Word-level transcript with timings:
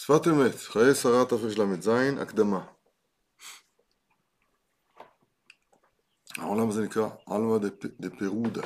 שפת 0.00 0.26
אמת, 0.26 0.54
חיי 0.54 0.94
שרה 0.94 1.24
תרל"ז, 1.24 1.90
הקדמה. 2.20 2.66
העולם 6.36 6.68
הזה 6.68 6.82
נקרא 6.84 7.08
עלמא 7.26 7.58
דפירודה, 8.00 8.62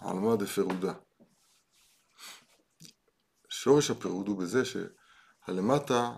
עלמא 0.00 0.36
דפירודה. 0.36 0.92
שורש 3.48 3.90
הפירוד 3.90 4.28
הוא 4.28 4.38
בזה 4.38 4.62
שהלמטה 4.64 6.16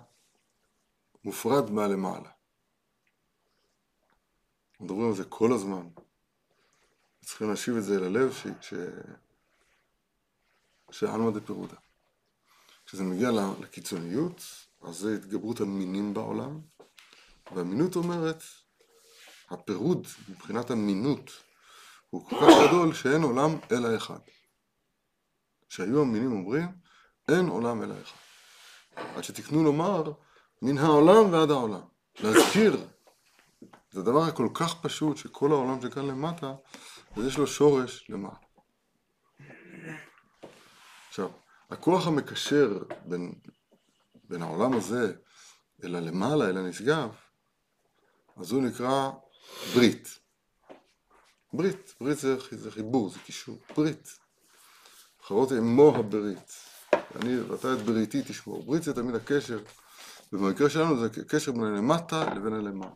מופרד 1.25 1.71
מהלמעלה. 1.71 2.31
מדברים 4.81 5.09
על 5.09 5.15
זה 5.15 5.25
כל 5.25 5.53
הזמן. 5.53 5.89
צריכים 7.25 7.51
להשיב 7.51 7.77
את 7.77 7.85
זה 7.85 7.97
אל 7.97 8.05
הלב 8.05 8.33
ש... 8.33 8.47
ש... 8.61 8.75
שעלמא 10.91 11.31
דפירודה. 11.31 11.86
כשזה 12.87 13.03
מגיע 13.03 13.31
לקיצוניות, 13.61 14.43
אז 14.83 14.97
זה 14.97 15.15
התגברות 15.15 15.61
המינים 15.61 16.15
בעולם, 16.15 16.61
והמינות 17.55 17.97
אומרת, 17.97 18.43
הפירוד 19.51 20.07
מבחינת 20.29 20.71
המינות 20.71 21.31
הוא 22.11 22.29
כל 22.29 22.37
כך 22.41 22.69
גדול 22.69 22.95
שאין 22.95 23.23
עולם 23.23 23.51
אלא 23.73 23.97
אחד. 23.97 24.19
שהיו 25.69 26.01
המינים 26.03 26.33
אומרים, 26.33 26.69
אין 27.29 27.49
עולם 27.49 27.83
אלא 27.83 27.95
אחד. 28.03 28.17
עד 29.17 29.25
שתקנו 29.25 29.65
לומר, 29.65 30.13
מן 30.63 30.79
העולם 30.79 31.33
ועד 31.33 31.51
העולם. 31.51 31.83
להזכיר, 32.21 32.87
זה 33.91 34.01
הדבר 34.01 34.23
הכל 34.23 34.49
כך 34.55 34.75
פשוט 34.83 35.17
שכל 35.17 35.53
העולם 35.53 35.81
שכאן 35.83 36.07
למטה, 36.07 36.55
אז 37.17 37.27
יש 37.27 37.39
לו 37.39 37.47
שורש 37.47 38.11
למעלה. 38.11 38.37
עכשיו, 41.09 41.31
הכוח 41.71 42.07
המקשר 42.07 42.83
בין, 43.05 43.33
בין 44.25 44.43
העולם 44.43 44.73
הזה 44.73 45.13
אל 45.85 45.95
הלמעלה, 45.95 46.49
אל 46.49 46.57
הנשגב, 46.57 47.11
אז 48.37 48.53
הוא 48.53 48.63
נקרא 48.63 49.11
ברית. 49.75 50.19
ברית, 51.53 51.95
ברית 52.01 52.19
זה, 52.19 52.37
זה 52.51 52.71
חיבור, 52.71 53.11
זה 53.11 53.19
קישור, 53.19 53.59
ברית. 53.77 54.19
חברות 55.23 55.53
אמו 55.53 55.97
הברית. 55.97 56.53
אני 56.93 57.41
ואתה 57.41 57.73
את 57.73 57.79
בריתי 57.79 58.23
תשמור. 58.23 58.63
ברית 58.63 58.83
זה 58.83 58.95
תמיד 58.95 59.15
הקשר, 59.15 59.59
ובמקרה 60.33 60.71
שלנו 60.71 61.01
זה 61.01 61.09
קשר 61.29 61.53
בין 61.53 61.65
הלמטה 61.65 62.35
לבין 62.35 62.53
הלמעלה. 62.53 62.91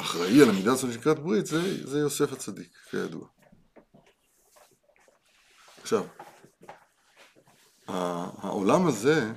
והאחראי 0.00 0.42
על 0.42 0.48
המידה 0.48 0.72
הזאת 0.72 0.92
שנקראת 0.92 1.18
ברית 1.18 1.46
זה, 1.46 1.86
זה 1.86 1.98
יוסף 1.98 2.32
הצדיק, 2.32 2.76
כידוע. 2.90 3.33
עכשיו, 5.84 6.04
העולם 7.86 8.86
הזה, 8.86 9.32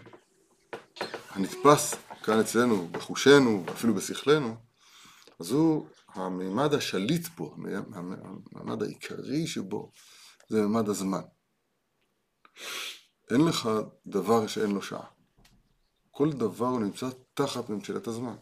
הנתפס 1.30 1.96
כאן 2.24 2.40
אצלנו, 2.40 2.88
בחושנו, 2.88 3.66
אפילו 3.72 3.94
בשכלנו, 3.94 4.56
אז 5.40 5.52
הוא 5.52 5.88
המימד 6.08 6.74
השליט 6.74 7.28
בו, 7.28 7.56
המימד 7.94 8.84
העיקרי 8.84 9.48
שבו, 9.48 9.92
זה 10.50 10.62
מימד 10.62 10.90
הזמן. 10.90 11.22
אין 13.32 13.46
לך 13.46 13.70
דבר 14.08 14.48
שאין 14.48 14.72
לו 14.72 14.82
שעה. 14.82 15.06
כל 16.12 16.32
דבר 16.32 16.68
הוא 16.68 16.80
נמצא 16.80 17.10
תחת 17.34 17.70
ממשלת 17.70 18.08
הזמן. 18.08 18.36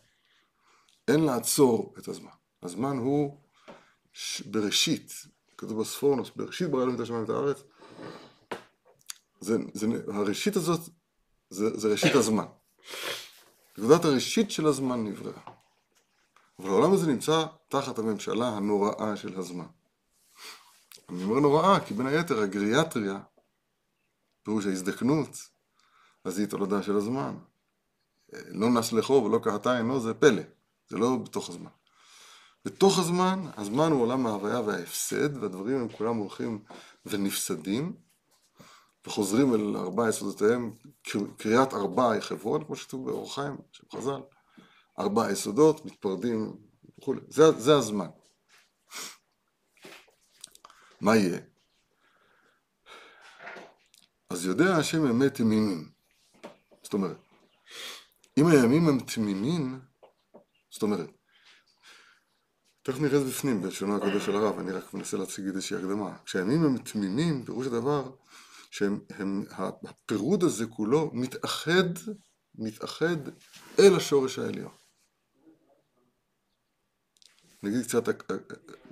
אין 1.08 1.20
לעצור 1.20 1.96
את 2.00 2.08
הזמן. 2.08 2.36
הזמן 2.64 2.98
הוא 2.98 3.42
בראשית, 4.46 5.14
כתוב 5.58 5.82
בספורנוס, 5.82 6.30
בראשית 6.36 6.70
ברא 6.70 6.82
אלוהים 6.82 6.96
את 6.96 7.02
השמיים 7.02 7.22
ואת 7.22 7.30
הארץ, 7.30 7.64
זה, 9.46 9.58
זה, 9.74 9.88
הראשית 10.08 10.56
הזאת 10.56 10.80
זה, 11.50 11.78
זה 11.80 11.88
ראשית 11.88 12.16
הזמן. 12.16 12.46
נקודת 13.78 14.06
הראשית 14.06 14.52
של 14.52 14.66
הזמן 14.66 15.04
נבראה. 15.04 15.42
אבל 16.60 16.70
העולם 16.70 16.94
הזה 16.94 17.08
נמצא 17.08 17.46
תחת 17.70 18.00
הממשלה 18.00 18.48
הנוראה 18.48 19.16
של 19.16 19.40
הזמן. 19.40 19.66
אני 21.10 21.24
אומר 21.24 21.40
נוראה 21.40 21.80
כי 21.80 21.94
בין 21.94 22.08
היתר 22.08 22.40
הגריאטריה, 22.40 23.20
פירוש 24.44 24.66
ההזדקנות, 24.66 25.50
אז 26.24 26.40
היא 26.40 26.48
תולדה 26.48 26.84
של 26.84 26.98
הזמן. 26.98 27.36
לא 28.34 28.70
נס 28.70 28.92
לחוב 28.92 29.24
ולא 29.24 29.40
קהתה 29.44 29.78
עינו 29.78 30.00
זה 30.00 30.14
פלא, 30.14 30.42
זה 30.90 30.98
לא 30.98 31.18
בתוך 31.24 31.50
הזמן. 31.50 31.72
בתוך 32.66 33.00
הזמן, 33.00 33.46
הזמן 33.58 33.92
הוא 33.92 34.02
עולם 34.02 34.28
ההוויה 34.28 34.60
וההפסד, 34.60 35.38
והדברים 35.38 35.82
הם 35.82 35.90
כולם 35.90 36.16
הולכים 36.16 36.64
ונפסדים, 37.06 38.05
וחוזרים 39.08 39.54
אל 39.54 39.78
ארבע 39.78 40.10
יסודותיהם, 40.10 40.74
קריאת 41.38 41.74
ארבע 41.74 42.22
חברון, 42.22 42.64
כמו 42.64 42.76
שכתוב 42.76 43.06
באור 43.06 43.36
חיים 43.36 43.58
של 43.72 43.84
חז"ל, 43.96 44.22
ארבע 45.00 45.32
יסודות, 45.32 45.86
מתפרדים 45.86 46.58
וכולי, 47.00 47.22
זה, 47.30 47.52
זה 47.52 47.76
הזמן. 47.76 48.08
מה 51.02 51.16
יהיה? 51.16 51.40
אז 54.30 54.46
יודע 54.46 54.76
השם 54.76 55.06
אמת 55.06 55.34
תמימים. 55.34 55.90
זאת 56.84 56.94
אומרת, 56.94 57.18
אם 58.38 58.48
הימים 58.48 58.88
הם 58.88 59.00
תמימים, 59.00 59.80
זאת 60.72 60.84
אומרת, 60.84 61.10
תכף 62.82 63.00
נראה 63.00 63.18
את 63.18 63.24
זה 63.24 63.30
בפנים, 63.30 63.62
בלשונו 63.62 63.96
הקודש 63.96 64.26
של 64.26 64.36
הרב, 64.36 64.60
אני 64.60 64.72
רק 64.72 64.94
מנסה 64.94 65.18
להציג 65.18 65.46
איזושהי 65.46 65.78
הקדמה. 65.78 66.18
כשהימים 66.26 66.64
הם 66.64 66.78
תמימים, 66.78 67.46
פירוש 67.46 67.68
הדבר, 67.68 68.12
שהפירוד 68.76 70.44
הזה 70.44 70.66
כולו 70.66 71.12
מתאחד, 71.14 71.90
מתאחד 72.56 73.18
אל 73.80 73.96
השורש 73.96 74.40
העליון. 74.40 74.72
נגיד 77.64 77.84
קצת 77.84 78.08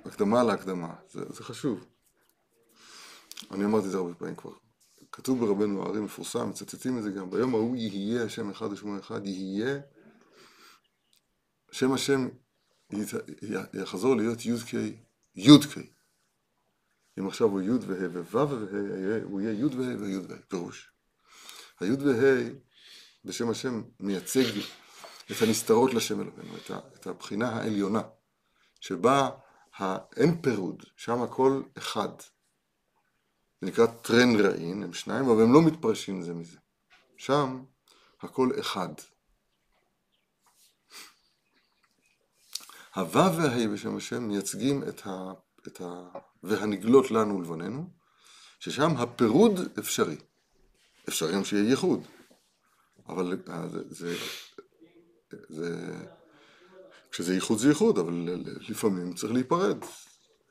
הקדמה 0.04 0.42
להקדמה, 0.42 0.94
זה, 1.10 1.20
זה 1.32 1.44
חשוב. 1.44 1.86
אני 3.50 3.64
אמרתי 3.64 3.86
את 3.86 3.90
זה 3.90 3.96
הרבה 3.96 4.14
פעמים 4.14 4.36
כבר. 4.36 4.52
כתוב 5.12 5.38
ברבנו 5.38 5.82
הארי 5.82 6.00
מפורסם, 6.00 6.48
מצטטים 6.48 6.98
את 6.98 7.02
זה 7.02 7.10
גם, 7.10 7.30
ביום 7.30 7.54
ההוא 7.54 7.76
יהיה 7.76 8.24
השם 8.24 8.50
אחד 8.50 8.72
ושמו 8.72 8.98
אחד, 8.98 9.26
יהיה 9.26 9.80
שם 11.72 11.92
השם 11.92 12.28
יחזור 13.74 14.16
להיות 14.16 14.46
י"ק, 14.46 14.74
י"ק. 15.36 15.93
אם 17.18 17.26
עכשיו 17.26 17.48
הוא 17.48 17.62
י' 17.62 17.70
וה' 17.70 18.08
וו' 18.08 18.50
וה', 18.50 19.22
הוא 19.22 19.40
יהיה 19.40 19.52
י' 19.52 19.64
וה' 19.64 19.96
וי' 20.00 20.16
וה', 20.16 20.36
פירוש. 20.48 20.90
הי' 21.80 21.90
וה' 21.90 22.50
בשם 23.24 23.50
השם 23.50 23.82
מייצג 24.00 24.60
את 25.30 25.42
הנסתרות 25.42 25.94
לשם 25.94 26.20
אלוהינו, 26.20 26.56
את, 26.56 26.70
את 26.70 27.06
הבחינה 27.06 27.48
העליונה, 27.48 28.02
שבה 28.80 29.30
אין 30.16 30.42
פירוד, 30.42 30.82
שם 30.96 31.22
הכל 31.22 31.62
אחד. 31.78 32.08
זה 33.60 33.66
נקרא 33.66 33.86
טרן 33.86 34.40
רעין, 34.40 34.82
הם 34.82 34.92
שניים, 34.92 35.28
אבל 35.28 35.42
הם 35.42 35.52
לא 35.52 35.62
מתפרשים 35.62 36.22
זה 36.22 36.34
מזה. 36.34 36.58
שם 37.16 37.64
הכל 38.20 38.50
אחד. 38.60 38.88
הו' 42.94 43.12
והה' 43.12 43.68
בשם 43.72 43.96
השם 43.96 44.22
מייצגים 44.22 44.82
את 44.88 45.06
ה... 45.06 45.32
את 45.66 45.80
ה... 45.80 46.08
והנגלות 46.42 47.10
לנו 47.10 47.38
ולבננו, 47.38 47.90
ששם 48.60 48.90
הפירוד 48.96 49.60
אפשרי. 49.78 50.16
אפשרי 51.08 51.34
גם 51.34 51.44
שיהיה 51.44 51.70
ייחוד, 51.70 52.00
אבל 53.08 53.38
אה, 53.48 53.68
זה, 53.68 53.82
זה, 53.88 54.16
זה, 55.48 55.94
כשזה 57.10 57.34
ייחוד 57.34 57.58
זה 57.58 57.68
ייחוד, 57.68 57.98
אבל 57.98 58.28
לפעמים 58.68 59.14
צריך 59.14 59.32
להיפרד. 59.32 59.84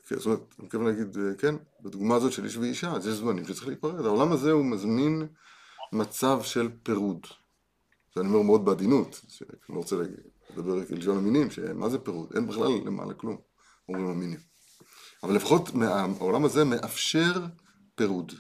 זאת 0.10 0.26
אומרת, 0.26 0.40
אני 0.60 0.66
מתכוון 0.66 0.86
להגיד, 0.86 1.18
אה, 1.18 1.36
כן, 1.38 1.56
בדוגמה 1.82 2.16
הזאת 2.16 2.32
של 2.32 2.46
איש 2.46 2.58
ואישה, 2.58 2.92
אז 2.92 3.08
יש 3.08 3.14
זמנים 3.14 3.46
שצריך 3.46 3.68
להיפרד. 3.68 4.06
העולם 4.06 4.32
הזה 4.32 4.52
הוא 4.52 4.66
מזמין 4.66 5.28
מצב 5.92 6.42
של 6.44 6.70
פירוד. 6.84 7.28
זה 8.16 8.22
אני 8.22 8.30
אומר 8.30 8.42
מאוד 8.42 8.66
בעדינות, 8.66 9.22
שאני 9.28 9.50
לא 9.70 9.76
רוצה 9.76 9.96
לדבר 10.50 10.74
על 10.74 10.84
לשון 10.90 11.18
המינים, 11.18 11.52
שמה 11.52 11.90
זה 11.90 12.00
פירוד? 12.00 12.32
אין 12.36 12.48
בכלל 12.48 12.72
למעלה 12.86 13.14
כלום, 13.14 13.38
אומרים 13.90 14.08
המינים. 14.08 14.53
אבל 15.24 15.36
לפחות 15.36 15.70
העולם 16.20 16.46
הזה 16.46 16.64
מאפשר 16.64 17.32
פירוד. 17.96 18.32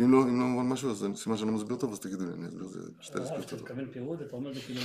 אם 0.00 0.12
לא, 0.12 0.22
אם 0.22 0.40
לא 0.40 0.46
מובן 0.46 0.68
משהו, 0.68 0.90
אז 0.90 1.06
סימן 1.14 1.36
שאני 1.36 1.50
לא 1.50 1.56
מסביר 1.56 1.76
טוב, 1.76 1.92
אז 1.92 2.00
תגידו 2.00 2.24
לי, 2.24 2.32
אני 2.32 2.48
אסביר 2.48 2.64
את 2.64 2.70
זה 2.70 2.80
שתי 3.00 3.18
דקות. 3.18 3.44
כשאתה 3.44 3.56
מתכוון 3.56 3.90
פירוד, 3.92 4.22
אתה 4.22 4.36
אומר 4.36 4.54
זה 4.54 4.60
כאילו 4.60 4.80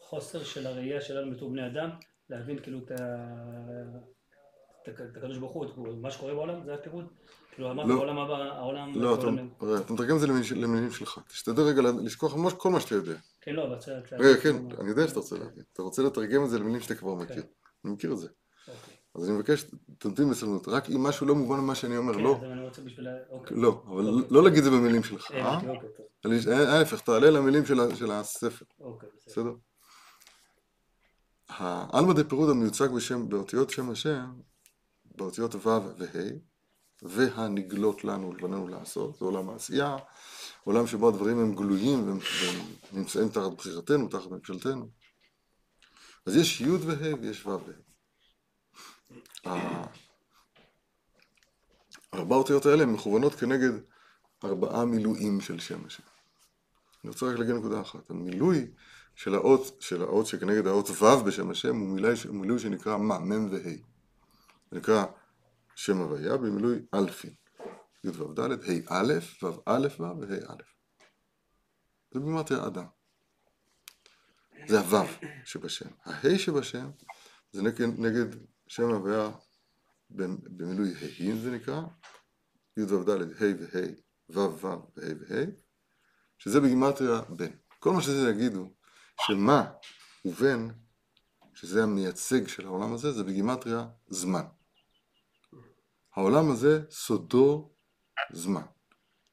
חוסר 0.00 0.44
של 0.44 0.66
הראייה 0.66 1.00
שלנו 1.00 1.32
בתור 1.32 1.50
בני 1.50 1.66
אדם, 1.66 1.90
להבין 2.30 2.58
כאילו 2.58 2.78
את 2.78 2.90
הקדוש 5.16 5.38
ברוך 5.38 5.52
הוא, 5.52 5.66
מה 6.02 6.10
שקורה 6.10 6.34
בעולם, 6.34 6.64
זה 6.64 6.74
הפירוד? 6.74 7.04
כאילו 7.52 7.70
אמרת 7.70 7.86
בעולם 7.86 8.18
הבא, 8.18 8.34
העולם... 8.34 8.92
לא, 8.94 9.14
אתה 9.80 9.92
מתרגם 9.92 10.16
את 10.16 10.20
זה 10.20 10.26
למילים 10.56 10.90
שלך. 10.90 11.20
תשתדל 11.28 11.62
רגע 11.62 11.82
לשכוח 11.82 12.34
כל 12.56 12.70
מה 12.70 12.80
שאתה 12.80 12.94
יודע. 12.94 13.14
כן, 13.40 13.54
לא, 13.54 13.64
אבל... 13.64 13.76
רגע, 14.12 14.40
כן, 14.40 14.56
אני 14.80 14.88
יודע 14.88 15.08
שאתה 15.08 15.20
רוצה 15.20 15.38
להבין. 15.38 15.64
אתה 15.72 15.82
רוצה 15.82 16.02
לתרגם 16.02 16.44
את 16.44 16.50
זה 16.50 16.58
למילים 16.58 16.80
שאתה 16.80 16.94
כבר 16.94 17.14
מכיר. 17.14 17.42
אני 17.84 17.92
מכיר 17.92 18.12
את 18.12 18.18
זה. 18.18 18.28
אז 19.18 19.28
אני 19.28 19.36
מבקש, 19.36 19.64
תמתין 19.98 20.30
בסבלנות. 20.30 20.68
רק 20.68 20.90
אם 20.90 21.02
משהו 21.02 21.26
לא 21.26 21.34
מובן 21.34 21.60
ממה 21.60 21.74
שאני 21.74 21.96
אומר, 21.96 22.14
כן, 22.14 22.20
לא. 22.20 22.36
אז 22.36 22.50
אני 22.52 22.62
רוצה 22.62 22.82
בשביל... 22.82 23.08
ה- 23.08 23.30
אוקיי. 23.30 23.56
לא, 23.56 23.82
אבל 23.86 24.08
אוקיי. 24.08 24.28
לא 24.30 24.42
להגיד 24.42 24.58
את 24.58 24.64
זה 24.64 24.70
במילים 24.70 25.02
שלך. 25.02 25.30
אה? 25.30 25.52
הבנתי, 25.52 25.68
אוקיי, 25.68 25.88
טוב. 25.96 26.52
ההפך, 26.52 27.00
תעלה 27.00 27.30
למילים 27.30 27.66
של 27.66 28.10
הספר. 28.10 28.64
אוקיי, 28.80 29.08
בסדר. 29.16 29.42
בסדר? 29.42 29.54
העלמא 31.48 32.12
דה 32.12 32.24
פירוד 32.24 32.50
המיוצג 32.50 32.88
בשם, 32.96 33.28
באותיות 33.28 33.70
שם 33.70 33.90
השם, 33.90 34.26
באותיות 35.04 35.54
ו' 35.54 35.60
וה', 35.98 36.30
והנגלות 37.02 38.04
לנו 38.04 38.32
לבנינו 38.32 38.68
לעשות, 38.68 39.16
זה 39.18 39.24
עולם 39.24 39.50
העשייה, 39.50 39.96
עולם 40.64 40.86
שבו 40.86 41.08
הדברים 41.08 41.38
הם 41.38 41.54
גלויים 41.54 42.08
והם 42.08 42.18
והם 42.42 42.66
נמצאים 42.92 43.28
תחת 43.28 43.52
בחירתנו, 43.52 44.08
תחת 44.08 44.30
ממשלתנו. 44.30 44.88
אז 46.26 46.36
יש 46.36 46.60
י' 46.60 46.70
וה' 46.70 47.14
ויש 47.20 47.46
ו' 47.46 47.48
וה'. 47.48 47.87
ארבע 52.14 52.34
האותיות 52.34 52.66
האלה 52.66 52.82
הן 52.82 52.90
מכוונות 52.90 53.34
כנגד 53.34 53.70
ארבעה 54.44 54.84
מילואים 54.84 55.40
של 55.40 55.58
שם 55.58 55.86
השם. 55.86 56.02
אני 57.04 57.10
רוצה 57.10 57.26
רק 57.26 57.38
להגיד 57.38 57.54
נקודה 57.54 57.80
אחת. 57.80 58.10
המילוי 58.10 58.70
של 59.14 59.34
האות, 59.34 59.76
של 59.80 60.02
האות 60.02 60.26
שכנגד 60.26 60.66
האות 60.66 60.90
ו' 60.90 61.24
בשם 61.24 61.50
השם 61.50 61.76
הוא 61.76 61.88
מילוי, 61.88 62.14
מילוי 62.30 62.58
שנקרא 62.58 62.96
מה? 62.96 63.18
מ' 63.18 63.52
וה'. 63.52 63.62
זה 64.70 64.78
נקרא 64.78 65.04
שם 65.74 65.98
הוויה 65.98 66.36
במילוי 66.36 66.78
אלפין. 66.94 67.34
ו' 68.04 68.32
ד', 68.32 68.40
ה' 68.40 68.56
א', 68.88 69.14
ו' 69.42 69.46
א' 69.66 69.88
ו' 70.00 70.02
וה' 70.02 70.36
א'. 70.48 70.62
זה 72.10 72.20
בגימטריה 72.20 72.66
אדם. 72.66 72.86
זה 74.66 74.80
הו' 74.80 75.06
שבשם. 75.44 75.88
הה' 76.04 76.38
שבשם 76.38 76.90
זה 77.52 77.62
נגד, 77.62 78.00
נגד 78.00 78.36
שם 78.68 78.82
הוויה 78.90 79.30
במ- 80.10 80.38
במילוי 80.56 80.90
ה' 80.90 81.40
זה 81.42 81.50
נקרא, 81.50 81.80
י' 82.76 82.82
ו' 82.82 83.04
ד', 83.04 83.10
ה' 83.10 83.24
וה', 83.40 83.82
ו' 84.28 84.38
ו' 84.38 84.66
וה' 84.96 85.14
וה', 85.20 85.44
שזה 86.38 86.60
בגימטריה 86.60 87.20
בן. 87.22 87.50
כל 87.78 87.90
מה 87.92 88.02
שזה 88.02 88.30
יגידו, 88.30 88.72
שמה 89.26 89.72
ובן, 90.24 90.68
שזה 91.54 91.82
המייצג 91.82 92.48
של 92.48 92.66
העולם 92.66 92.92
הזה, 92.94 93.12
זה 93.12 93.24
בגימטריה 93.24 93.88
זמן. 94.08 94.44
העולם 96.16 96.50
הזה 96.50 96.90
סודו 96.90 97.74
זמן. 98.32 98.64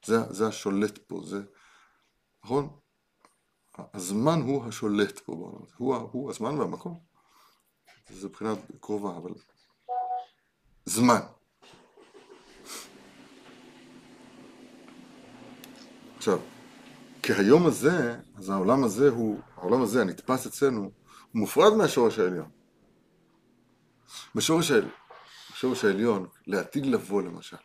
זה, 0.06 0.34
זה 0.34 0.48
השולט 0.48 0.98
פה, 0.98 1.22
זה, 1.26 1.42
נכון? 2.44 2.80
הזמן 3.94 4.40
הוא 4.42 4.66
השולט 4.66 5.20
פה 5.20 5.36
בעולם 5.36 5.64
הזה. 5.64 5.74
הוא, 5.78 5.96
הוא 5.96 6.30
הזמן 6.30 6.58
והמקום. 6.58 7.15
זה 8.10 8.28
מבחינת 8.28 8.57
קרובה, 8.80 9.18
אבל 9.18 9.31
זמן. 10.86 11.19
עכשיו, 16.18 16.40
כהיום 17.24 17.66
הזה, 17.66 18.19
אז 18.36 18.50
העולם 18.50 18.84
הזה 18.84 19.10
הוא, 19.10 19.40
העולם 19.56 19.81
הזה 19.81 20.02
הנתפס 20.02 20.48
אצלנו, 20.48 20.81
הוא 20.81 20.92
מופרד 21.34 21.74
מהשורש 21.78 22.19
העליון. 22.19 22.50
בשורש, 24.36 24.72
העל... 24.72 24.90
בשורש 25.52 25.86
העליון, 25.86 26.28
לעתיד 26.48 26.86
לבוא 26.86 27.22
למשל, 27.22 27.57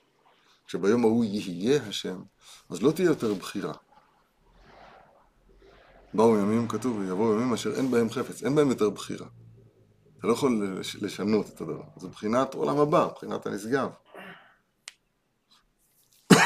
כשביום 0.66 1.04
ההוא 1.04 1.25
יהיה 1.25 1.82
השם, 1.82 2.22
אז 2.70 2.82
לא 2.82 2.92
תהיה 2.92 3.06
יותר 3.06 3.34
בחירה. 3.34 3.75
באו 6.14 6.38
ימים, 6.38 6.69
כתוב, 6.69 7.02
יבואו 7.02 7.34
ימים 7.34 7.52
אשר 7.52 7.75
אין 7.75 7.90
בהם 7.90 8.10
חפץ, 8.10 8.42
אין 8.42 8.54
בהם 8.54 8.69
יותר 8.69 8.90
בחירה. 8.90 9.26
אתה 10.20 10.28
לא 10.28 10.32
יכול 10.32 10.78
לש- 10.81 10.96
לשנות 10.96 11.49
את 11.49 11.61
הדבר. 11.61 11.82
זה 11.96 12.08
מבחינת 12.08 12.55
עולם 12.55 12.78
הבא, 12.78 13.08
מבחינת 13.11 13.46
הנשגב. 13.46 13.90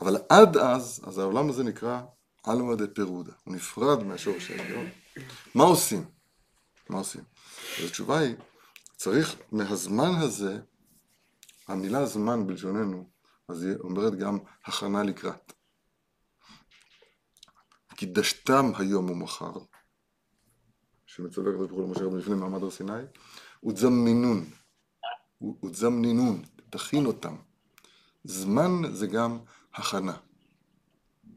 אבל 0.00 0.16
עד 0.28 0.56
אז, 0.56 1.00
אז 1.06 1.18
העולם 1.18 1.48
הזה 1.50 1.64
נקרא 1.64 2.02
עלמא 2.44 2.74
דה 2.74 2.86
פירודה. 2.94 3.32
הוא 3.44 3.54
נפרד 3.54 4.02
מהשורש 4.02 4.50
העליון. 4.50 4.86
מה 5.54 5.64
עושים? 5.64 6.04
מה 6.90 6.98
עושים? 6.98 7.24
אז 7.78 7.84
התשובה 7.84 8.18
היא, 8.18 8.34
צריך 8.96 9.36
מהזמן 9.52 10.10
הזה, 10.22 10.58
המילה 11.68 12.06
זמן 12.06 12.46
בלשוננו, 12.46 13.10
אז 13.48 13.62
היא 13.62 13.74
אומרת 13.80 14.14
גם 14.18 14.38
הכנה 14.64 15.02
לקראת. 15.02 15.52
כי 17.96 18.06
דשתם 18.06 18.72
היום 18.78 19.10
ומחר, 19.10 19.52
שמצווה 21.16 21.50
הקדוש 21.50 21.70
ברוך 21.70 21.80
הוא 21.80 21.88
למשה 21.88 22.04
רבנו 22.04 22.18
לפני 22.18 22.34
מעמד 22.34 22.62
הר 22.62 22.70
סיני, 22.70 23.02
ותזמנינון, 23.66 24.44
ותזמנינון, 25.64 26.42
תכין 26.70 27.06
אותם. 27.06 27.36
זמן 28.24 28.70
זה 28.92 29.06
גם 29.06 29.38
הכנה. 29.74 30.16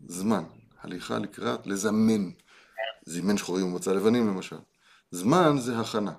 זמן, 0.08 0.44
הליכה 0.82 1.20
לקראת, 1.20 1.68
לזמן. 1.68 2.32
זימן 3.06 3.38
שחורים 3.38 3.74
ומצא 3.74 3.94
לבנים 3.94 4.28
למשל. 4.28 4.58
זמן 5.12 5.58
זה 5.58 5.80
הכנה. 5.80 6.14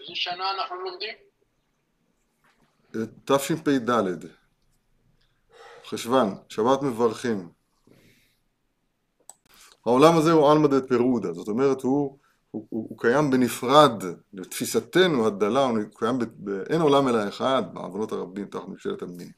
איזה 0.00 0.14
שנה 0.14 0.50
אנחנו 0.50 0.76
לומדים? 0.76 1.14
תשפ"ד, 3.24 3.90
חשוון, 5.90 6.34
שבת 6.48 6.82
מברכים. 6.82 7.48
העולם 9.86 10.16
הזה 10.16 10.32
הוא 10.32 10.50
עלמא 10.50 10.68
דה 10.68 10.80
פירודה, 10.80 11.32
זאת 11.32 11.48
אומרת 11.48 11.82
הוא, 11.82 12.18
הוא, 12.50 12.66
הוא, 12.68 12.86
הוא 12.90 12.98
קיים 12.98 13.30
בנפרד, 13.30 14.02
לתפיסתנו 14.32 15.26
הדלה, 15.26 15.64
הוא 15.64 15.78
קיים, 15.94 16.18
ב, 16.18 16.24
ב, 16.24 16.50
אין 16.50 16.80
עולם 16.80 17.08
אלא 17.08 17.28
אחד, 17.28 17.62
בעוונות 17.72 18.12
הרבים 18.12 18.46
תחת 18.46 18.68
ממשלת 18.68 19.02
המינים. 19.02 19.30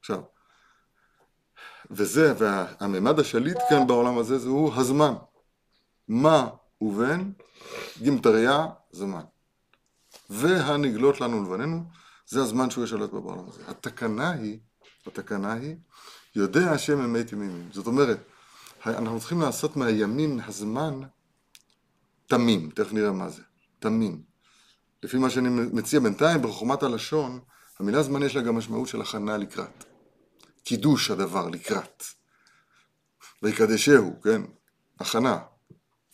עכשיו, 0.00 0.20
וזה, 1.90 2.34
והממד 2.38 3.20
השליט 3.20 3.58
כאן 3.68 3.86
בעולם 3.86 4.18
הזה 4.18 4.38
זהו 4.38 4.72
הזמן. 4.74 5.14
מה 6.08 6.48
ובין 6.80 7.32
גימטריה 8.02 8.66
זמן. 8.90 9.22
והנגלות 10.30 11.20
לנו 11.20 11.42
לבנינו, 11.42 11.84
זה 12.26 12.42
הזמן 12.42 12.70
שהוא 12.70 12.84
ישלט 12.84 13.10
בעולם 13.10 13.48
הזה. 13.48 13.62
התקנה 13.68 14.30
היא, 14.30 14.58
התקנה 15.06 15.52
היא, 15.52 15.76
יודע 16.36 16.70
השם 16.72 17.04
ימי 17.04 17.24
תמימים. 17.24 17.68
זאת 17.72 17.86
אומרת, 17.86 18.18
אנחנו 18.86 19.18
צריכים 19.18 19.40
לעשות 19.40 19.76
מהימים, 19.76 20.40
הזמן, 20.46 21.00
תמים. 22.26 22.70
תכף 22.70 22.92
נראה 22.92 23.12
מה 23.12 23.28
זה. 23.28 23.42
תמים. 23.78 24.22
לפי 25.02 25.18
מה 25.18 25.30
שאני 25.30 25.48
מציע 25.48 26.00
בינתיים, 26.00 26.42
בחוכמת 26.42 26.82
הלשון, 26.82 27.40
המילה 27.80 28.02
זמן 28.02 28.22
יש 28.22 28.36
לה 28.36 28.42
גם 28.42 28.56
משמעות 28.56 28.88
של 28.88 29.00
הכנה 29.00 29.36
לקראת. 29.36 29.84
קידוש 30.64 31.10
הדבר 31.10 31.48
לקראת. 31.48 32.04
ויקדשהו, 33.42 34.20
כן? 34.22 34.42
הכנה. 35.00 35.38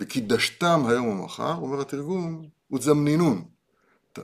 וקידשתם 0.01 0.87
היום 0.89 1.09
ומחר, 1.09 1.55
אומר 1.55 1.81
התרגום, 1.81 2.49
ותזמנינון. 2.73 3.45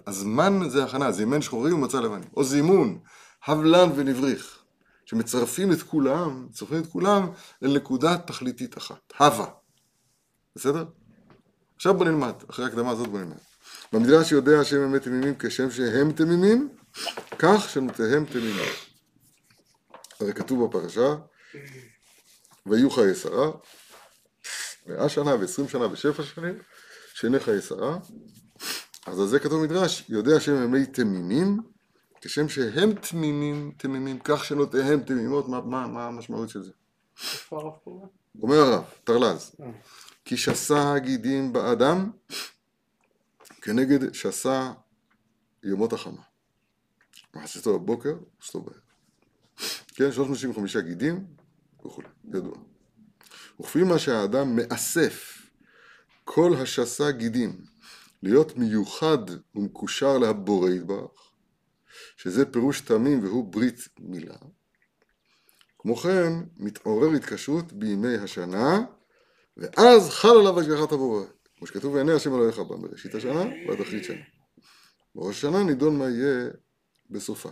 הזמן 0.07 0.69
זה 0.69 0.85
הכנה, 0.85 1.12
זימן 1.12 1.43
שחורים 1.43 1.75
ומצא 1.75 2.00
לבנים. 2.00 2.29
או 2.37 2.45
זימון, 2.45 2.99
הבלן 3.47 3.91
ונבריך. 3.97 4.63
שמצרפים 5.07 5.73
את 5.73 5.83
כולם, 5.83 6.47
מצרפים 6.51 6.83
את 6.83 6.87
כולם 6.87 7.31
אל 7.63 7.77
נקודה 7.77 8.19
תכליתית 8.19 8.79
אחת. 8.79 9.13
הווה. 9.19 9.47
בסדר? 10.57 10.85
עכשיו 11.77 11.95
בוא 11.95 12.05
נלמד, 12.05 12.35
אחרי 12.51 12.65
ההקדמה 12.65 12.91
הזאת 12.91 13.09
בוא 13.09 13.19
נלמד. 13.19 13.37
במדרש 13.93 14.33
יודע 14.33 14.61
השם 14.61 14.81
אמת 14.81 15.03
תמימים 15.03 15.35
כשם 15.39 15.71
שהם 15.71 16.13
תמימים, 16.13 16.69
כך 17.39 17.69
שנותיהם 17.69 18.25
תמימים. 18.25 18.73
הרי 20.21 20.33
כתוב 20.33 20.65
בפרשה, 20.65 21.15
ויהיו 22.67 22.91
חיי 22.91 23.15
שרה, 23.15 23.51
מאה 24.87 25.09
שנה 25.09 25.35
ועשרים 25.35 25.69
שנה 25.69 25.93
ושבע 25.93 26.25
שנים, 26.25 26.59
שני 27.15 27.41
חיי 27.41 27.63
שרה. 27.63 27.99
אז 29.07 29.21
על 29.21 29.27
זה 29.27 29.41
כתוב 29.41 29.63
מדרש, 29.63 30.05
יודע 30.09 30.37
השם 30.37 30.63
ימי 30.63 30.87
תמימים, 30.87 31.61
כשם 32.25 32.49
שהם 32.49 32.95
תמימים, 32.95 33.73
תמימים, 33.76 34.19
כך 34.25 34.45
שנותיהם 34.45 35.00
תמימות, 35.00 35.49
מה, 35.49 35.61
מה, 35.61 35.87
מה 35.87 36.07
המשמעות 36.07 36.49
של 36.49 36.62
זה? 36.62 36.71
איפה 37.23 37.57
הרב 37.61 37.73
קורא? 37.85 38.07
אומר 38.43 38.57
הרב, 38.57 38.85
טרלז, 39.04 39.57
אה. 39.61 39.66
כי 40.25 40.37
שסה 40.37 40.95
הגידים 40.95 41.52
באדם 41.52 42.11
כנגד 43.62 44.14
שסה 44.14 44.73
יומות 45.62 45.93
החמה. 45.93 46.23
מחצתו 47.35 47.78
בבוקר, 47.78 48.14
מחצתו 48.38 48.61
בערב. 48.61 48.81
כן, 49.87 50.12
365 50.12 50.76
גידים 50.76 51.26
וכולי, 51.87 52.09
ידוע. 52.35 52.57
וכפי 53.61 53.83
מה 53.83 53.99
שהאדם 53.99 54.57
מאסף 54.57 55.43
כל 56.25 56.54
השסה 56.62 57.11
גידים 57.11 57.64
להיות 58.23 58.57
מיוחד 58.57 59.19
ומקושר 59.54 60.19
להבורא 60.19 60.71
יתברך, 60.71 61.24
שזה 62.16 62.52
פירוש 62.52 62.80
תמים 62.80 63.25
והוא 63.25 63.52
ברית 63.52 63.88
מילה, 63.99 64.37
כמו 65.78 65.97
כן, 65.97 66.33
מתעורר 66.56 67.11
התקשרות 67.16 67.73
בימי 67.73 68.16
השנה, 68.16 68.80
ואז 69.56 70.11
חל 70.11 70.28
עליו 70.28 70.61
השגחת 70.61 70.92
הבורא. 70.92 71.25
כמו 71.59 71.66
שכתוב, 71.66 71.94
ועיני 71.94 72.12
השם 72.12 72.35
אלוהיך 72.35 72.59
בה 72.59 72.76
בראשית 72.76 73.14
השנה 73.14 73.42
ועד 73.68 73.80
אחרית 73.80 74.04
שנה. 74.04 74.23
בראש 75.14 75.37
השנה 75.37 75.62
נידון 75.62 75.99
מה 75.99 76.04
יהיה 76.04 76.50
בסופה. 77.11 77.50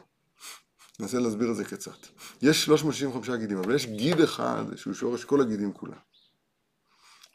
ננסה 1.01 1.19
להסביר 1.19 1.51
את 1.51 1.57
זה 1.57 1.65
קצת. 1.65 2.07
יש 2.43 2.65
365 2.65 3.31
גידים, 3.31 3.59
אבל 3.59 3.75
יש 3.75 3.87
גיד 3.87 4.21
אחד 4.21 4.65
שהוא 4.77 4.95
שורש 4.95 5.25
כל 5.25 5.41
הגידים 5.41 5.73
כולם. 5.73 5.99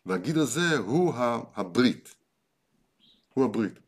והגיד 0.05 0.37
הזה 0.37 0.77
הוא 0.77 1.13
הברית. 1.55 2.15
הוא 3.33 3.45
הברית. 3.45 3.79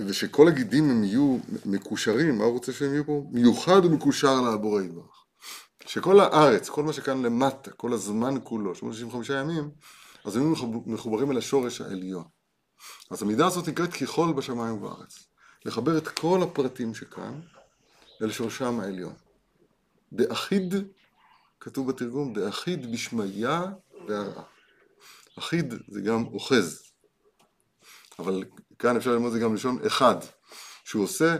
ושכל 0.00 0.48
הגידים 0.48 0.90
הם 0.90 1.04
יהיו 1.04 1.38
מקושרים, 1.66 2.38
מה 2.38 2.44
הוא 2.44 2.52
רוצה 2.52 2.72
שהם 2.72 2.92
יהיו 2.92 3.06
פה? 3.06 3.24
מיוחד 3.30 3.84
ומקושר 3.84 4.40
לבורא 4.40 4.82
יתברך. 4.82 5.24
שכל 5.86 6.20
הארץ, 6.20 6.68
כל 6.68 6.82
מה 6.82 6.92
שכאן 6.92 7.22
למטה, 7.22 7.70
כל 7.70 7.92
הזמן 7.92 8.34
כולו, 8.44 8.74
85 8.74 9.30
ימים, 9.30 9.70
אז 10.24 10.36
הם 10.36 10.52
מחוברים 10.86 11.30
אל 11.30 11.38
השורש 11.38 11.80
העליון. 11.80 12.24
אז 13.10 13.22
המידה 13.22 13.46
הזאת 13.46 13.68
נקראת 13.68 13.92
כחול 13.92 14.32
בשמיים 14.32 14.74
ובארץ. 14.74 15.18
לחבר 15.64 15.98
את 15.98 16.08
כל 16.08 16.42
הפרטים 16.42 16.94
שכאן 16.94 17.40
אל 18.22 18.30
שורשם 18.30 18.80
העליון. 18.80 19.14
דאחיד, 20.12 20.74
כתוב 21.60 21.90
בתרגום, 21.90 22.32
דאחיד 22.32 22.92
בשמיה 22.92 23.62
והרעה. 24.08 24.44
אחיד 25.38 25.74
זה 25.88 26.00
גם 26.00 26.24
אוחז, 26.24 26.82
אבל 28.18 28.44
כאן 28.78 28.96
אפשר 28.96 29.10
ללמוד 29.10 29.26
את 29.26 29.32
זה 29.32 29.38
גם 29.38 29.54
לשון 29.54 29.86
אחד, 29.86 30.16
שהוא 30.84 31.04
עושה 31.04 31.36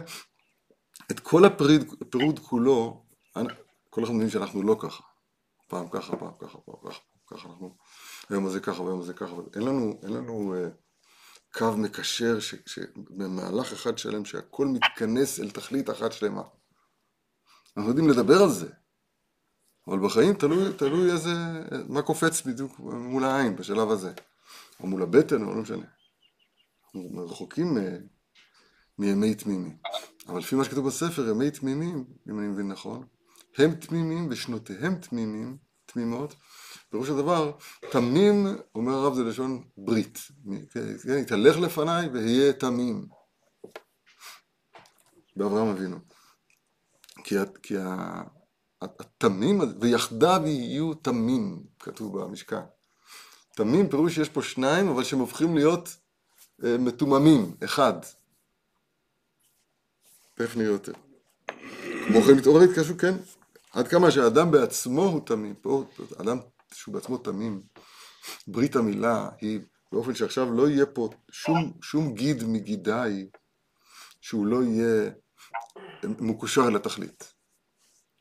את 1.11 1.19
כל 1.19 1.45
הפירוד 1.45 2.39
כולו, 2.39 3.05
כל 3.89 4.03
אחד 4.03 4.13
מבין 4.13 4.29
שאנחנו 4.29 4.63
לא 4.63 4.75
ככה, 4.79 5.03
פעם 5.67 5.89
ככה, 5.89 6.17
פעם 6.17 6.31
ככה, 6.39 6.57
פעם 6.57 6.75
ככה, 6.83 6.99
פעם 6.99 7.37
ככה, 7.37 7.49
אנחנו 7.49 7.75
היום 8.29 8.45
הזה 8.45 8.59
ככה 8.59 8.81
והיום 8.81 8.99
הזה 8.99 9.13
ככה, 9.13 9.35
אין 9.55 9.61
לנו, 9.61 9.99
אין 10.03 10.13
לנו 10.13 10.55
uh, 10.55 10.85
קו 11.57 11.77
מקשר 11.77 12.39
שבמהלך 12.39 13.73
אחד 13.73 13.97
שלם 13.97 14.25
שהכל 14.25 14.67
מתכנס 14.67 15.39
אל 15.39 15.49
תכלית 15.49 15.89
אחת 15.89 16.11
שלמה. 16.11 16.41
אנחנו 17.77 17.89
יודעים 17.89 18.09
לדבר 18.09 18.43
על 18.43 18.49
זה, 18.49 18.69
אבל 19.87 19.99
בחיים 19.99 20.33
תלוי, 20.33 20.73
תלוי 20.73 21.11
איזה, 21.11 21.33
מה 21.89 22.01
קופץ 22.01 22.41
בדיוק 22.41 22.79
מול 22.79 23.23
העין 23.23 23.55
בשלב 23.55 23.89
הזה, 23.89 24.13
או 24.79 24.87
מול 24.87 25.03
הבטן, 25.03 25.43
או 25.43 25.55
לא 25.55 25.61
משנה. 25.61 25.85
אנחנו 26.95 27.25
רחוקים 27.25 27.77
מימי 28.97 29.35
תמימים. 29.35 29.77
אבל 30.27 30.39
לפי 30.39 30.55
מה 30.55 30.63
שכתוב 30.63 30.87
בספר, 30.87 31.29
ימי 31.29 31.51
תמימים, 31.51 32.05
אם 32.29 32.39
אני 32.39 32.47
מבין 32.47 32.67
נכון, 32.67 33.07
הם 33.57 33.75
תמימים 33.75 34.27
ושנותיהם 34.31 34.95
תמימים, 34.95 35.57
תמימות. 35.85 36.35
פירוש 36.89 37.09
הדבר, 37.09 37.51
תמים, 37.91 38.47
אומר 38.75 38.93
הרב 38.93 39.13
זה 39.13 39.23
לשון 39.23 39.63
ברית. 39.77 40.19
כן, 41.03 41.17
יתהלך 41.17 41.57
לפניי 41.57 42.07
ואהיה 42.07 42.53
תמים. 42.53 43.07
באברהם 45.35 45.67
אבינו. 45.67 45.97
כי, 47.23 47.35
כי 47.63 47.75
התמים, 48.81 49.61
ויחדיו 49.81 50.41
יהיו 50.45 50.93
תמים, 50.93 51.63
כתוב 51.79 52.21
במשכן. 52.21 52.61
תמים 53.55 53.89
פירוש 53.89 54.15
שיש 54.15 54.29
פה 54.29 54.41
שניים, 54.41 54.87
אבל 54.87 55.03
שהם 55.03 55.19
הופכים 55.19 55.55
להיות 55.55 55.89
אה, 55.89 56.04
מתוממים, 56.59 57.55
אחד. 57.63 57.93
תכף 60.33 60.55
נראה 60.55 60.71
יותר. 60.71 60.93
כמו 62.07 62.21
כן 62.21 62.37
מתעורר 62.37 62.61
התקשרות, 62.61 63.01
כן, 63.01 63.13
עד 63.71 63.87
כמה 63.87 64.11
שהאדם 64.11 64.51
בעצמו 64.51 65.01
הוא 65.01 65.25
תמים, 65.25 65.55
פה 65.55 65.83
אדם 66.21 66.37
שהוא 66.73 66.93
בעצמו 66.93 67.17
תמים, 67.17 67.61
ברית 68.47 68.75
המילה 68.75 69.29
היא 69.41 69.59
באופן 69.91 70.15
שעכשיו 70.15 70.51
לא 70.51 70.69
יהיה 70.69 70.85
פה 70.85 71.09
שום, 71.31 71.73
שום 71.81 72.13
גיד 72.13 72.43
מגידיי 72.43 73.29
שהוא 74.21 74.45
לא 74.45 74.63
יהיה 74.63 75.11
מקושר 76.03 76.69
לתכלית. 76.69 77.33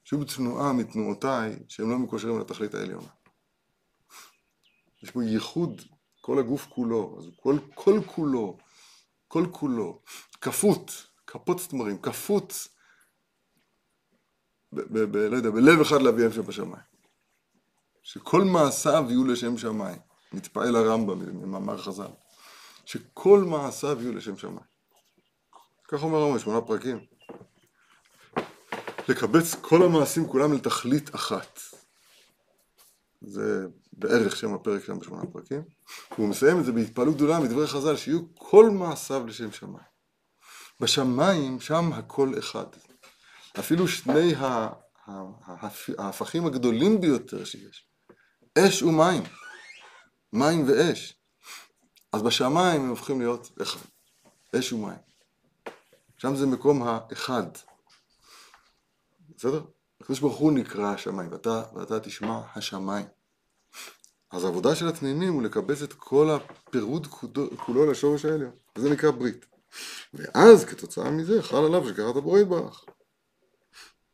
שום 0.05 0.25
תנועה 0.25 0.73
מתנועותיי 0.73 1.57
שהם 1.69 1.91
לא 1.91 1.99
מקושרים 1.99 2.41
לתכלית 2.41 2.75
העליונה. 2.75 3.09
יש 5.03 5.11
פה 5.11 5.25
ייחוד 5.25 5.83
כל 6.25 6.39
הגוף 6.39 6.67
כולו, 6.69 7.17
אז 7.19 7.31
כל, 7.37 7.59
כל 7.75 8.01
כולו, 8.07 8.59
כל 9.29 9.45
כולו, 9.53 10.03
כפות, 10.41 11.07
כפות 11.27 11.61
תמרים, 11.69 12.03
כפות, 12.03 12.69
ב, 14.73 14.81
ב, 14.81 14.99
ב, 14.99 15.17
לא 15.17 15.37
יודע, 15.37 15.51
בלב 15.51 15.81
אחד 15.81 16.03
לאביהם 16.03 16.33
שבשמיים. 16.33 16.83
שכל 18.03 18.45
מעשיו 18.45 19.05
יהיו 19.09 19.25
לשם 19.25 19.59
שמיים. 19.59 19.99
מתפעל 20.33 20.77
הרמב"ם 20.77 21.19
ממאמר 21.19 21.79
חז"ל. 21.79 22.13
שכל 22.85 23.39
מעשיו 23.39 24.03
יהיו 24.03 24.13
לשם 24.13 24.37
שמיים. 24.37 24.67
כך 25.89 26.03
אומר 26.03 26.19
הרמב"ם, 26.19 26.39
שמונה 26.39 26.61
פרקים. 26.61 27.07
לקבץ 29.09 29.55
כל 29.55 29.83
המעשים 29.83 30.29
כולם 30.29 30.53
לתכלית 30.53 31.15
אחת. 31.15 31.61
זה 33.21 33.67
בערך 33.99 34.37
שם 34.37 34.55
הפרק 34.55 34.85
שם 34.85 34.99
בשמונה 34.99 35.27
פרקים. 35.33 35.63
והוא 36.11 36.29
מסיים 36.29 36.61
את 36.61 36.65
זה 36.65 36.73
בהתפעלות 36.73 37.15
גדולה 37.15 37.41
מדברי 37.41 37.67
חז"ל, 37.67 37.97
שיהיו 37.97 38.21
כל 38.35 38.71
מעשיו 38.71 39.27
לשם 39.27 39.53
שמיים. 39.53 39.95
בשמיים, 40.81 41.61
שם 41.61 41.93
הכל 41.93 42.39
אחד. 42.39 42.67
אפילו 43.59 43.89
שני 43.89 44.35
ההפכים 45.99 46.47
הגדולים 46.47 47.01
ביותר 47.01 47.45
שיש, 47.45 47.89
אש 48.59 48.83
ומים, 48.83 49.23
מים 50.33 50.65
ואש. 50.69 51.15
אז 52.13 52.23
בשמיים 52.23 52.83
הם 52.83 52.89
הופכים 52.89 53.21
להיות 53.21 53.51
אחד, 53.63 53.81
אש 54.59 54.73
ומים. 54.73 54.99
שם 56.17 56.37
זה 56.37 56.47
מקום 56.47 56.83
האחד. 56.83 57.47
בסדר? 59.37 59.65
הקדוש 60.01 60.21
ברוך 60.21 60.37
הוא 60.37 60.53
נקרא 60.53 60.95
השמיים, 60.95 61.33
ואתה, 61.33 61.63
ואתה 61.75 62.01
תשמע 62.01 62.41
השמיים. 62.55 63.07
אז 64.35 64.45
העבודה 64.45 64.75
של 64.75 64.89
התמימים 64.89 65.33
הוא 65.33 65.43
לקבץ 65.43 65.83
את 65.83 65.93
כל 65.93 66.31
הפירוד 66.31 67.07
כולו 67.57 67.91
לשורש 67.91 68.25
העליון, 68.25 68.51
וזה 68.77 68.91
נקרא 68.91 69.11
ברית. 69.11 69.47
ואז 70.15 70.65
כתוצאה 70.65 71.11
מזה 71.11 71.43
חל 71.43 71.65
עליו 71.65 71.89
שקראת 71.89 72.15
בורא 72.15 72.41
יתברך. 72.41 72.85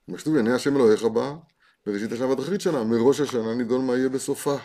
כמו 0.06 0.18
שכתוב, 0.18 0.36
עיני 0.36 0.52
השם 0.52 0.76
אלוהיך 0.76 1.04
בה, 1.04 1.34
בראשית 1.86 2.12
השנה 2.12 2.26
ועד 2.26 2.60
שנה, 2.60 2.84
מראש 2.84 3.20
השנה 3.20 3.54
נידון 3.54 3.86
מה 3.86 3.96
יהיה 3.96 4.08
בסופה. 4.08 4.56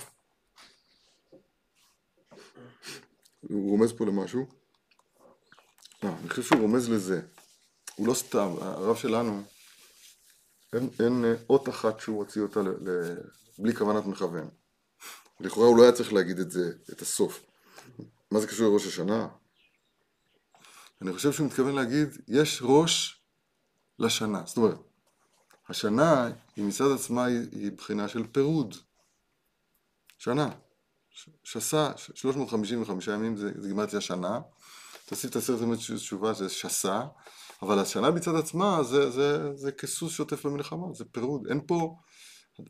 הוא 3.42 3.70
רומז 3.70 3.94
פה 3.94 4.06
למשהו. 4.06 4.46
אה, 6.04 6.16
אני 6.22 6.30
חושב 6.30 6.42
שהוא 6.42 6.62
רומז 6.62 6.90
לזה. 6.90 7.22
הוא 7.96 8.08
לא 8.08 8.14
סתם, 8.14 8.56
הרב 8.62 8.96
שלנו, 8.96 9.44
אין, 10.74 10.90
אין 11.00 11.26
אות 11.50 11.70
אחת 11.70 12.00
שהוא 12.00 12.18
הוציא 12.18 12.42
אותה 12.42 12.62
ל, 12.62 12.70
ל, 12.70 13.16
בלי 13.60 13.76
כוונת 13.76 14.06
מכוון. 14.06 14.50
לכאורה 15.40 15.68
הוא 15.68 15.78
לא 15.78 15.84
היה 15.84 15.92
צריך 15.92 16.14
להגיד 16.14 16.40
את 16.40 16.52
זה, 16.52 16.72
את 16.92 17.02
הסוף. 17.02 17.44
מה 18.32 18.40
זה 18.40 18.48
קשור 18.48 18.70
לראש 18.70 18.86
השנה? 18.86 19.28
אני 21.02 21.14
חושב 21.14 21.32
שהוא 21.32 21.48
מתכוון 21.48 21.76
להגיד, 21.76 22.18
יש 22.28 22.62
ראש 22.66 23.22
לשנה. 24.00 24.44
זאת 24.46 24.58
אומרת, 24.58 24.78
השנה 25.70 26.30
היא 26.56 26.66
מצד 26.66 26.92
עצמה 26.96 27.26
היא, 27.26 27.40
היא 27.52 27.72
בחינה 27.72 28.08
של 28.08 28.28
פירוד. 28.32 28.76
שנה. 30.18 30.50
שסה, 31.44 31.92
355 31.98 33.08
ימים 33.08 33.38
זה, 33.38 33.52
זה 33.62 33.68
גימטריה 33.68 34.02
שנה. 34.02 34.40
תוסיף 35.06 35.32
את 35.32 35.36
עשרת 35.36 35.62
ימי 35.62 35.76
תשובה 35.78 36.34
זה 36.34 36.50
שסה, 36.50 37.02
אבל 37.62 37.80
השנה 37.80 38.12
מצד 38.12 38.36
עצמה 38.36 38.84
זה, 38.84 39.12
זה, 39.12 39.54
זה 39.56 39.72
כסוס 39.72 40.12
שוטף 40.12 40.46
במלחמה, 40.46 40.94
זה 40.94 41.06
פירוד. 41.06 41.48
אין 41.48 41.62
פה, 41.68 41.96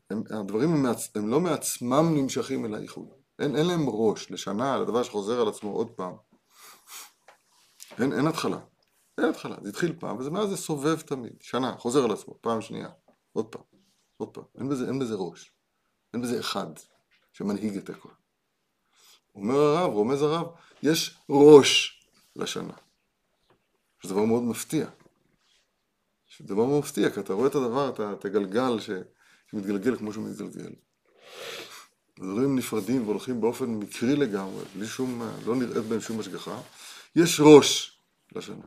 הם, 0.09 0.23
הדברים 0.29 0.73
הם, 0.73 0.83
מעצ, 0.83 1.15
הם 1.15 1.27
לא 1.27 1.39
מעצמם 1.39 2.13
נמשכים 2.15 2.65
אל 2.65 2.75
האיחוד. 2.75 3.09
אין, 3.39 3.55
אין 3.55 3.65
להם 3.65 3.89
ראש 3.89 4.31
לשנה, 4.31 4.77
לדבר 4.77 5.03
שחוזר 5.03 5.41
על 5.41 5.47
עצמו 5.47 5.71
עוד 5.71 5.91
פעם. 5.91 6.13
אין, 7.99 8.13
אין 8.13 8.27
התחלה. 8.27 8.59
אין 9.17 9.29
התחלה. 9.29 9.55
זה 9.61 9.69
התחיל 9.69 9.95
פעם, 9.99 10.17
ומאז 10.17 10.49
זה 10.49 10.57
סובב 10.57 11.01
תמיד. 11.01 11.33
שנה, 11.41 11.77
חוזר 11.77 12.03
על 12.03 12.11
עצמו, 12.11 12.33
פעם 12.41 12.61
שנייה, 12.61 12.89
עוד 13.33 13.45
פעם, 13.45 13.61
עוד 14.17 14.29
פעם. 14.29 14.43
אין 14.57 14.69
בזה, 14.69 14.87
אין 14.87 14.99
בזה 14.99 15.15
ראש. 15.15 15.51
אין 16.13 16.21
בזה 16.21 16.39
אחד 16.39 16.67
שמנהיג 17.33 17.77
את 17.77 17.89
הכל. 17.89 18.09
אומר 19.35 19.55
הרב, 19.55 19.93
רומז 19.93 20.21
הרב, 20.21 20.47
יש 20.83 21.17
ראש 21.29 22.01
לשנה. 22.35 22.73
זה 24.03 24.09
דבר 24.09 24.25
מאוד 24.25 24.43
מפתיע. 24.43 24.87
זה 26.37 26.45
דבר 26.47 26.65
מאוד 26.65 26.79
מפתיע, 26.79 27.09
כי 27.09 27.19
אתה 27.19 27.33
רואה 27.33 27.47
את 27.47 27.55
הדבר, 27.55 28.13
את 28.13 28.25
הגלגל 28.25 28.79
ש... 28.79 28.89
שמתגלגל 29.51 29.95
כמו 29.95 30.13
שהוא 30.13 30.27
מתגלגל. 30.29 30.71
דברים 32.19 32.55
נפרדים 32.55 33.03
והולכים 33.03 33.41
באופן 33.41 33.65
מקרי 33.65 34.15
לגמרי, 34.15 34.63
בלי 34.75 34.87
שום, 34.87 35.21
לא 35.45 35.55
נראית 35.55 35.85
בהם 35.85 36.01
שום 36.01 36.19
השגחה. 36.19 36.61
יש 37.15 37.41
ראש 37.43 37.99
לשנה, 38.35 38.65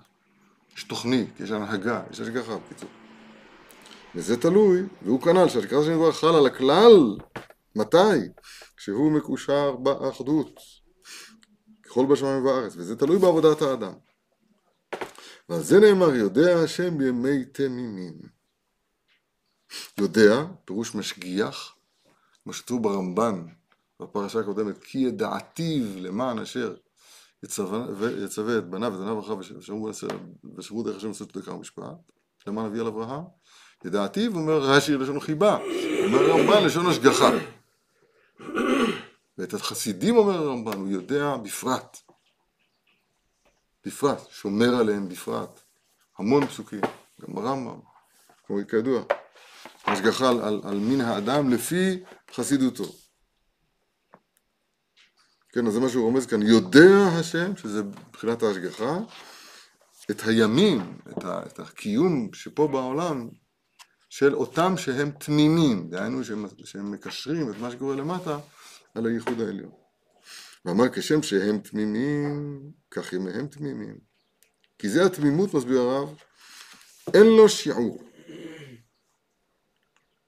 יש 0.76 0.84
תוכנית, 0.84 1.40
יש 1.40 1.50
הנהגה, 1.50 2.02
יש 2.10 2.20
השגחה 2.20 2.56
בקיצור. 2.56 2.90
וזה 4.14 4.36
תלוי, 4.36 4.82
והוא 5.02 5.20
כנ"ל 5.20 5.48
שהשגחת 5.48 5.82
השם 5.82 5.92
יתברך 5.92 6.16
חל 6.16 6.34
על 6.34 6.46
הכלל, 6.46 7.16
מתי? 7.76 8.18
כשהוא 8.76 9.12
מקושר 9.12 9.76
באחדות, 9.76 10.60
ככל 11.82 12.06
בשמיים 12.06 12.42
ובארץ, 12.42 12.72
וזה 12.76 12.96
תלוי 12.96 13.18
בעבודת 13.18 13.62
האדם. 13.62 13.92
ועל 15.48 15.62
זה 15.62 15.80
נאמר, 15.80 16.14
יודע 16.14 16.58
השם 16.64 16.98
בימי 16.98 17.44
תמימים. 17.44 18.37
יודע, 19.98 20.44
פירוש 20.64 20.94
משגיח, 20.94 21.74
כמו 22.44 22.52
שכתוב 22.52 22.82
ברמב"ן 22.82 23.46
בפרשה 24.00 24.40
הקודמת, 24.40 24.84
כי 24.84 24.98
ידעתיו 24.98 25.84
למען 25.96 26.38
אשר 26.38 26.74
יצווה, 27.42 27.84
את 28.24 28.64
בניו 28.64 28.92
ואת 28.92 29.00
בניו 29.00 29.20
אחריו 29.20 29.38
ושמרו 30.56 30.82
דרך 30.82 30.96
השם 30.96 31.08
לעשות 31.08 31.32
צדקה 31.32 31.52
ומשפט, 31.52 31.82
למען 32.46 32.66
אבי 32.66 32.80
על 32.80 32.86
אברהם. 32.86 33.24
ידעתיו 33.84 34.36
אומר 34.36 34.58
רש"י 34.60 34.94
לשון 34.94 35.20
חיבה, 35.20 35.58
אומר 36.04 36.18
הרמב"ן 36.18 36.64
לשון 36.64 36.86
השגחה. 36.86 37.30
ואת 39.38 39.54
החסידים 39.54 40.16
אומר 40.16 40.34
הרמב"ן, 40.34 40.78
הוא 40.78 40.88
יודע 40.88 41.36
בפרט. 41.36 41.98
בפרט, 43.86 44.20
שומר 44.30 44.74
עליהם 44.74 45.08
בפרט. 45.08 45.60
המון 46.18 46.46
פסוקים, 46.46 46.80
גם 47.20 47.38
הרמב"ם, 47.38 47.80
כידוע. 48.68 49.02
השגחה 49.84 50.28
על, 50.28 50.40
על, 50.40 50.60
על 50.64 50.78
מין 50.78 51.00
האדם 51.00 51.50
לפי 51.50 52.00
חסידותו. 52.34 52.92
כן, 55.52 55.66
אז 55.66 55.72
זה 55.72 55.80
מה 55.80 55.88
שהוא 55.88 56.04
רומז 56.04 56.26
כאן, 56.26 56.42
יודע 56.42 57.08
השם, 57.18 57.56
שזה 57.56 57.82
מבחינת 57.82 58.42
ההשגחה, 58.42 58.98
את 60.10 60.22
הימים, 60.26 60.98
את, 61.08 61.24
ה, 61.24 61.42
את 61.46 61.60
הקיום 61.60 62.30
שפה 62.32 62.68
בעולם 62.68 63.28
של 64.10 64.34
אותם 64.34 64.76
שהם 64.76 65.10
תמימים, 65.10 65.90
דהיינו 65.90 66.24
שהם, 66.24 66.46
שהם 66.64 66.92
מקשרים 66.92 67.50
את 67.50 67.56
מה 67.60 67.70
שקורה 67.70 67.96
למטה 67.96 68.38
על 68.94 69.06
הייחוד 69.06 69.40
העליון. 69.40 69.72
ואמר 70.64 70.88
כשם 70.88 71.22
שהם 71.22 71.58
תמימים, 71.58 72.60
כך 72.90 73.12
ימיהם 73.12 73.46
תמימים. 73.46 73.98
כי 74.78 74.88
זה 74.88 75.06
התמימות, 75.06 75.54
מסביר 75.54 75.80
הרב, 75.80 76.14
אין 77.14 77.26
לו 77.26 77.48
שיעור. 77.48 78.07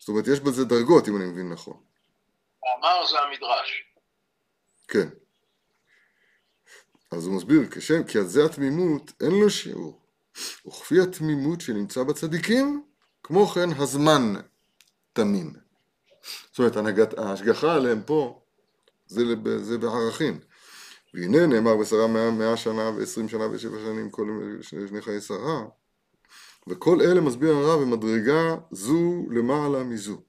זאת 0.01 0.09
אומרת, 0.09 0.27
יש 0.27 0.41
בזה 0.41 0.65
דרגות, 0.65 1.09
אם 1.09 1.17
אני 1.17 1.25
מבין 1.25 1.53
נכון. 1.53 1.81
אמר 2.79 3.07
זה 3.07 3.21
המדרש. 3.21 3.85
כן. 4.89 5.09
אז 7.11 7.27
הוא 7.27 7.37
מסביר, 7.37 7.61
כשם, 7.71 8.05
כי 8.05 8.19
על 8.19 8.27
זה 8.27 8.45
התמימות 8.45 9.13
אין 9.21 9.31
לו 9.31 9.51
שיעור. 9.51 10.01
וכפי 10.67 11.01
התמימות 11.01 11.61
שנמצא 11.61 12.03
בצדיקים, 12.03 12.85
כמו 13.23 13.47
כן 13.47 13.71
הזמן 13.79 14.35
תמים. 15.13 15.53
זאת 16.51 16.59
אומרת, 16.59 16.77
הנהגת, 16.77 17.19
ההשגחה 17.19 17.75
עליהם 17.75 18.03
פה 18.03 18.43
זה, 19.07 19.23
זה 19.59 19.79
בערכים. 19.79 20.41
והנה 21.15 21.47
נאמר 21.47 21.77
בשרה 21.77 22.07
מאה, 22.07 22.31
מאה 22.31 22.57
שנה 22.57 22.91
ועשרים 22.97 23.29
שנה 23.29 23.47
ושבע 23.47 23.79
שנים 23.79 24.11
כל 24.11 24.29
שני 24.63 25.03
חיי 25.03 25.21
שרה 25.21 25.65
וכל 26.69 27.01
אלה 27.01 27.21
מסביר 27.21 27.55
הרב 27.55 27.81
במדרגה 27.81 28.57
זו 28.71 29.27
למעלה 29.31 29.85
מזו. 29.85 30.23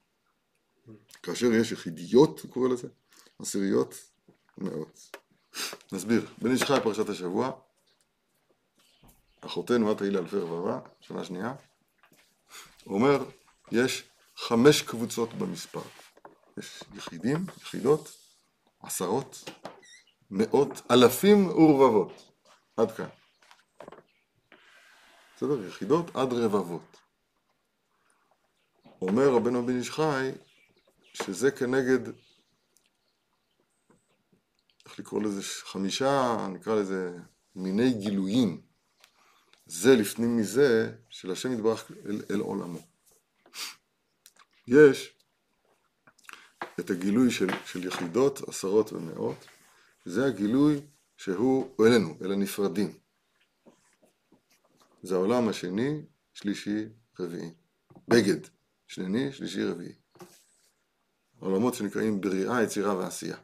כאשר 1.23 1.53
יש 1.53 1.71
יחידיות, 1.71 2.39
הוא 2.39 2.51
קורא 2.51 2.69
לזה, 2.69 2.87
עשיריות, 3.39 3.95
מאות. 4.57 5.17
נסביר, 5.91 6.27
בן 6.41 6.51
איש 6.51 6.63
חי 6.63 6.77
פרשת 6.83 7.09
השבוע, 7.09 7.51
אחותנו 9.41 9.91
את 9.91 10.01
ההילה 10.01 10.19
אלפי 10.19 10.35
רבבה, 10.35 10.79
שנה 10.99 11.23
שנייה, 11.23 11.53
אומר, 12.85 13.23
יש 13.71 14.03
חמש 14.35 14.81
קבוצות 14.81 15.33
במספר. 15.33 15.81
יש 16.57 16.83
יחידים, 16.95 17.45
יחידות, 17.61 18.17
עשרות, 18.79 19.49
מאות, 20.31 20.81
אלפים 20.91 21.47
ורבבות. 21.47 22.31
עד 22.77 22.91
כאן. 22.91 23.07
בסדר? 25.41 25.67
יחידות 25.67 26.15
עד 26.15 26.33
רבבות. 26.33 26.97
אומר 29.01 29.29
רבנו 29.29 29.65
בן 29.65 29.77
איש 29.77 29.91
חי 29.91 30.31
שזה 31.13 31.51
כנגד, 31.51 31.99
איך 34.85 34.99
לקרוא 34.99 35.21
לזה, 35.21 35.41
חמישה, 35.43 36.47
נקרא 36.53 36.75
לזה 36.75 37.17
מיני 37.55 37.93
גילויים. 37.93 38.61
זה 39.65 39.95
לפנים 39.95 40.37
מזה 40.37 40.95
של 41.09 41.31
השם 41.31 41.53
יתברך 41.53 41.91
אל, 42.05 42.21
אל 42.31 42.39
עולמו. 42.39 42.79
יש 44.67 45.13
את 46.79 46.89
הגילוי 46.89 47.31
של, 47.31 47.49
של 47.65 47.87
יחידות, 47.87 48.49
עשרות 48.49 48.93
ומאות, 48.93 49.47
זה 50.05 50.25
הגילוי 50.25 50.81
שהוא 51.17 51.75
אלינו, 51.85 52.17
אל 52.21 52.31
הנפרדים. 52.31 53.00
זה 55.03 55.15
העולם 55.15 55.49
השני, 55.49 56.01
שלישי, 56.33 56.85
רביעי. 57.19 57.53
בגד, 58.07 58.47
שני, 58.87 59.33
שלישי, 59.33 59.63
רביעי. 59.63 59.93
עולמות 61.39 61.73
שנקראים 61.73 62.21
בריאה, 62.21 62.63
יצירה 62.63 62.97
ועשייה. 62.97 63.37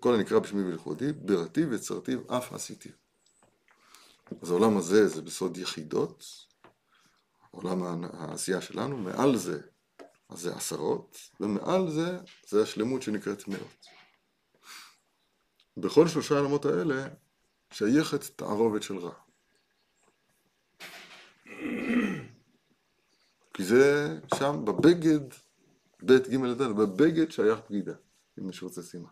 כל, 0.00 0.14
הנקרא 0.14 0.38
בשמי 0.38 0.62
ולכבודי, 0.62 1.12
בראתי 1.12 1.64
ויצרתי 1.64 2.16
אף 2.26 2.52
עשיתי. 2.52 2.88
אז 4.42 4.50
העולם 4.50 4.76
הזה 4.76 5.08
זה 5.08 5.22
בסוד 5.22 5.56
יחידות, 5.56 6.24
עולם 7.50 8.04
העשייה 8.12 8.60
שלנו, 8.60 8.96
מעל 8.96 9.36
זה, 9.36 9.60
אז 10.28 10.38
זה 10.38 10.54
עשרות, 10.56 11.18
ומעל 11.40 11.90
זה, 11.90 12.18
זה 12.48 12.62
השלמות 12.62 13.02
שנקראת 13.02 13.48
מאות. 13.48 13.86
בכל 15.76 16.08
שלושה 16.08 16.34
העולמות 16.34 16.64
האלה 16.64 17.08
שייכת 17.70 18.24
תערובת 18.36 18.82
של 18.82 18.98
רע. 18.98 19.21
כי 23.54 23.64
זה 23.64 24.18
שם 24.34 24.64
בבגד, 24.64 25.20
ב' 26.02 26.12
ג' 26.12 26.46
ד', 26.46 26.62
בבגד 26.62 27.30
שייך 27.30 27.58
בגידה, 27.70 27.94
אם 28.38 28.46
מישהו 28.46 28.68
רוצה 28.68 28.82
סימן. 28.82 29.10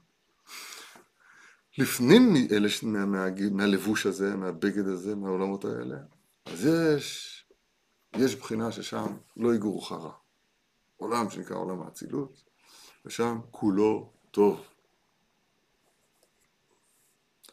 לפנים 1.78 2.32
מאלה, 2.32 2.68
מה, 2.82 3.06
מה, 3.06 3.26
מהלבוש 3.50 4.06
הזה, 4.06 4.36
מהבגד 4.36 4.86
הזה, 4.86 5.14
מהעולמות 5.14 5.64
האלה, 5.64 5.96
אז 6.46 6.66
יש, 6.66 7.44
יש 8.16 8.36
בחינה 8.36 8.72
ששם 8.72 9.06
לא 9.36 9.54
יגורך 9.54 9.92
רע. 9.92 10.12
עולם 10.96 11.30
שנקרא 11.30 11.56
עולם 11.56 11.82
האצילות, 11.82 12.44
ושם 13.04 13.38
כולו 13.50 14.12
טוב. 14.30 14.66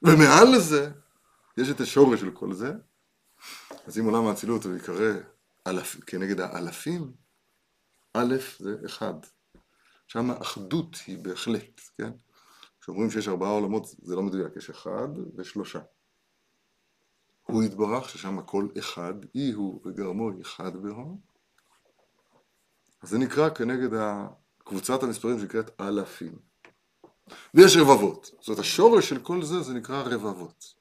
ומעל 0.03 0.55
לזה, 0.55 0.91
יש 1.57 1.69
את 1.69 1.81
השורש 1.81 2.19
של 2.19 2.31
כל 2.31 2.53
זה, 2.53 2.73
אז 3.87 3.99
אם 3.99 4.05
עולם 4.05 4.27
האצילות 4.27 4.65
הוא 4.65 4.75
יקרא 4.75 5.13
אלף, 5.69 5.97
כנגד 6.05 6.39
האלפים, 6.39 7.11
א' 8.13 8.35
זה 8.59 8.75
אחד. 8.85 9.13
שם 10.07 10.31
האחדות 10.31 10.97
היא 11.07 11.17
בהחלט, 11.17 11.81
כן? 11.97 12.11
כשאומרים 12.81 13.11
שיש 13.11 13.27
ארבעה 13.27 13.49
עולמות 13.49 13.85
זה 14.01 14.15
לא 14.15 14.21
מדויק, 14.21 14.55
יש 14.55 14.69
אחד 14.69 15.07
ושלושה. 15.37 15.79
הוא 17.43 17.63
יתברך 17.63 18.09
ששם 18.09 18.39
הכל 18.39 18.67
אחד, 18.79 19.13
אי 19.35 19.51
הוא 19.51 19.81
וגרמו 19.85 20.29
אחד 20.41 20.77
בהו. 20.77 21.19
אז 23.01 23.09
זה 23.09 23.17
נקרא 23.17 23.49
כנגד 23.49 23.89
קבוצת 24.57 25.03
המספרים 25.03 25.39
שנקראת 25.39 25.81
אלפים. 25.81 26.39
ויש 27.53 27.77
רבבות. 27.77 28.25
זאת 28.25 28.47
אומרת, 28.47 28.59
השורש 28.59 29.09
של 29.09 29.19
כל 29.19 29.43
זה, 29.43 29.61
זה 29.61 29.73
נקרא 29.73 30.01
רבבות. 30.01 30.73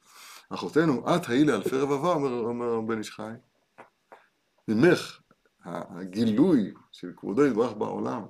אחותנו, 0.49 1.17
את 1.17 1.29
היי 1.29 1.45
לאלפי 1.45 1.77
רבבה, 1.77 2.13
אומר, 2.13 2.31
אומר 2.31 2.81
בן 2.81 2.99
איש 2.99 3.11
חי. 3.11 3.33
ממך, 4.69 5.21
הגילוי 5.65 6.75
של 6.93 7.13
כבודו 7.17 7.47
יתברך 7.47 7.73
בעולם, 7.73 8.27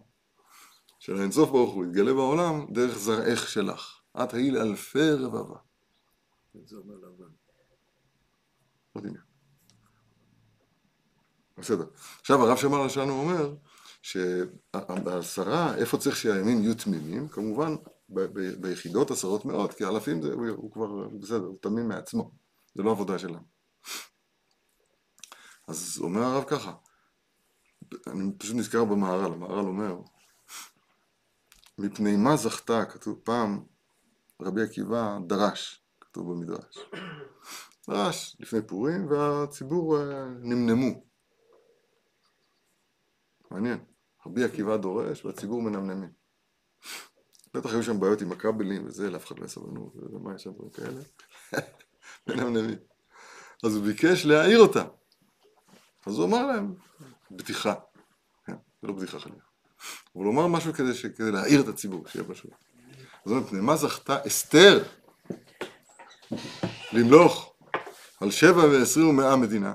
של 0.99 1.17
האינסוף 1.17 1.51
ברוך 1.51 1.75
הוא, 1.75 1.85
יתגלה 1.85 2.15
בעולם 2.15 2.67
דרך 2.73 2.99
זרעך 2.99 3.49
שלך. 3.49 4.01
את 4.23 4.35
היי 4.35 4.51
לאלפי 4.51 5.11
רבבה. 5.11 5.57
זה 6.65 6.77
אומר 6.77 6.95
לבן. 6.95 7.33
עוד 8.93 9.07
עניין. 9.07 9.23
בסדר. 11.59 11.85
עכשיו 12.21 12.47
הרב 12.47 12.57
שמר 12.57 12.89
שלנו 12.89 13.13
אומר 13.13 13.55
שהעשרה, 14.03 15.75
איפה 15.77 15.99
צריך 15.99 16.17
שהימים 16.17 16.63
יהיו 16.63 16.75
תמימים? 16.75 17.29
כמובן 17.29 17.75
ביחידות 18.61 19.11
עשרות 19.11 19.45
מאות, 19.45 19.75
כי 19.75 19.85
אלפים 19.85 20.23
זה, 20.23 20.33
הוא, 20.33 20.49
הוא 20.49 20.73
כבר 20.73 21.09
בסדר, 21.09 21.45
הוא 21.45 21.59
תמים 21.61 21.89
מעצמו, 21.89 22.31
זה 22.75 22.83
לא 22.83 22.91
עבודה 22.91 23.19
שלנו. 23.19 23.56
אז 25.67 25.99
אומר 26.01 26.23
הרב 26.23 26.45
ככה, 26.45 26.75
אני 28.07 28.33
פשוט 28.39 28.57
נזכר 28.57 28.85
במהר"ל, 28.85 29.33
המהר"ל 29.33 29.67
אומר, 29.67 29.97
מפני 31.79 32.17
מה 32.17 32.37
זכתה, 32.37 32.85
כתוב 32.85 33.21
פעם, 33.25 33.65
רבי 34.43 34.63
עקיבא 34.63 35.19
דרש, 35.27 35.83
כתוב 36.01 36.33
במדרש. 36.33 36.79
דרש 37.89 38.37
לפני 38.41 38.63
פורים, 38.67 39.11
והציבור 39.11 39.99
אה, 39.99 40.25
נמנמו. 40.25 41.05
מעניין. 43.51 43.85
רבי 44.27 44.45
עקיבא 44.45 44.77
דורש 44.77 45.25
והציבור 45.25 45.63
מנמנמים. 45.63 46.13
בטח 47.55 47.73
היו 47.73 47.83
שם 47.83 48.01
בעיות 48.01 48.21
עם 48.21 48.33
הכבלים 48.33 48.87
וזה, 48.87 49.11
לאף 49.11 49.27
אחד 49.27 49.39
לא 49.39 49.43
היה 49.43 49.49
סבלנות, 49.49 49.93
ומה 49.97 50.35
יש 50.35 50.43
שם 50.43 50.53
דברים 50.53 50.71
כאלה. 50.71 51.01
מנמנמים. 52.27 52.79
אז 53.65 53.77
הוא 53.77 53.85
ביקש 53.85 54.25
להעיר 54.25 54.59
אותם. 54.59 54.87
אז 56.07 56.19
הוא 56.19 56.27
אמר 56.27 56.47
להם, 56.47 56.75
בדיחה. 57.31 57.75
כן, 58.47 58.57
זה 58.83 58.89
לא 58.89 58.95
בדיחה 58.95 59.19
חלילה. 59.19 59.41
הוא 60.13 60.33
אמר 60.33 60.47
משהו 60.47 60.73
כדי, 60.73 60.95
ש... 60.95 61.07
כדי 61.07 61.33
להעיר 61.33 61.61
את 61.61 61.69
הציבור, 61.69 62.09
שיהיה 62.09 62.29
פשוט. 62.29 62.51
אז 63.27 63.33
הוא 63.33 63.39
אומר, 63.39 63.63
מה 63.63 63.77
זכתה 63.77 64.27
אסתר 64.27 64.85
למלוך 66.93 67.55
על 68.21 68.31
שבע 68.31 68.65
ועשרים 68.65 69.09
ומאה 69.09 69.37
מדינה? 69.37 69.75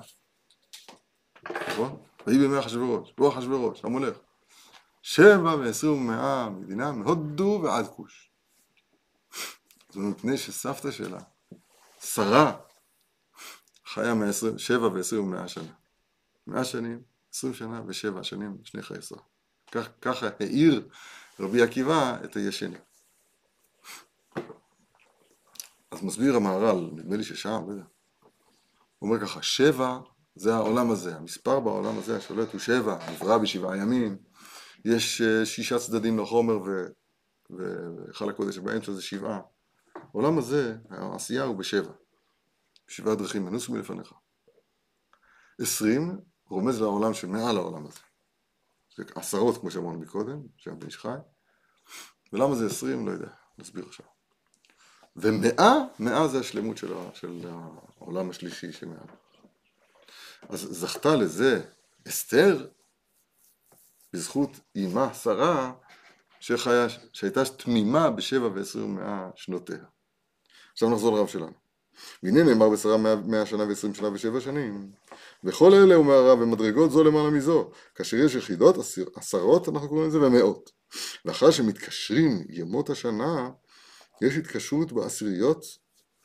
נכון? 1.69 1.97
ויהי 2.27 2.39
בימי 2.39 2.59
אחשוורוש, 2.59 3.13
הוא 3.17 3.29
אחשוורוש, 3.29 3.85
המולך. 3.85 4.17
שבע 5.01 5.55
ועשרים 5.55 5.93
ומאה 5.93 6.49
מדינה 6.49 6.91
מהודו 6.91 7.61
ועד 7.63 7.87
כוש. 7.87 8.31
זה 9.89 9.99
מפני 9.99 10.37
שסבתא 10.37 10.91
שלה, 10.91 11.19
שרה, 12.01 12.57
חיה 13.85 14.13
שבע 14.57 14.87
ועשרים 14.87 15.23
ומאה 15.23 15.47
שנה. 15.47 15.80
מאה 16.51 16.63
שנים, 16.63 17.01
עשרים 17.33 17.53
שנה 17.53 17.81
ושבע 17.87 18.23
שנים, 18.23 18.57
שני 18.63 18.81
חיי 18.81 19.01
שרה. 19.01 19.21
כך, 19.71 19.89
ככה 20.01 20.29
העיר 20.39 20.89
רבי 21.39 21.61
עקיבא 21.61 22.17
את 22.23 22.35
הישנים. 22.35 22.79
אז 25.91 26.03
מסביר 26.03 26.35
המהר"ל, 26.35 26.89
נדמה 26.95 27.17
לי 27.17 27.23
ששם, 27.23 27.63
לא 27.67 27.71
יודע. 27.71 27.83
הוא 28.99 29.09
אומר 29.09 29.21
ככה, 29.21 29.41
שבע 29.41 29.99
זה 30.35 30.55
העולם 30.55 30.91
הזה, 30.91 31.15
המספר 31.15 31.59
בעולם 31.59 31.97
הזה 31.97 32.17
השולט 32.17 32.51
הוא 32.51 32.59
שבע, 32.59 32.97
נברא 33.11 33.37
בשבעה 33.37 33.77
ימים, 33.77 34.17
יש 34.85 35.21
אה, 35.21 35.45
שישה 35.45 35.79
צדדים 35.79 36.19
לחומר 36.19 36.59
והיכל 37.49 38.29
הקודש 38.29 38.55
שבאמצע 38.55 38.91
זה 38.91 39.01
שבעה. 39.01 39.39
העולם 39.95 40.37
הזה, 40.37 40.77
העשייה 40.89 41.43
הוא 41.43 41.55
בשבע, 41.55 41.91
בשבעה 42.87 43.15
דרכים, 43.15 43.45
מנוסו 43.45 43.73
מלפניך. 43.73 44.13
עשרים 45.61 46.30
רומז 46.51 46.81
לעולם 46.81 47.13
שמעל 47.13 47.57
העולם 47.57 47.85
הזה. 47.85 47.99
זה 48.97 49.03
עשרות 49.15 49.57
כמו 49.57 49.71
שאמרנו 49.71 49.99
מקודם, 49.99 50.41
שם 50.57 50.79
בן 50.79 50.85
איש 50.85 50.97
חי. 50.97 51.17
ולמה 52.33 52.55
זה 52.55 52.65
עשרים? 52.65 53.07
לא 53.07 53.11
יודע, 53.11 53.27
נסביר 53.57 53.85
עכשיו. 53.87 54.05
ומאה, 55.15 55.73
מאה 55.99 56.27
זה 56.27 56.39
השלמות 56.39 56.77
של, 56.77 56.93
של 57.13 57.47
העולם 57.99 58.29
השלישי 58.29 58.71
שמעל. 58.71 59.07
אז 60.49 60.59
זכתה 60.59 61.15
לזה 61.15 61.61
אסתר, 62.07 62.67
בזכות 64.13 64.49
אימה 64.75 65.13
שרה, 65.13 65.73
שחיה, 66.39 66.87
שהייתה 67.13 67.45
תמימה 67.45 68.09
בשבע 68.09 68.47
ועשרים 68.47 68.85
ומאה 68.85 69.29
שנותיה. 69.35 69.85
עכשיו 70.71 70.89
נחזור 70.89 71.17
לרב 71.17 71.27
שלנו. 71.27 71.53
והנה 72.23 72.43
נאמר 72.43 72.69
בשרה 72.69 72.97
מאה 72.97 73.45
שנה 73.45 73.63
ועשרים 73.63 73.93
שנה 73.93 74.09
ושבע 74.13 74.41
שנים. 74.41 74.91
וכל 75.43 75.73
אלה 75.73 75.95
הוא 75.95 76.05
מהרב 76.05 76.39
במדרגות 76.39 76.91
זו 76.91 77.03
למעלה 77.03 77.29
מזו. 77.29 77.71
כאשר 77.95 78.17
יש 78.17 78.35
יחידות, 78.35 78.75
עשרות 79.15 79.69
אנחנו 79.69 79.89
קוראים 79.89 80.07
לזה, 80.07 80.21
ומאות. 80.21 80.71
לאחר 81.25 81.51
שמתקשרים 81.51 82.43
ימות 82.49 82.89
השנה, 82.89 83.49
יש 84.21 84.37
התקשרות 84.37 84.91
בעשיריות 84.91 85.65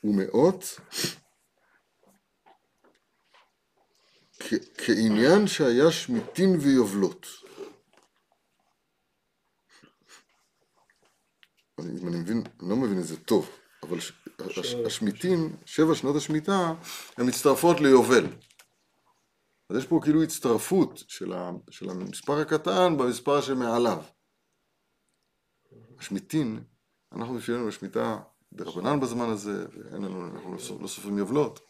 ומאות 0.05 0.81
כעניין 4.79 5.47
שהיה 5.47 5.93
שמיטין 5.93 6.57
ויובלות. 6.61 7.27
אם 11.81 12.09
אני 12.09 12.17
מבין, 12.17 12.43
אני 12.61 12.71
לא 12.71 12.77
מבין 12.77 12.99
את 12.99 13.05
זה 13.05 13.17
טוב, 13.17 13.51
אבל 13.89 13.99
השמיטין, 14.87 15.57
שבע 15.65 15.95
שנות 15.95 16.17
השמיטה, 16.17 16.75
הן 17.17 17.29
מצטרפות 17.29 17.81
ליובל. 17.81 18.27
אז 19.71 19.77
יש 19.77 19.87
פה 19.87 20.01
כאילו 20.03 20.23
הצטרפות 20.23 21.03
של, 21.09 21.91
המספר 21.91 22.41
הקטן 22.41 22.97
במספר 22.97 23.41
שמעליו. 23.41 24.03
השמיטין, 25.99 26.65
אנחנו 27.13 27.35
בשבילנו 27.35 27.67
בשמיטה 27.67 28.19
דרבנן 28.53 29.01
בזמן 29.01 29.29
הזה, 29.29 29.67
ואין 29.73 30.03
לנו, 30.03 30.27
אנחנו 30.27 30.53
לא, 30.53 30.59
לא 30.81 30.89
סופרים 30.89 31.19
יובלות. 31.19 31.61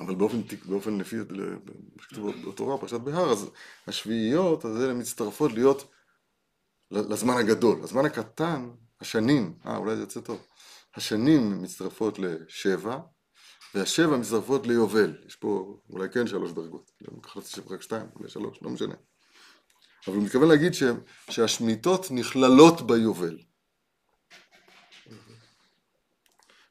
אבל 0.00 0.14
באופן, 0.14 0.40
באופן 0.64 0.98
לפי, 0.98 1.16
מה 1.16 2.02
שכתוב 2.02 2.30
בתורה, 2.48 2.78
פרשת 2.78 3.00
בהר, 3.00 3.30
אז 3.30 3.50
השביעיות, 3.86 4.64
אז 4.64 4.82
אלה 4.82 4.94
מצטרפות 4.94 5.52
להיות 5.52 5.90
לזמן 6.90 7.34
הגדול. 7.36 7.82
הזמן 7.82 8.04
הקטן, 8.04 8.70
השנים, 9.02 9.54
אה, 9.66 9.76
אולי 9.76 9.96
זה 9.96 10.02
יוצא 10.02 10.20
טוב. 10.20 10.46
השנים 10.96 11.62
מצטרפות 11.62 12.18
לשבע, 12.18 12.98
והשבע 13.74 14.16
מצטרפות 14.16 14.66
ליובל. 14.66 15.14
יש 15.26 15.36
פה 15.36 15.78
אולי 15.90 16.08
כן 16.08 16.26
שלוש 16.26 16.52
דרגות. 16.52 16.90
חצי 17.26 17.50
שבע 17.50 17.74
רק 17.74 17.82
שתיים, 17.82 18.06
אולי 18.16 18.28
שלוש, 18.28 18.58
לא 18.62 18.70
משנה. 18.70 18.94
אבל 20.06 20.16
הוא 20.16 20.24
מתכוון 20.24 20.48
להגיד 20.48 20.74
ש, 20.74 20.82
שהשמיטות 21.30 22.06
נכללות 22.10 22.86
ביובל. 22.86 23.38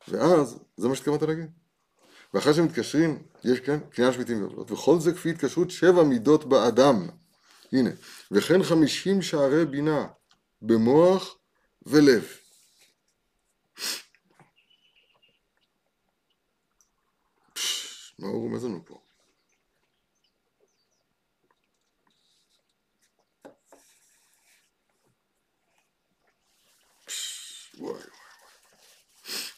ואז, 0.08 0.60
זה 0.78 0.88
מה 0.88 0.96
שהתכוונת 0.96 1.22
להגיד? 1.22 1.52
ואחרי 2.34 2.54
שמתקשרים, 2.54 3.24
יש 3.44 3.60
כן, 3.60 3.80
קניין 3.80 4.14
שמיטים 4.14 4.38
ויובלות, 4.38 4.72
וכל 4.72 5.00
זה 5.00 5.14
כפי 5.14 5.30
התקשרות 5.30 5.72
שבע 5.72 6.04
מידות 6.04 6.46
באדם. 6.46 7.08
הנה, 7.74 7.90
וכן 8.32 8.64
חמישים 8.64 9.22
שערי 9.22 9.66
בינה 9.66 10.08
במוח 10.62 11.38
ולב. 11.86 12.24
מה 18.20 18.28
הוא 18.28 18.42
רומז 18.42 18.64
לנו 18.64 18.86
פה? 18.86 19.02
וואי 27.78 27.94
וואי. 27.94 28.04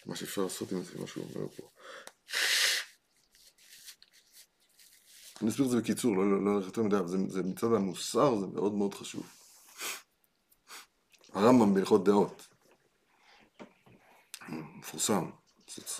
מה 0.05 0.15
שאפשר 0.15 0.41
לעשות 0.41 0.71
עם 0.71 0.83
זה, 0.83 0.99
מה 0.99 1.07
שהוא 1.07 1.25
אומר 1.35 1.47
פה. 1.55 1.69
אני 5.41 5.49
אסביר 5.49 5.65
את 5.65 5.71
זה 5.71 5.77
בקיצור, 5.77 6.15
לא 6.17 6.31
ללכת 6.31 6.45
לא, 6.45 6.59
לא 6.59 6.65
יותר 6.65 6.83
מדי, 6.83 6.97
אבל 6.97 7.07
זה 7.07 7.43
מצד 7.43 7.67
המוסר 7.67 8.39
זה 8.39 8.47
מאוד 8.47 8.73
מאוד 8.73 8.93
חשוב. 8.93 9.42
הרמב"ם 11.33 11.73
בהלכות 11.73 12.03
דעות, 12.03 12.47
מפורסם, 14.49 15.29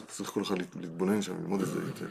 צריך 0.07 0.29
כל 0.29 0.41
אחד 0.41 0.55
להתבונן 0.75 1.21
שם, 1.21 1.41
ללמוד 1.41 1.61
את 1.61 1.67
זה 1.67 1.79
יותר. 1.87 2.07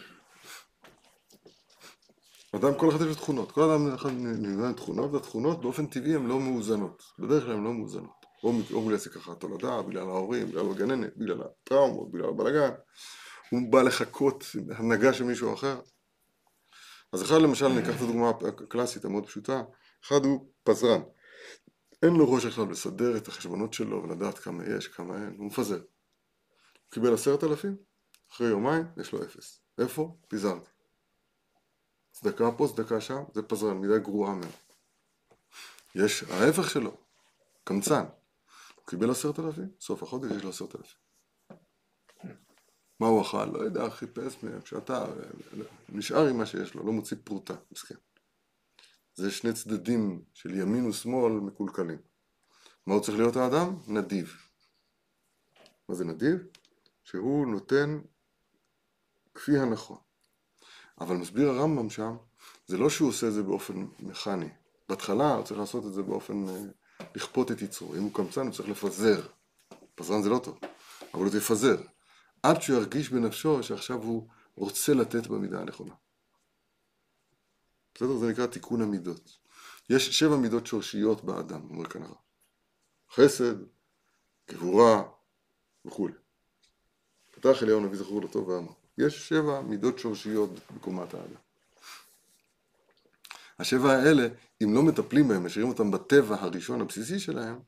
אדם, 2.56 2.78
כל 2.78 2.88
אחד 2.90 3.00
יש 3.00 3.06
לו 3.06 3.14
תכונות, 3.14 3.52
כל 3.52 3.62
אדם 3.62 3.94
אחד 3.94 4.10
נמדד 4.12 4.72
תכונות, 4.72 5.12
והתכונות 5.12 5.60
באופן 5.60 5.86
טבעי 5.86 6.14
הן 6.14 6.26
לא 6.26 6.40
מאוזנות, 6.40 7.02
בדרך 7.18 7.44
כלל 7.44 7.52
הן 7.52 7.64
לא 7.64 7.72
מאוזנות. 7.72 8.22
או, 8.44 8.52
או 8.72 8.82
בגלל 8.86 8.98
ככה 8.98 9.34
תולדה, 9.34 9.82
בגלל 9.82 10.08
ההורים, 10.08 10.48
בגלל 10.48 10.70
הגננת, 10.70 11.16
בגלל 11.16 11.42
הטראומות, 11.42 12.10
בגלל 12.12 12.28
הבלאגן. 12.28 12.70
הוא 13.50 13.72
בא 13.72 13.82
לחכות 13.82 14.44
הנהגה 14.70 15.12
של 15.12 15.24
מישהו 15.24 15.54
אחר. 15.54 15.80
אז 17.12 17.22
אחד 17.22 17.36
למשל, 17.42 17.68
ניקח 17.68 17.96
את 17.96 18.00
הדוגמה 18.00 18.30
הקלאסית 18.30 19.04
המאוד 19.04 19.26
פשוטה, 19.26 19.62
אחד 20.04 20.24
הוא 20.24 20.52
פזרן. 20.64 21.00
אין 22.02 22.14
לו 22.14 22.32
ראש 22.32 22.46
עכשיו 22.46 22.70
לסדר 22.70 23.16
את 23.16 23.28
החשבונות 23.28 23.72
שלו 23.72 24.02
ולדעת 24.02 24.38
כמה 24.38 24.64
יש, 24.64 24.88
כמה 24.88 25.16
אין, 25.16 25.34
הוא 25.38 25.46
מפזר. 25.46 25.74
הוא 25.74 26.90
קיבל 26.90 27.14
עשרת 27.14 27.44
אלפים, 27.44 27.76
אחרי 28.32 28.46
יומיים 28.46 28.84
יש 28.96 29.12
לו 29.12 29.22
אפס. 29.22 29.60
איפה? 29.78 30.16
פיזרתי. 30.28 30.70
צדקה 32.12 32.50
פה, 32.56 32.68
צדקה 32.68 33.00
שם, 33.00 33.22
זה 33.34 33.42
פזרן, 33.42 33.76
מידה 33.76 33.98
גרועה 33.98 34.34
מאוד. 34.34 34.52
יש 35.94 36.22
ההפך 36.22 36.70
שלו, 36.70 36.96
קמצן. 37.64 38.04
הוא 38.74 38.86
קיבל 38.86 39.10
עשרת 39.10 39.38
אלפים, 39.38 39.68
סוף 39.80 40.02
החודש 40.02 40.30
יש 40.36 40.44
לו 40.44 40.50
עשרת 40.50 40.76
אלפים. 40.76 41.02
מה 43.00 43.06
הוא 43.06 43.22
אכל? 43.22 43.44
לא 43.44 43.58
יודע, 43.58 43.90
חיפש 43.90 44.42
מהם, 44.42 44.60
שאתה 44.64 45.04
נשאר 45.88 46.26
עם 46.26 46.38
מה 46.38 46.46
שיש 46.46 46.74
לו, 46.74 46.86
לא 46.86 46.92
מוציא 46.92 47.16
פרוטה, 47.24 47.54
מסכן. 47.72 47.94
זה 49.14 49.30
שני 49.30 49.52
צדדים 49.52 50.22
של 50.32 50.54
ימין 50.54 50.86
ושמאל 50.86 51.32
מקולקלים. 51.32 51.98
מה 52.86 52.94
הוא 52.94 53.02
צריך 53.02 53.18
להיות 53.18 53.36
האדם? 53.36 53.76
נדיב. 53.88 54.36
מה 55.88 55.94
זה 55.94 56.04
נדיב? 56.04 56.46
שהוא 57.04 57.46
נותן 57.46 58.00
כפי 59.34 59.58
הנכון. 59.58 59.98
אבל 61.00 61.16
מסביר 61.16 61.48
הרמב"ם 61.48 61.90
שם, 61.90 62.16
זה 62.66 62.78
לא 62.78 62.90
שהוא 62.90 63.08
עושה 63.08 63.28
את 63.28 63.32
זה 63.32 63.42
באופן 63.42 63.86
מכני. 64.00 64.48
בהתחלה 64.88 65.34
הוא 65.34 65.44
צריך 65.44 65.60
לעשות 65.60 65.86
את 65.86 65.92
זה 65.92 66.02
באופן, 66.02 66.48
אה, 66.48 66.64
לכפות 67.14 67.50
את 67.52 67.62
יצרו. 67.62 67.94
אם 67.94 68.02
הוא 68.02 68.14
קמצן 68.14 68.46
הוא 68.46 68.52
צריך 68.52 68.68
לפזר. 68.68 69.26
פזרן 69.94 70.22
זה 70.22 70.28
לא 70.28 70.38
טוב, 70.38 70.58
אבל 71.14 71.24
הוא 71.24 71.32
תפזר. 71.32 71.76
עד 72.42 72.62
שהוא 72.62 72.76
ירגיש 72.76 73.10
בנפשו 73.10 73.62
שעכשיו 73.62 74.02
הוא 74.02 74.28
רוצה 74.56 74.94
לתת 74.94 75.26
במידה 75.26 75.60
הנכונה. 75.60 75.94
בסדר? 77.94 78.16
זה 78.16 78.26
נקרא 78.30 78.46
תיקון 78.46 78.82
המידות. 78.82 79.38
יש 79.90 80.18
שבע 80.18 80.36
מידות 80.36 80.66
שורשיות 80.66 81.24
באדם, 81.24 81.60
אומר 81.70 81.88
כאן 81.88 82.02
הרב. 82.02 82.14
חסד, 83.14 83.54
גבורה 84.50 85.02
וכולי. 85.84 86.14
פתח 87.30 87.62
אליהו 87.62 87.80
הנביא 87.80 87.98
זכור 87.98 88.22
לטוב 88.22 88.48
ואמר. 88.48 88.72
יש 88.98 89.28
שבע 89.28 89.60
מידות 89.60 89.98
שורשיות 89.98 90.50
בקומת 90.76 91.14
האדם. 91.14 91.40
השבע 93.58 93.92
האלה, 93.92 94.28
אם 94.62 94.74
לא 94.74 94.82
מטפלים 94.82 95.28
בהם, 95.28 95.46
משאירים 95.46 95.70
אותם 95.70 95.90
בטבע 95.90 96.36
הראשון 96.40 96.80
הבסיסי 96.80 97.18
שלהם, 97.18 97.60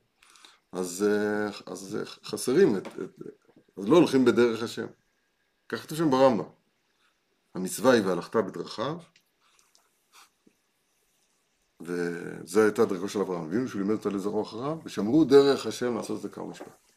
אז, 0.71 1.05
אה, 1.07 1.49
אז 1.65 1.97
חסרים 2.23 2.77
את, 2.77 2.87
את... 2.87 3.19
אז 3.77 3.87
לא 3.87 3.95
הולכים 3.97 4.25
בדרך 4.25 4.63
השם. 4.63 4.87
כך 5.69 5.83
כתוב 5.83 5.97
שם 5.97 6.09
ברמב"ם. 6.09 6.45
המצווה 7.55 7.91
היא 7.91 8.05
והלכת 8.05 8.35
בדרכיו, 8.35 8.97
וזו 11.81 12.61
הייתה 12.61 12.85
דרכו 12.85 13.09
של 13.09 13.19
אברהם 13.19 13.43
אבינו, 13.43 13.67
שהוא 13.67 13.81
לימד 13.81 13.93
אותה 13.93 14.09
לזרוע 14.09 14.43
אחריו, 14.43 14.77
ושמרו 14.85 15.25
דרך 15.25 15.65
השם 15.65 15.95
לעשות 15.95 16.17
את 16.17 16.21
זה 16.21 16.29
כמה 16.29 16.45
משפט. 16.45 16.91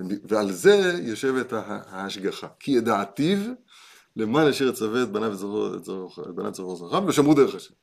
ועל 0.00 0.52
זה 0.52 0.92
יושבת 1.02 1.52
ההשגחה. 1.52 2.48
כי 2.58 2.70
ידעתיו 2.70 3.38
למען 4.16 4.48
אשר 4.48 4.64
יצווה 4.64 5.02
את 5.02 5.08
בניו 5.08 5.32
את 5.32 6.34
בניו 6.34 6.54
זרעו 6.54 6.76
זרעם, 6.76 7.08
ושמרו 7.08 7.34
דרך 7.34 7.54
השם. 7.54 7.74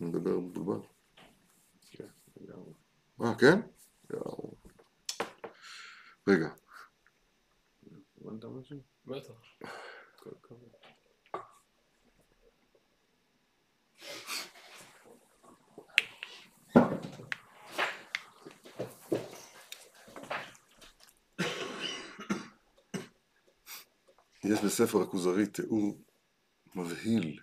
אני 0.00 0.08
מדבר 0.08 0.38
מבולבל. 0.38 0.86
אה, 3.22 3.34
כן? 3.38 3.60
רגע. 6.28 6.48
בטח. 9.06 9.32
יש 24.52 24.60
בספר 24.64 25.02
הכוזרי 25.02 25.46
תיאור 25.46 26.00
מבהיל, 26.74 27.40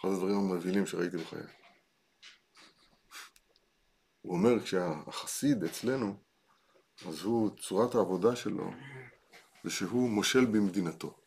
אחד 0.00 0.08
הדברים 0.08 0.36
המבהילים 0.36 0.86
שראיתי 0.86 1.16
בחיי. 1.16 1.42
הוא 4.22 4.36
אומר 4.36 4.62
כשהחסיד 4.62 5.64
אצלנו, 5.64 6.16
אז 7.08 7.22
הוא, 7.22 7.50
צורת 7.56 7.94
העבודה 7.94 8.36
שלו, 8.36 8.70
זה 9.64 9.70
שהוא 9.70 10.10
מושל 10.10 10.44
במדינתו. 10.44 11.18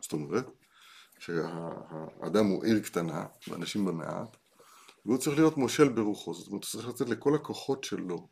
זאת 0.00 0.12
אומרת, 0.12 0.46
שהאדם 1.18 2.46
הוא 2.46 2.64
עיר 2.64 2.80
קטנה, 2.80 3.26
ואנשים 3.48 3.84
במעט, 3.84 4.36
והוא 5.04 5.18
צריך 5.18 5.38
להיות 5.38 5.56
מושל 5.56 5.88
ברוחו, 5.88 6.34
זאת 6.34 6.46
אומרת, 6.46 6.64
הוא 6.64 6.70
צריך 6.70 6.88
לתת 6.88 7.08
לכל 7.08 7.34
הכוחות 7.34 7.84
שלו, 7.84 8.28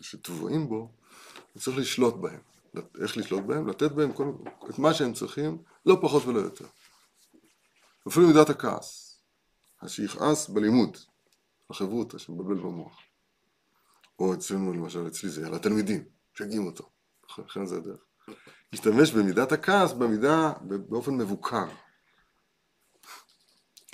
שטבועים 0.00 0.68
בו, 0.68 0.92
הוא 1.52 1.62
צריך 1.62 1.78
לשלוט 1.78 2.14
בהם. 2.14 2.40
איך 2.76 3.16
לשלוט 3.16 3.44
בהם? 3.44 3.68
לתת 3.68 3.92
בהם 3.92 4.12
כל, 4.12 4.32
את 4.70 4.78
מה 4.78 4.94
שהם 4.94 5.12
צריכים, 5.12 5.62
לא 5.86 5.98
פחות 6.02 6.24
ולא 6.24 6.38
יותר. 6.38 6.66
אפילו 8.08 8.26
מידת 8.26 8.50
הכעס, 8.50 9.18
שיכעס 9.86 10.48
בלימוד, 10.48 10.96
החברותא 11.70 12.18
שמבלבל 12.18 12.60
במוח. 12.60 13.00
או 14.18 14.34
אצלנו 14.34 14.72
למשל, 14.72 15.06
אצלי 15.06 15.30
זה 15.30 15.46
על 15.46 15.54
התלמידים, 15.54 16.04
משגעים 16.34 16.66
אותו, 16.66 16.90
לכן 17.38 17.66
זה 17.66 17.76
הדרך. 17.76 18.00
להשתמש 18.72 19.10
במידת 19.10 19.52
הכעס 19.52 19.92
במידה, 19.92 20.52
באופן 20.62 21.14
מבוקר. 21.14 21.66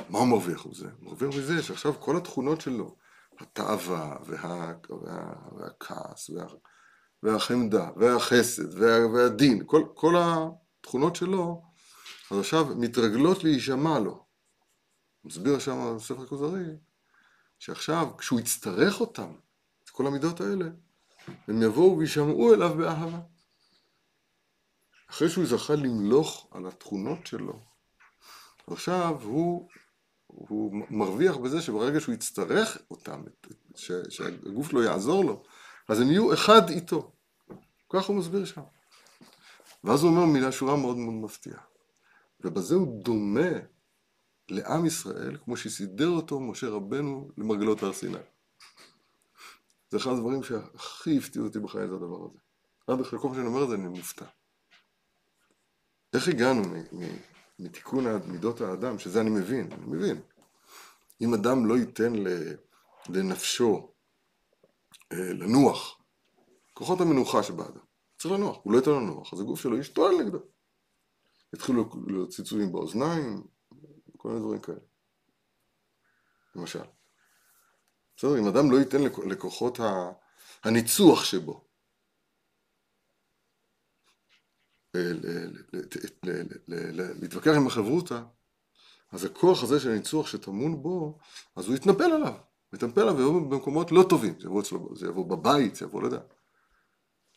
מה 0.09 0.19
הוא 0.19 0.29
מרוויח 0.29 0.67
מזה? 0.67 0.89
הוא 0.99 1.05
מרוויח 1.05 1.35
מזה 1.35 1.63
שעכשיו 1.63 2.01
כל 2.01 2.17
התכונות 2.17 2.61
שלו, 2.61 2.97
התאווה 3.39 4.17
וה, 4.27 4.75
וה, 4.89 5.33
והכעס 5.57 6.31
וה, 6.31 6.47
והחמדה 7.23 7.91
והחסד 7.97 8.83
וה, 8.83 9.07
והדין, 9.07 9.63
כל, 9.67 9.85
כל 9.95 10.15
התכונות 10.19 11.17
שלו, 11.17 11.63
אז 12.31 12.39
עכשיו 12.39 12.67
מתרגלות 12.77 13.45
להישמע 13.45 13.99
לו. 13.99 14.25
מסביר 15.25 15.59
שם 15.59 15.97
בספר 15.97 16.23
הכוזרי, 16.23 16.65
שעכשיו 17.59 18.09
כשהוא 18.19 18.41
יצטרך 18.41 19.01
אותם, 19.01 19.33
את 19.85 19.91
כל 19.91 20.07
המידות 20.07 20.41
האלה, 20.41 20.65
הם 21.49 21.63
יבואו 21.63 21.99
וישמעו 21.99 22.55
אליו 22.55 22.75
באהבה. 22.75 23.21
אחרי 25.11 25.29
שהוא 25.29 25.47
זכה 25.47 25.75
למלוך 25.75 26.49
על 26.51 26.67
התכונות 26.67 27.27
שלו, 27.27 27.61
עכשיו 28.67 29.17
הוא, 29.23 29.69
הוא 30.27 30.87
מרוויח 30.91 31.37
בזה 31.37 31.63
שברגע 31.63 32.01
שהוא 32.01 32.15
יצטרך 32.15 32.79
אותם, 32.91 33.23
ש, 33.77 33.93
שהגוף 34.09 34.73
לא 34.73 34.85
יעזור 34.85 35.25
לו, 35.25 35.43
אז 35.89 36.01
הם 36.01 36.11
יהיו 36.11 36.35
אחד 36.35 36.69
איתו. 36.69 37.13
כך 37.89 38.07
הוא 38.07 38.17
מסביר 38.17 38.45
שם. 38.45 38.63
ואז 39.85 40.03
הוא 40.03 40.11
אומר 40.11 40.25
מילה 40.25 40.53
שורה 40.53 40.77
מאוד 40.77 40.97
מאוד 40.97 41.15
מפתיעה. 41.15 41.61
ובזה 42.41 42.75
הוא 42.75 43.03
דומה 43.03 43.51
לעם 44.49 44.87
ישראל, 44.87 45.37
כמו 45.45 45.57
שסידר 45.57 46.09
אותו 46.09 46.41
משה 46.41 46.69
רבנו 46.69 47.31
למרגלות 47.39 47.83
הר 47.83 47.93
סיני. 47.93 48.19
זה 49.91 49.97
אחד 49.97 50.11
הדברים 50.11 50.43
שהכי 50.43 51.19
הפתיעו 51.19 51.47
אותי 51.47 51.59
בחיי 51.59 51.89
זה 51.89 51.95
הדבר 51.95 52.27
הזה. 52.27 52.39
עד 52.87 53.01
אחרי 53.01 53.19
כל 53.19 53.29
פעם 53.29 53.35
שאני 53.35 53.47
אומר 53.47 53.65
את 53.65 53.69
זה 53.69 53.75
אני 53.75 53.89
מופתע. 53.89 54.25
איך 56.15 56.29
הגענו 56.29 56.63
מתיקון 57.59 58.05
מידות 58.27 58.61
האדם, 58.61 58.99
שזה 58.99 59.21
אני 59.21 59.31
מבין, 59.31 59.73
אני 59.73 59.87
מבין. 59.87 60.21
אם 61.21 61.35
אדם 61.35 61.67
לא 61.67 61.79
ייתן 61.79 62.13
לנפשו 63.09 63.93
לנוח, 65.13 66.01
כוחות 66.75 67.01
המנוחה 67.01 67.43
שבאדם, 67.43 67.81
צריך 68.19 68.35
לנוח, 68.35 68.59
הוא 68.63 68.73
לא 68.73 68.79
ייתן 68.79 68.91
לנוח, 68.91 69.33
אז 69.33 69.41
הגוף 69.41 69.61
שלו 69.61 69.79
ישתול 69.79 70.15
נגדו. 70.23 70.39
יתחילו 71.55 71.91
להיות 72.07 72.31
ציצויים 72.31 72.73
באוזניים, 72.73 73.47
כל 74.17 74.29
מיני 74.29 74.41
דברים 74.41 74.61
כאלה. 74.61 74.79
למשל. 76.55 76.85
בסדר, 78.17 78.39
אם 78.39 78.47
אדם 78.47 78.71
לא 78.71 78.77
ייתן 78.77 79.03
לכוחות 79.31 79.79
הניצוח 80.65 81.25
שבו 81.25 81.65
להתווכח 87.21 87.51
עם 87.57 87.67
החברותא, 87.67 88.23
אז 89.11 89.25
הכוח 89.25 89.63
הזה 89.63 89.81
של 89.81 89.91
הניצוח 89.91 90.27
שטמון 90.27 90.83
בו, 90.83 91.19
אז 91.57 91.67
הוא 91.67 91.77
יתנפל 91.77 92.05
עליו, 92.05 92.35
הוא 92.71 92.77
יתנפל 92.77 93.01
עליו 93.01 93.17
ויבוא 93.17 93.41
במקומות 93.41 93.93
לא 93.93 94.05
טובים, 94.09 94.35
זה 94.41 94.47
יבוא 94.47 94.61
אצלו, 94.61 94.97
זה 94.97 95.07
יבוא 95.07 95.27
בבית, 95.27 95.75
זה 95.75 95.85
יבוא, 95.85 96.03
לא 96.03 96.07
יודע, 96.07 96.21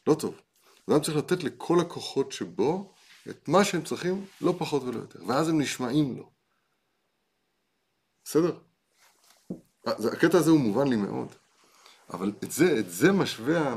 לא 0.08 0.13
טוב. 0.13 0.41
אדם 0.89 1.02
צריך 1.02 1.17
לתת 1.17 1.44
לכל 1.44 1.80
הכוחות 1.80 2.32
שבו 2.32 2.94
את 3.30 3.48
מה 3.48 3.63
שהם 3.63 3.84
צריכים, 3.84 4.26
לא 4.41 4.56
פחות 4.58 4.84
ולא 4.84 5.00
יותר, 5.00 5.20
ואז 5.28 5.50
הם 5.50 5.62
נשמעים 5.62 6.17
לו. 6.17 6.32
בסדר? 8.24 8.58
הקטע 9.86 10.38
הזה 10.38 10.52
הוא 10.52 10.60
מובן 10.60 10.88
לי 10.88 10.96
מאוד, 10.96 11.28
אבל 12.13 12.32
את 12.44 12.52
זה, 12.52 12.80
את 12.80 12.91
זה 12.91 13.12
משווה, 13.12 13.76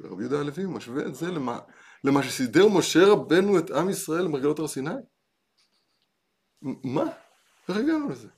רבי 0.00 0.22
יהודה 0.22 0.40
הלוי 0.40 0.66
משווה 0.66 1.06
את 1.06 1.14
זה 1.14 1.30
למה, 1.30 1.58
למה 2.04 2.22
שסידר 2.22 2.68
משה 2.68 3.06
רבנו 3.06 3.58
את 3.58 3.70
עם 3.70 3.90
ישראל 3.90 4.24
למרגלות 4.24 4.58
הר 4.58 4.68
סיני? 4.68 4.90
מה? 6.62 7.04
איך 7.68 7.76
הגענו 7.76 8.08
לזה? 8.08 8.28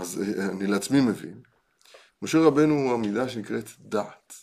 אז 0.00 0.22
אה, 0.22 0.48
אני 0.52 0.66
לעצמי 0.66 1.00
מבין, 1.00 1.42
משה 2.22 2.38
רבנו 2.38 2.74
הוא 2.74 2.92
המידה 2.92 3.28
שנקראת 3.28 3.64
דעת. 3.78 4.34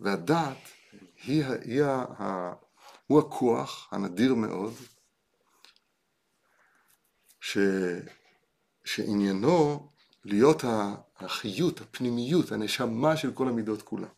והדעת 0.00 0.56
היא, 1.24 1.44
היא, 1.44 1.84
היא, 1.84 1.84
הוא 3.06 3.20
הכוח 3.20 3.88
הנדיר 3.92 4.34
מאוד 4.34 4.72
ש, 7.40 7.58
שעניינו 8.84 9.88
להיות 10.24 10.64
החיות, 11.16 11.80
הפנימיות, 11.80 12.52
הנשמה 12.52 13.16
של 13.16 13.32
כל 13.32 13.48
המידות 13.48 13.82
כולה. 13.82 14.08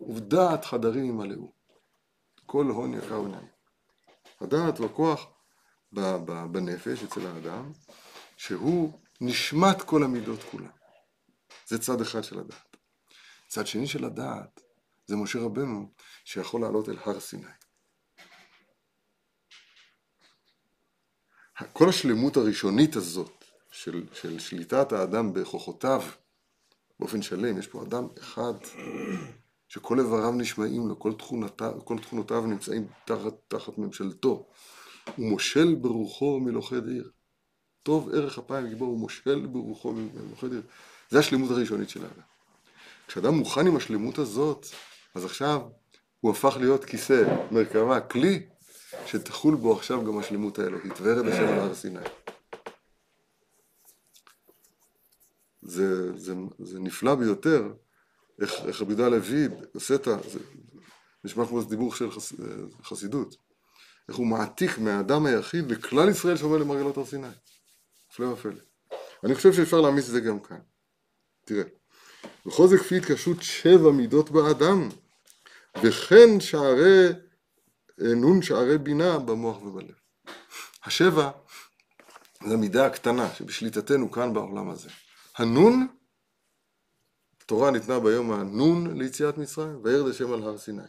ובדעת 0.00 0.64
חדרים 0.64 1.04
ימלאו. 1.04 1.52
כל 2.46 2.66
הון 2.66 2.94
יקר 2.94 3.20
ונעים. 3.20 3.48
הדעת 4.40 4.78
הוא 4.78 4.86
הכוח 4.86 5.26
בנפש 6.50 7.02
אצל 7.02 7.26
האדם, 7.26 7.72
שהוא 8.46 8.98
נשמת 9.20 9.82
כל 9.82 10.02
המידות 10.02 10.40
כולה. 10.50 10.68
זה 11.66 11.78
צד 11.78 12.00
אחד 12.00 12.24
של 12.24 12.38
הדעת. 12.38 12.76
צד 13.48 13.66
שני 13.66 13.86
של 13.86 14.04
הדעת 14.04 14.60
זה 15.06 15.16
משה 15.16 15.38
רבנו 15.38 15.92
שיכול 16.24 16.60
לעלות 16.60 16.88
אל 16.88 16.96
הר 17.04 17.20
סיני. 17.20 17.46
כל 21.72 21.88
השלמות 21.88 22.36
הראשונית 22.36 22.96
הזאת 22.96 23.44
של, 23.70 24.06
של 24.12 24.38
שליטת 24.38 24.92
האדם 24.92 25.32
בכוחותיו 25.32 26.02
באופן 27.00 27.22
שלם, 27.22 27.58
יש 27.58 27.66
פה 27.66 27.82
אדם 27.82 28.08
אחד 28.18 28.54
שכל 29.68 29.98
איבריו 30.00 30.32
נשמעים 30.32 30.88
לו, 30.88 30.98
כל 30.98 31.12
כל 31.84 31.98
תכונותיו 31.98 32.46
נמצאים 32.46 32.86
תחת, 33.04 33.34
תחת 33.48 33.78
ממשלתו. 33.78 34.46
הוא 35.16 35.30
מושל 35.30 35.74
ברוחו 35.74 36.40
מלוכד 36.40 36.88
עיר. 36.88 37.10
טוב 37.84 38.10
ערך 38.14 38.38
אפיים 38.38 38.68
גיבור, 38.68 38.88
הוא 38.88 38.98
מושל 38.98 39.46
ברוחו 39.46 39.94
עיר. 40.42 40.62
זה 41.10 41.18
השלמות 41.18 41.50
הראשונית 41.50 41.88
של 41.88 42.02
האדם. 42.02 42.22
כשאדם 43.06 43.34
מוכן 43.34 43.66
עם 43.66 43.76
השלמות 43.76 44.18
הזאת, 44.18 44.66
אז 45.14 45.24
עכשיו 45.24 45.62
הוא 46.20 46.30
הפך 46.30 46.56
להיות 46.60 46.84
כיסא, 46.84 47.46
מרכבה, 47.50 48.00
כלי, 48.00 48.46
שתחול 49.06 49.54
בו 49.54 49.76
עכשיו 49.76 50.04
גם 50.04 50.18
השלמות 50.18 50.58
האלוהית. 50.58 50.92
ורד 51.02 51.28
השם 51.28 51.48
על 51.48 51.58
הר 51.58 51.74
סיני. 51.74 52.00
זה, 55.62 56.18
זה, 56.18 56.34
זה 56.58 56.80
נפלא 56.80 57.14
ביותר, 57.14 57.72
איך, 58.40 58.52
איך 58.64 58.82
רבי 58.82 58.90
יהודה 58.90 59.06
הלוי 59.06 59.48
עושה 59.74 59.94
את 59.94 60.06
ה... 60.06 60.16
זה 60.30 60.38
נשמע 61.24 61.46
כמו 61.46 61.62
דיבור 61.62 61.94
של 61.94 62.10
חס, 62.10 62.32
חסידות. 62.84 63.36
איך 64.08 64.16
הוא 64.16 64.26
מעתיק 64.26 64.78
מהאדם 64.78 65.26
היחיד 65.26 65.70
לכלל 65.70 66.08
ישראל 66.08 66.36
שעומד 66.36 66.60
למרגלות 66.60 66.96
הר 66.96 67.04
סיני. 67.04 67.28
הפלא 68.14 68.26
ופלא. 68.26 68.60
אני 69.24 69.34
חושב 69.34 69.52
שאפשר 69.52 69.80
להעמיס 69.80 70.06
את 70.06 70.12
זה 70.12 70.20
גם 70.20 70.40
כאן. 70.40 70.58
תראה, 71.44 71.62
וכל 72.46 72.68
זה 72.68 72.78
כפי 72.78 72.96
התקשרות 72.96 73.42
שבע 73.42 73.90
מידות 73.90 74.30
באדם, 74.30 74.88
וכן 75.82 76.40
שערי, 76.40 77.08
נון 77.98 78.42
שערי 78.42 78.78
בינה 78.78 79.18
במוח 79.18 79.62
ובלב. 79.62 79.94
השבע 80.84 81.30
זה 82.46 82.54
המידה 82.54 82.86
הקטנה 82.86 83.34
שבשליטתנו 83.34 84.10
כאן 84.10 84.34
בעולם 84.34 84.70
הזה. 84.70 84.88
הנון, 85.38 85.86
התורה 87.42 87.70
ניתנה 87.70 88.00
ביום 88.00 88.32
הנון 88.32 88.98
ליציאת 88.98 89.38
מצרים, 89.38 89.80
וירד 89.84 90.10
השם 90.10 90.32
על 90.32 90.42
הר 90.42 90.58
סיני. 90.58 90.82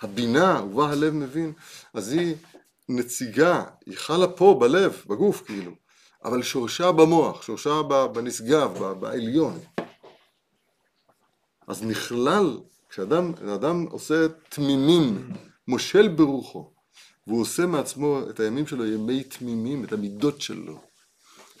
הבינה, 0.00 0.62
ובה 0.64 0.90
הלב 0.90 1.14
מבין, 1.14 1.52
אז 1.94 2.12
היא 2.12 2.36
נציגה, 2.88 3.64
היא 3.86 3.96
חלה 3.96 4.28
פה 4.28 4.56
בלב, 4.60 5.02
בגוף 5.06 5.42
כאילו, 5.46 5.72
אבל 6.24 6.42
שורשה 6.42 6.92
במוח, 6.92 7.42
שורשה 7.42 7.82
בנשגב, 8.12 8.78
בעליון. 9.00 9.58
אז 11.66 11.82
נכלל, 11.82 12.58
כשאדם 12.88 13.32
אדם 13.54 13.86
עושה 13.90 14.26
תמימים, 14.48 15.32
מושל 15.68 16.08
ברוחו, 16.08 16.72
והוא 17.26 17.40
עושה 17.40 17.66
מעצמו 17.66 18.20
את 18.30 18.40
הימים 18.40 18.66
שלו 18.66 18.86
ימי 18.86 19.24
תמימים, 19.24 19.84
את 19.84 19.92
המידות 19.92 20.40
שלו. 20.40 20.80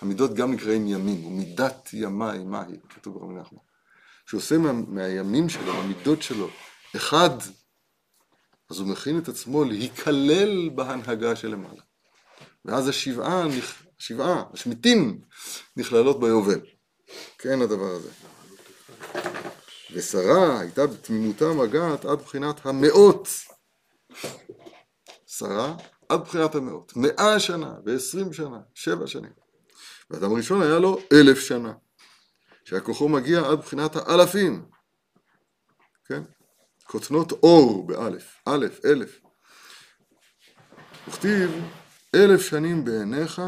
המידות 0.00 0.34
גם 0.34 0.52
נקראים 0.52 0.86
ימים, 0.86 1.26
ומידת 1.26 1.90
ימי, 1.92 2.38
מהי, 2.44 2.76
כתוב 2.88 3.18
ברבי 3.18 3.34
נחמן. 3.34 3.58
שהוא 4.26 4.38
עושה 4.38 4.58
מה, 4.58 4.72
מהימים 4.72 5.48
שלו, 5.48 5.74
מהמידות 5.74 6.22
שלו, 6.22 6.48
אחד, 6.96 7.30
אז 8.70 8.78
הוא 8.78 8.88
מכין 8.88 9.18
את 9.18 9.28
עצמו 9.28 9.64
להיכלל 9.64 10.68
בהנהגה 10.68 11.36
שלמעלה. 11.36 11.82
ואז 12.64 12.88
השבעה, 12.88 13.44
השבעה, 14.00 14.44
השמיטים, 14.52 15.20
נכללות 15.76 16.20
ביובל. 16.20 16.60
כן 17.38 17.62
הדבר 17.62 17.90
הזה. 17.90 18.10
ושרה 19.92 20.60
הייתה 20.60 20.86
בתמימותה 20.86 21.52
מגעת 21.52 22.04
עד 22.04 22.18
בחינת 22.18 22.66
המאות. 22.66 23.28
שרה 25.26 25.76
עד 26.08 26.20
בחינת 26.20 26.54
המאות. 26.54 26.92
מאה 26.96 27.40
שנה 27.40 27.74
ועשרים 27.84 28.32
שנה, 28.32 28.60
שבע 28.74 29.06
שנים. 29.06 29.32
ואדם 30.10 30.32
ראשון 30.32 30.62
היה 30.62 30.78
לו 30.78 30.98
אלף 31.12 31.40
שנה. 31.40 31.72
שהכוחו 32.64 33.08
מגיע 33.08 33.40
עד 33.40 33.58
בחינת 33.58 33.96
האלפים. 33.96 34.64
כן? 36.04 36.22
כותנות 36.84 37.32
אור 37.32 37.86
באלף. 37.86 38.34
אלף, 38.48 38.84
אלף. 38.84 39.20
וכתיב 41.08 41.50
אלף 42.14 42.40
שנים 42.40 42.84
בעיניך 42.84 43.42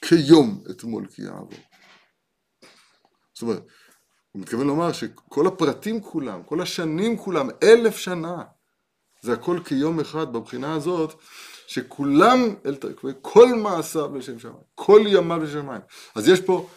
כיום 0.00 0.64
אתמול 0.70 1.06
כי 1.06 1.22
יעבור. 1.22 1.58
זאת 3.34 3.42
אומרת, 3.42 3.62
הוא 4.32 4.42
מתכוון 4.42 4.66
לומר 4.66 4.92
שכל 4.92 5.46
הפרטים 5.46 6.02
כולם, 6.02 6.42
כל 6.42 6.62
השנים 6.62 7.18
כולם, 7.18 7.48
אלף 7.62 7.96
שנה, 7.96 8.44
זה 9.22 9.32
הכל 9.32 9.60
כיום 9.64 10.00
אחד 10.00 10.32
בבחינה 10.32 10.74
הזאת, 10.74 11.22
שכולם, 11.66 12.38
כל 13.22 13.48
מעשיו 13.54 14.16
לשם 14.16 14.38
שמיים, 14.38 14.56
כל 14.74 15.00
ימיו 15.06 15.38
לשם 15.38 15.52
שמיים. 15.52 15.80
אז 16.14 16.28
יש 16.28 16.40
פה 16.40 16.70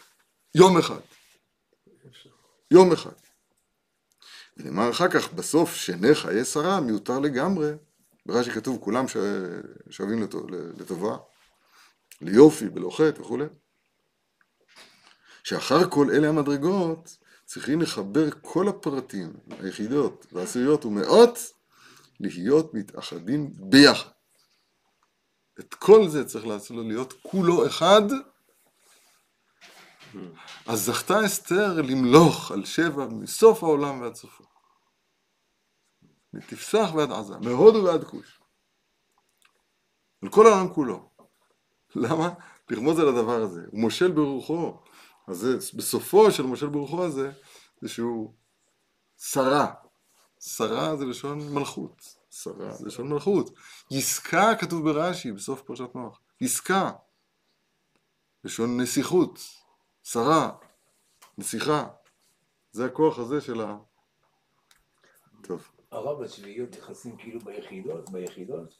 יום 0.55 0.77
אחד. 0.77 0.99
יום 2.71 2.91
אחד. 2.91 3.11
ונאמר 4.57 4.89
אחר 4.91 5.07
כך, 5.07 5.33
בסוף, 5.33 5.75
שני 5.75 6.15
חיי 6.15 6.45
שרה 6.45 6.79
מיותר 6.79 7.19
לגמרי, 7.19 7.71
ברש"י 8.25 8.51
כתוב 8.51 8.77
כולם 8.81 9.05
שווים 9.89 10.27
לטובה, 10.77 11.17
ליופי, 12.21 12.65
חטא 12.91 13.21
וכולי. 13.21 13.45
שאחר 15.43 15.89
כל 15.89 16.07
אלה 16.11 16.29
המדרגות, 16.29 17.17
צריכים 17.45 17.81
לחבר 17.81 18.29
כל 18.41 18.67
הפרטים, 18.67 19.33
היחידות 19.59 20.25
והעשיריות 20.31 20.85
ומאות, 20.85 21.39
להיות 22.19 22.73
מתאחדים 22.73 23.53
ביחד. 23.59 24.09
את 25.59 25.73
כל 25.73 26.07
זה 26.07 26.25
צריך 26.25 26.47
לעשות 26.47 26.77
לו 26.77 26.83
להיות 26.83 27.13
כולו 27.21 27.67
אחד. 27.67 28.01
אז 30.67 30.85
זכתה 30.85 31.25
אסתר 31.25 31.81
למלוך 31.81 32.51
על 32.51 32.65
שבע 32.65 33.07
מסוף 33.07 33.63
העולם 33.63 34.01
ועד 34.01 34.15
סופו. 34.15 34.43
מתפסח 36.33 36.89
ועד 36.95 37.11
עזה, 37.11 37.37
מהודו 37.37 37.83
ועד 37.83 38.03
כוש. 38.03 38.39
על 40.23 40.29
כל 40.29 40.47
העולם 40.47 40.73
כולו. 40.73 41.10
למה? 41.95 42.29
לרמוז 42.69 42.99
על 42.99 43.07
הדבר 43.07 43.41
הזה. 43.41 43.61
הוא 43.71 43.79
מושל 43.79 44.11
ברוחו. 44.11 44.77
אז 45.27 45.47
בסופו 45.75 46.31
של 46.31 46.43
מושל 46.43 46.67
ברוחו 46.67 47.03
הזה, 47.03 47.31
זה 47.81 47.89
שהוא 47.89 48.33
שרה. 49.17 49.73
שרה 50.39 50.95
זה 50.95 51.05
לשון 51.05 51.53
מלכות. 51.53 52.15
שרה 52.29 52.73
זה 52.73 52.87
לשון 52.87 53.09
מלכות. 53.09 53.53
עסקה 53.91 54.55
כתוב 54.59 54.83
ברש"י, 54.83 55.31
בסוף 55.31 55.61
פרשת 55.61 55.95
נוח. 55.95 56.21
עסקה. 56.41 56.91
לשון 58.43 58.81
נסיכות. 58.81 59.39
שרה. 60.03 60.51
נסיכה. 61.37 61.87
זה 62.71 62.85
הכוח 62.85 63.19
הזה 63.19 63.41
של 63.41 63.61
ה... 63.61 63.77
טוב. 65.41 65.67
הרב, 65.91 66.21
השביעיות 66.21 66.77
נכנסים 66.77 67.17
כאילו 67.17 67.39
ביחידות, 67.39 68.09
ביחידות, 68.09 68.77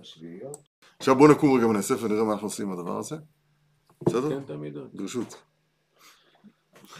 השביעיות. 0.00 0.71
עכשיו 1.02 1.16
בואו 1.16 1.32
נקום 1.32 1.56
רגע 1.56 1.66
ונאסף 1.66 2.02
ונראה 2.02 2.24
מה 2.24 2.32
אנחנו 2.32 2.46
עושים 2.46 2.66
עם 2.66 2.78
הדבר 2.78 2.98
הזה. 2.98 3.16
בסדר? 4.06 4.28
כן, 4.28 4.44
תמיד. 4.44 4.74
ברשות. 4.92 5.42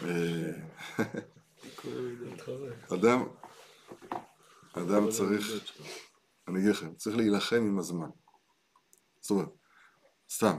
אה, 0.02 0.52
אדם, 2.94 3.24
אדם 4.72 5.10
צריך, 5.10 5.46
אני 6.48 6.58
אגיד 6.58 6.70
לכם, 6.70 6.94
צריך 6.94 7.16
להילחם 7.16 7.56
עם 7.56 7.78
הזמן. 7.78 8.08
זאת 9.20 9.30
אומרת, 9.30 9.48
סתם, 10.30 10.56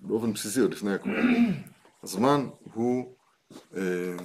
באופן 0.00 0.32
בסיסי 0.32 0.60
עוד 0.60 0.72
לפני 0.72 0.94
הכול. 0.94 1.16
הזמן 2.02 2.48
אה, 2.76 4.16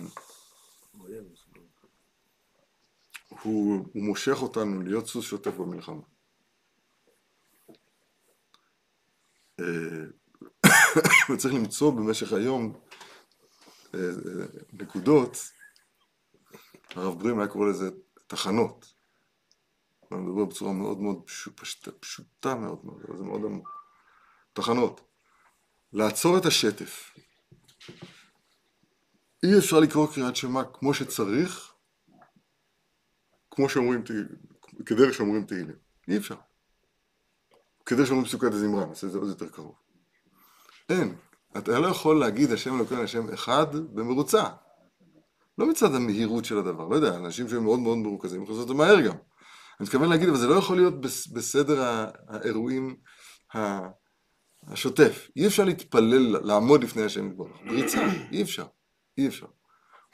הוא, 3.29 3.85
הוא 3.93 4.03
מושך 4.03 4.41
אותנו 4.41 4.81
להיות 4.81 5.07
סוס 5.07 5.25
שוטף 5.25 5.53
במלחמה. 5.53 6.12
וצריך 11.29 11.53
למצוא 11.53 11.91
במשך 11.91 12.33
היום 12.33 12.73
נקודות, 14.73 15.37
הרב 16.95 17.19
ברים 17.19 17.39
היה 17.39 17.47
קורא 17.47 17.69
לזה 17.69 17.89
תחנות. 18.27 18.93
הוא 19.99 20.19
מדבר 20.19 20.45
בצורה 20.45 20.73
מאוד 20.73 20.99
מאוד 20.99 21.29
פשוטה, 21.55 21.91
פשוטה 21.91 22.55
מאוד, 22.55 22.79
זה 23.17 23.23
מאוד 23.23 23.41
עמוק. 23.45 23.69
תחנות. 24.53 25.01
לעצור 25.93 26.37
את 26.37 26.45
השטף. 26.45 27.15
אי 29.43 29.57
אפשר 29.59 29.79
לקרוא 29.79 30.13
קריאת 30.13 30.35
שמע 30.35 30.61
כמו 30.73 30.93
שצריך, 30.93 31.73
כמו 33.51 33.69
שאומרים, 33.69 34.03
כדרך 34.85 35.13
שאומרים 35.13 35.45
תהילים. 35.45 35.75
אי 36.07 36.17
אפשר. 36.17 36.35
כדרך 37.85 38.07
שאומרים 38.07 38.27
פסוקת 38.27 38.53
הזמרה, 38.53 38.85
נעשה 38.85 39.07
את 39.07 39.11
זה 39.11 39.17
עוד 39.17 39.27
יותר 39.27 39.49
קרוב. 39.49 39.75
אין. 40.89 41.15
אתה 41.57 41.79
לא 41.79 41.87
יכול 41.87 42.19
להגיד 42.19 42.51
השם 42.51 42.75
אלוקינו 42.75 43.01
השם 43.01 43.33
אחד 43.33 43.75
במרוצה. 43.75 44.43
לא 45.57 45.69
מצד 45.69 45.95
המהירות 45.95 46.45
של 46.45 46.57
הדבר, 46.57 46.87
לא 46.87 46.95
יודע, 46.95 47.15
אנשים 47.15 47.49
שהם 47.49 47.63
מאוד 47.63 47.79
מאוד 47.79 47.97
מרוכזים, 47.97 48.43
יכולים 48.43 48.59
לעשות 48.59 48.71
את 48.71 48.77
זה 48.77 48.83
מהר 48.83 49.01
גם. 49.01 49.15
אני 49.79 49.85
מתכוון 49.85 50.09
להגיד, 50.09 50.29
אבל 50.29 50.37
זה 50.37 50.47
לא 50.47 50.55
יכול 50.55 50.77
להיות 50.77 51.01
בסדר 51.33 52.07
האירועים 52.27 52.95
השוטף. 54.67 55.27
אי 55.35 55.47
אפשר 55.47 55.63
להתפלל, 55.63 56.37
לעמוד 56.47 56.83
לפני 56.83 57.03
השם 57.03 57.27
יתברך. 57.27 57.57
בריצה, 57.65 58.07
אי 58.31 58.41
אפשר, 58.41 58.65
אי 59.17 59.27
אפשר. 59.27 59.47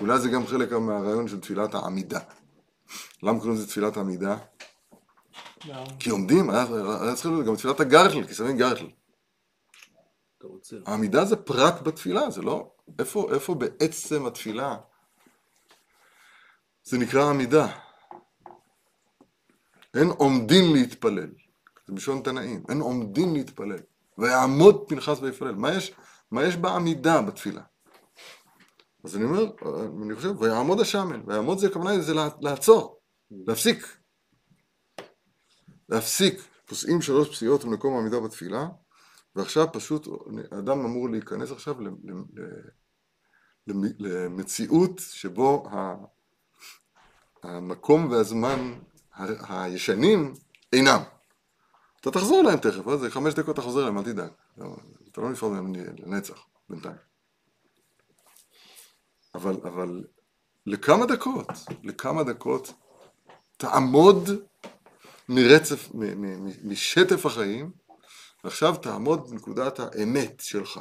אולי 0.01 0.19
זה 0.19 0.29
גם 0.29 0.47
חלק 0.47 0.71
מהרעיון 0.71 1.27
של 1.27 1.39
תפילת 1.39 1.75
העמידה. 1.75 2.19
למה 3.23 3.39
קוראים 3.39 3.55
לזה 3.55 3.67
תפילת 3.67 3.97
עמידה? 3.97 4.37
כי 5.99 6.09
עומדים, 6.09 6.49
היה 6.49 6.65
צריך 7.15 7.25
להיות 7.25 7.45
גם 7.45 7.55
תפילת 7.55 7.79
הגרטל, 7.79 8.27
כי 8.27 8.33
שמים 8.33 8.57
גרטל. 8.57 8.87
העמידה 10.85 11.25
זה 11.25 11.35
פרט 11.35 11.81
בתפילה, 11.81 12.29
זה 12.29 12.41
לא... 12.41 12.71
איפה, 12.99 13.27
איפה 13.33 13.55
בעצם 13.55 14.25
התפילה 14.25 14.77
זה 16.83 16.97
נקרא 16.97 17.29
עמידה? 17.29 17.67
אין 19.95 20.07
עומדים 20.07 20.73
להתפלל, 20.73 21.29
זה 21.87 21.93
בלשון 21.93 22.21
תנאים, 22.21 22.63
אין 22.69 22.79
עומדים 22.81 23.33
להתפלל. 23.33 23.79
ויעמוד 24.17 24.85
פנחס 24.87 25.19
ויפלל. 25.21 25.55
מה 25.55 25.73
יש, 25.73 25.93
מה 26.31 26.43
יש 26.43 26.55
בעמידה 26.55 27.21
בתפילה? 27.21 27.61
אז 29.03 29.15
אני 29.15 29.23
אומר, 29.25 29.43
אני 30.03 30.15
חושב, 30.15 30.41
ויעמוד 30.41 30.79
השמן, 30.79 31.21
ויעמוד 31.25 31.57
זה 31.57 31.67
הכוונה 31.67 32.01
זה 32.01 32.13
לע- 32.13 32.29
לעצור, 32.41 32.99
להפסיק. 33.31 33.98
להפסיק. 35.89 36.41
פוסעים 36.65 37.01
שלוש 37.01 37.29
פסיעות 37.29 37.65
ממקום 37.65 37.95
העמידה 37.95 38.19
בתפילה, 38.19 38.67
ועכשיו 39.35 39.67
פשוט 39.71 40.07
אדם 40.59 40.79
אמור 40.79 41.09
להיכנס 41.09 41.51
עכשיו 41.51 41.75
למציאות 43.99 45.01
שבו 45.11 45.69
המקום 47.43 48.11
והזמן 48.11 48.79
הישנים 49.49 50.33
אינם. 50.73 51.01
אתה 52.01 52.11
תחזור 52.11 52.41
אליהם 52.41 52.59
תכף, 52.59 52.87
אה? 52.87 52.97
זה 52.97 53.11
חמש 53.11 53.33
דקות 53.33 53.53
אתה 53.53 53.61
חוזר 53.61 53.81
אליהם, 53.81 53.97
אל 53.97 54.03
תדאג. 54.03 54.31
לא, 54.57 54.75
אתה 55.11 55.21
לא 55.21 55.29
נפרד 55.29 55.51
מהם 55.51 55.73
לנצח, 55.75 56.45
בינתיים. 56.69 56.95
אבל, 59.35 59.57
אבל 59.63 60.03
לכמה 60.65 61.05
דקות, 61.05 61.47
לכמה 61.83 62.23
דקות 62.23 62.73
תעמוד 63.57 64.29
מרצף, 65.29 65.93
מ- 65.93 66.21
מ- 66.21 66.45
מ- 66.45 66.69
משטף 66.71 67.25
החיים, 67.25 67.71
ועכשיו 68.43 68.75
תעמוד 68.75 69.29
בנקודת 69.29 69.79
האמת 69.79 70.39
שלך. 70.39 70.79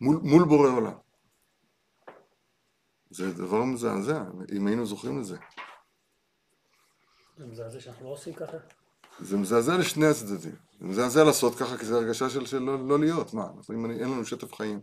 מול, 0.00 0.16
מול 0.22 0.44
בורא 0.44 0.68
עולם. 0.68 0.94
זה 3.10 3.32
דבר 3.32 3.64
מזעזע, 3.64 4.24
אם 4.56 4.66
היינו 4.66 4.86
זוכרים 4.86 5.20
את 5.20 5.24
זה. 5.24 5.36
זה 7.36 7.46
מזעזע 7.46 7.80
שאנחנו 7.80 8.04
לא 8.04 8.10
עושים 8.10 8.34
ככה. 8.34 8.56
זה 9.20 9.36
מזעזע 9.36 9.76
לשני 9.76 10.06
הצדדים. 10.06 10.56
זה 10.80 10.86
מזעזע 10.86 11.24
לעשות 11.24 11.54
ככה, 11.54 11.78
כי 11.78 11.86
זו 11.86 11.96
הרגשה 11.96 12.30
של, 12.30 12.46
של 12.46 12.58
לא, 12.58 12.88
לא 12.88 12.98
להיות. 12.98 13.34
מה, 13.34 13.46
אנחנו, 13.56 13.74
אם 13.74 13.84
אני, 13.84 13.94
אין 13.94 14.10
לנו 14.10 14.24
שטף 14.24 14.54
חיים, 14.54 14.80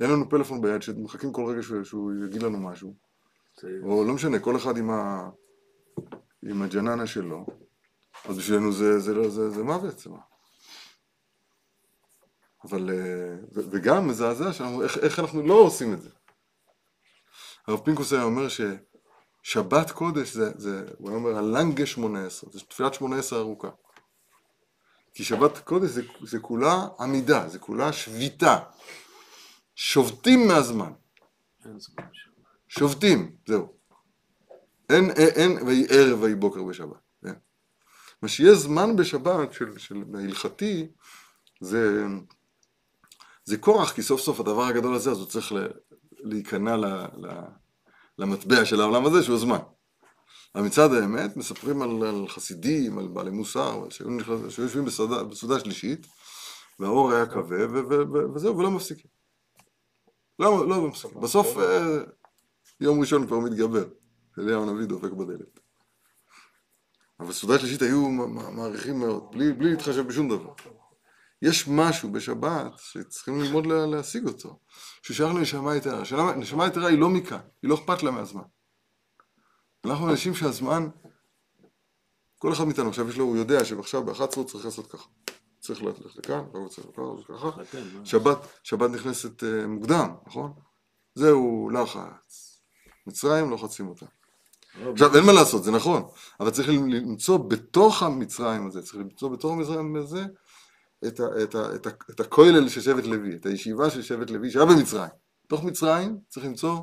אין 0.00 0.10
לנו 0.10 0.28
פלאפון 0.28 0.60
ביד, 0.60 0.82
שמחכים 0.82 1.32
כל 1.32 1.44
רגע 1.52 1.62
שהוא, 1.62 1.84
שהוא 1.84 2.12
יגיד 2.26 2.42
לנו 2.42 2.58
משהו, 2.58 2.94
או 3.82 4.04
לא 4.04 4.14
משנה, 4.14 4.38
כל 4.38 4.56
אחד 4.56 4.76
עם, 4.76 4.90
ה, 4.90 5.30
עם 6.50 6.62
הג'ננה 6.62 7.06
שלו, 7.06 7.46
אז 8.24 8.38
בשבילנו 8.38 8.72
זה, 8.72 9.00
זה, 9.00 9.14
לא- 9.14 9.28
זה, 9.28 9.50
זה 9.50 9.62
מוות, 9.62 9.98
זה 9.98 10.10
מה. 10.10 10.18
אבל, 12.64 12.90
אה, 12.90 13.36
וגם 13.52 14.08
מזעזע 14.08 14.52
שאנחנו, 14.52 14.82
איך, 14.82 14.98
איך 14.98 15.18
אנחנו 15.18 15.42
לא 15.42 15.54
עושים 15.54 15.94
את 15.94 16.02
זה. 16.02 16.10
הרב 17.66 17.80
פינקוס 17.84 18.12
היה 18.12 18.22
אומר 18.22 18.46
ששבת 18.48 19.90
קודש 19.90 20.32
זה, 20.32 20.52
זה 20.56 20.84
הוא 20.98 21.08
היה 21.08 21.18
אומר 21.18 21.38
הלנגה 21.38 21.86
שמונה 21.86 22.26
עשרה, 22.26 22.50
זה 22.52 22.60
תפילת 22.60 22.94
שמונה 22.94 23.18
עשרה 23.18 23.38
ארוכה. 23.38 23.68
כי 25.14 25.24
שבת 25.24 25.58
קודש 25.58 25.90
זה, 25.90 26.02
זה 26.22 26.38
כולה 26.38 26.88
עמידה, 27.00 27.48
זה 27.48 27.58
כולה 27.58 27.92
שביתה. 27.92 28.58
שובתים 29.74 30.48
מהזמן. 30.48 30.92
שובתים, 32.68 33.36
זהו. 33.46 33.81
אין, 34.88 35.10
אין, 35.10 35.28
אין 35.34 35.66
ויהי 35.66 35.86
ערב 35.90 36.22
ויהי 36.22 36.34
בוקר 36.34 36.62
בשבת. 36.62 37.00
כן. 37.24 37.34
מה 38.22 38.28
שיהיה 38.28 38.54
זמן 38.54 38.96
בשבת 38.96 39.52
של, 39.52 39.78
של 39.78 40.02
ההלכתי 40.14 40.88
זה, 41.60 42.04
זה 43.44 43.56
כורח, 43.56 43.92
כי 43.92 44.02
סוף 44.02 44.20
סוף 44.20 44.40
הדבר 44.40 44.64
הגדול 44.64 44.94
הזה, 44.94 45.10
אז 45.10 45.18
הוא 45.18 45.26
צריך 45.26 45.52
להיכנע 46.12 46.76
ל, 46.76 46.86
ל, 47.16 47.28
למטבע 48.18 48.64
של 48.64 48.80
העולם 48.80 49.06
הזה, 49.06 49.22
שהוא 49.22 49.38
זמן. 49.38 49.58
אבל 50.54 50.64
מצד 50.64 50.94
האמת, 50.94 51.36
מספרים 51.36 51.82
על, 51.82 52.02
על 52.02 52.28
חסידים, 52.28 52.98
על 52.98 53.08
בעלי 53.08 53.30
מוסר, 53.30 53.88
שהיו 53.90 54.10
יושבים 54.58 54.84
בסעודה, 54.84 55.24
בסעודה 55.24 55.60
שלישית, 55.60 56.06
והאור 56.78 57.12
היה 57.12 57.26
כבה, 57.26 57.66
וזהו, 58.34 58.58
ולא 58.58 58.70
מפסיקים. 58.70 59.10
לא, 60.38 60.68
לא 60.68 60.88
מפסיקים. 60.88 61.20
בסוף 61.20 61.58
אה, 61.58 61.98
יום 62.80 63.00
ראשון 63.00 63.26
כבר 63.26 63.38
מתגבר. 63.38 63.84
אליהו 64.38 64.62
הנביא 64.62 64.86
דופק 64.86 65.12
בדלת. 65.12 65.60
אבל 67.20 67.28
בסעודה 67.28 67.58
שלישית 67.58 67.82
היו 67.82 68.08
מעריכים 68.52 68.98
מאוד, 68.98 69.30
בלי, 69.30 69.52
בלי 69.52 69.70
להתחשב 69.70 70.06
בשום 70.06 70.28
דבר. 70.28 70.52
יש 71.42 71.68
משהו 71.68 72.12
בשבת 72.12 72.72
שצריכים 72.78 73.40
ללמוד 73.40 73.66
לה, 73.66 73.86
להשיג 73.86 74.26
אותו, 74.26 74.58
ששייך 75.02 75.34
לנשמה 75.34 75.76
יתרה. 75.76 76.02
נשמה 76.36 76.66
יתרה 76.66 76.88
היא 76.88 76.98
לא 76.98 77.08
מכאן, 77.08 77.40
היא 77.62 77.70
לא 77.70 77.74
אכפת 77.74 78.02
לה 78.02 78.10
מהזמן. 78.10 78.42
אנחנו 79.84 80.10
אנשים 80.10 80.34
שהזמן, 80.34 80.88
כל 82.38 82.52
אחד 82.52 82.64
מאיתנו 82.64 82.88
עכשיו 82.88 83.08
יש 83.08 83.18
לו, 83.18 83.24
הוא 83.24 83.36
יודע 83.36 83.64
שעכשיו 83.64 84.04
ב-11 84.04 84.36
הוא 84.36 84.44
צריך 84.44 84.64
לעשות 84.64 84.92
ככה. 84.92 85.08
צריך 85.60 85.82
ללכת 85.82 86.16
לכאן, 86.16 86.44
כך 86.52 86.58
צריך. 86.70 86.86
חתן, 87.54 87.82
מה? 87.94 88.06
שבת, 88.06 88.38
שבת 88.62 88.90
נכנסת 88.90 89.44
אה, 89.44 89.66
מוקדם, 89.66 90.14
נכון? 90.26 90.52
זהו 91.14 91.70
לחץ. 91.70 92.60
מצרים 93.06 93.50
לוחצים 93.50 93.88
אותה. 93.88 94.06
לא, 94.80 94.90
עכשיו 94.92 95.16
אין 95.16 95.24
מה 95.24 95.32
לעשות, 95.32 95.64
זה 95.64 95.70
נכון, 95.70 96.02
אבל 96.40 96.50
צריך 96.50 96.68
למצוא 96.68 97.38
בתוך 97.38 98.02
המצרים 98.02 98.66
הזה, 98.66 98.82
צריך 98.82 98.96
למצוא 98.96 99.28
בתוך 99.28 99.52
המצרים 99.52 99.96
הזה 99.96 100.24
את, 101.06 101.20
ה, 101.20 101.24
את, 101.42 101.54
ה, 101.54 101.74
את, 101.74 101.86
ה, 101.86 101.90
את 102.10 102.20
הכולל 102.20 102.68
של 102.68 102.80
שבט 102.80 103.04
לוי, 103.04 103.36
את 103.36 103.46
הישיבה 103.46 103.90
של 103.90 104.02
שבט 104.02 104.30
לוי 104.30 104.50
שהיה 104.50 104.66
במצרים. 104.66 105.10
בתוך 105.44 105.64
מצרים 105.64 106.18
צריך 106.28 106.46
למצוא, 106.46 106.80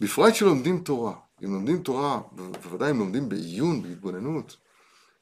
בפרט 0.00 0.34
שלומדים 0.34 0.78
תורה, 0.78 1.14
אם 1.44 1.52
לומדים 1.52 1.82
תורה, 1.82 2.20
בוודאי 2.32 2.90
אם 2.90 2.98
לומדים 2.98 3.28
בעיון, 3.28 3.82
בהתבוננות, 3.82 4.56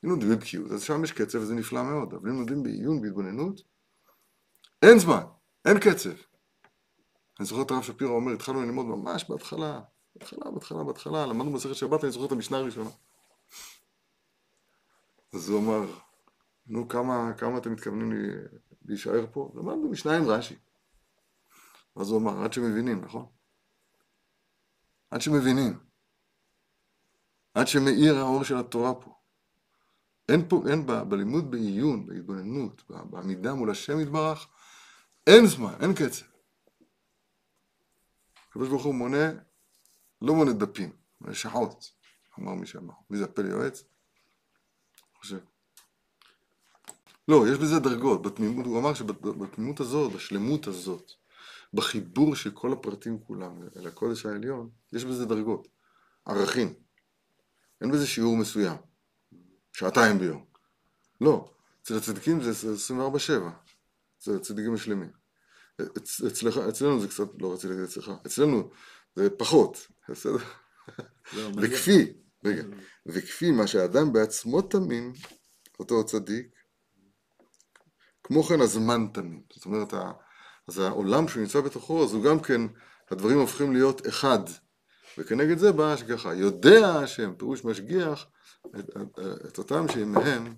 אם 0.05 0.11
לומדים 0.11 0.29
בבקיאות, 0.29 0.71
אז 0.71 0.83
שם 0.83 1.05
יש 1.05 1.13
קצב 1.13 1.39
וזה 1.39 1.55
נפלא 1.55 1.83
מאוד, 1.83 2.15
אבל 2.15 2.31
אם 2.31 2.37
לומדים 2.37 2.63
בעיון, 2.63 3.03
בהתבוננות, 3.03 3.61
אין 4.83 4.99
זמן, 4.99 5.23
אין 5.65 5.79
קצב. 5.79 6.11
אני 7.41 7.47
זוכר 7.47 7.63
את 7.63 7.71
הרב 7.71 7.83
שפירא 7.83 8.11
אומר, 8.11 8.33
התחלנו 8.33 8.63
ללמוד 8.63 8.87
ממש 8.87 9.25
בהתחלה, 9.29 9.81
בהתחלה, 10.17 10.51
בהתחלה, 10.51 10.85
בהתחלה, 10.85 11.27
למדנו 11.27 11.51
מסכת 11.51 11.75
שבת, 11.75 12.05
אני 12.05 12.13
זוכר 12.13 12.27
את 12.27 12.33
המשנה 12.33 12.59
הראשונה. 12.59 12.91
אז 15.33 15.49
הוא 15.49 15.61
אמר, 15.61 15.93
נו, 16.67 16.89
כמה, 16.89 17.33
כמה 17.39 17.59
אתם 17.59 17.73
מתכוונים 17.73 18.13
לי, 18.13 18.33
להישאר 18.85 19.27
פה? 19.33 19.53
למדנו 19.55 19.91
משנה 19.91 20.17
עם 20.17 20.25
רש"י. 20.29 20.57
אז 21.97 22.11
הוא 22.11 22.21
אמר, 22.21 22.45
עד 22.45 22.53
שמבינים, 22.53 23.05
נכון? 23.05 23.27
עד 25.11 25.21
שמבינים. 25.21 25.79
עד 27.55 27.67
שמאיר 27.67 28.19
האור 28.19 28.45
של 28.45 28.57
התורה 28.57 28.95
פה. 28.95 29.15
אין 30.29 30.49
פה, 30.49 30.63
אין 30.71 30.87
ב, 30.87 30.93
בלימוד 30.93 31.51
בעיון, 31.51 32.07
בהתבוננות, 32.07 32.83
בעמידה 33.11 33.55
מול 33.55 33.71
השם 33.71 34.01
יתברך, 34.01 34.49
אין 35.27 35.47
זמן, 35.47 35.75
אין 35.81 35.95
קצב. 35.95 36.27
הוא 38.55 38.95
מונה, 38.95 39.31
לא 40.23 40.35
מונה 40.35 40.53
דפים, 40.53 40.93
שעות, 41.33 41.91
אמר 42.39 42.55
מי 42.55 42.67
שאמר. 42.67 42.95
מי 43.11 43.19
זה 43.19 43.25
הפה 43.25 43.43
ליועץ? 43.43 43.85
חושב. 45.15 45.39
לא, 47.29 47.45
יש 47.53 47.59
בזה 47.59 47.79
דרגות, 47.79 48.23
בתמימות, 48.23 48.67
הוא 48.67 48.79
אמר 48.79 48.95
שבתמימות 48.95 49.81
הזאת, 49.81 50.13
בשלמות 50.13 50.67
הזאת, 50.67 51.13
בחיבור 51.75 52.37
של 52.37 52.51
כל 52.51 52.73
הפרטים 52.73 53.19
כולם 53.27 53.63
אל 53.77 53.87
הקודש 53.87 54.27
העליון, 54.27 54.71
יש 54.93 55.05
בזה 55.05 55.27
דרגות, 55.27 55.69
ערכים. 56.27 56.75
אין 57.81 57.91
בזה 57.91 58.07
שיעור 58.07 58.37
מסוים, 58.37 58.77
שעתיים 59.73 60.19
ביום. 60.19 60.45
לא, 61.21 61.51
אצל 61.83 61.97
הצדיקים 61.97 62.41
זה 62.43 62.51
24-7, 62.99 63.01
אצל 64.19 64.37
הצדיקים 64.37 64.75
השלמים. 64.75 65.11
אצ, 65.83 66.21
אצלך, 66.21 66.59
אצלנו 66.59 67.01
זה 67.01 67.09
קצת, 67.09 67.29
לא 67.41 67.53
רציתי 67.53 67.69
להגיד 67.69 67.85
אצלך, 67.85 68.11
אצלנו 68.27 68.71
זה 69.17 69.31
פחות, 69.31 69.87
בסדר? 70.09 70.45
לא? 71.33 71.51
וכפי, 71.63 72.13
רגע, 72.45 72.63
וכפי 73.07 73.51
מה 73.51 73.67
שהאדם 73.67 74.13
בעצמו 74.13 74.63
תמים, 74.63 75.13
אותו 75.79 76.05
צדיק, 76.05 76.47
כמו 78.23 78.43
כן 78.43 78.61
הזמן 78.61 79.07
תמים. 79.15 79.43
זאת 79.53 79.65
אומרת, 79.65 79.95
אז 80.69 80.79
העולם 80.79 81.29
שהוא 81.29 81.43
נמצא 81.43 81.61
בתוכו, 81.61 82.05
אז 82.05 82.13
הוא 82.13 82.25
גם 82.25 82.41
כן, 82.41 82.61
הדברים 83.11 83.39
הופכים 83.39 83.73
להיות 83.73 84.07
אחד. 84.07 84.39
וכנגד 85.19 85.59
זה 85.59 85.73
באה 85.73 85.91
ההשגחה. 85.91 86.35
יודע 86.35 86.99
השם, 87.03 87.35
פירוש 87.39 87.65
משגיח, 87.65 88.27
את, 88.67 88.97
את, 88.97 89.19
את 89.49 89.59
אותם 89.59 89.87
שימיהם 89.93 90.55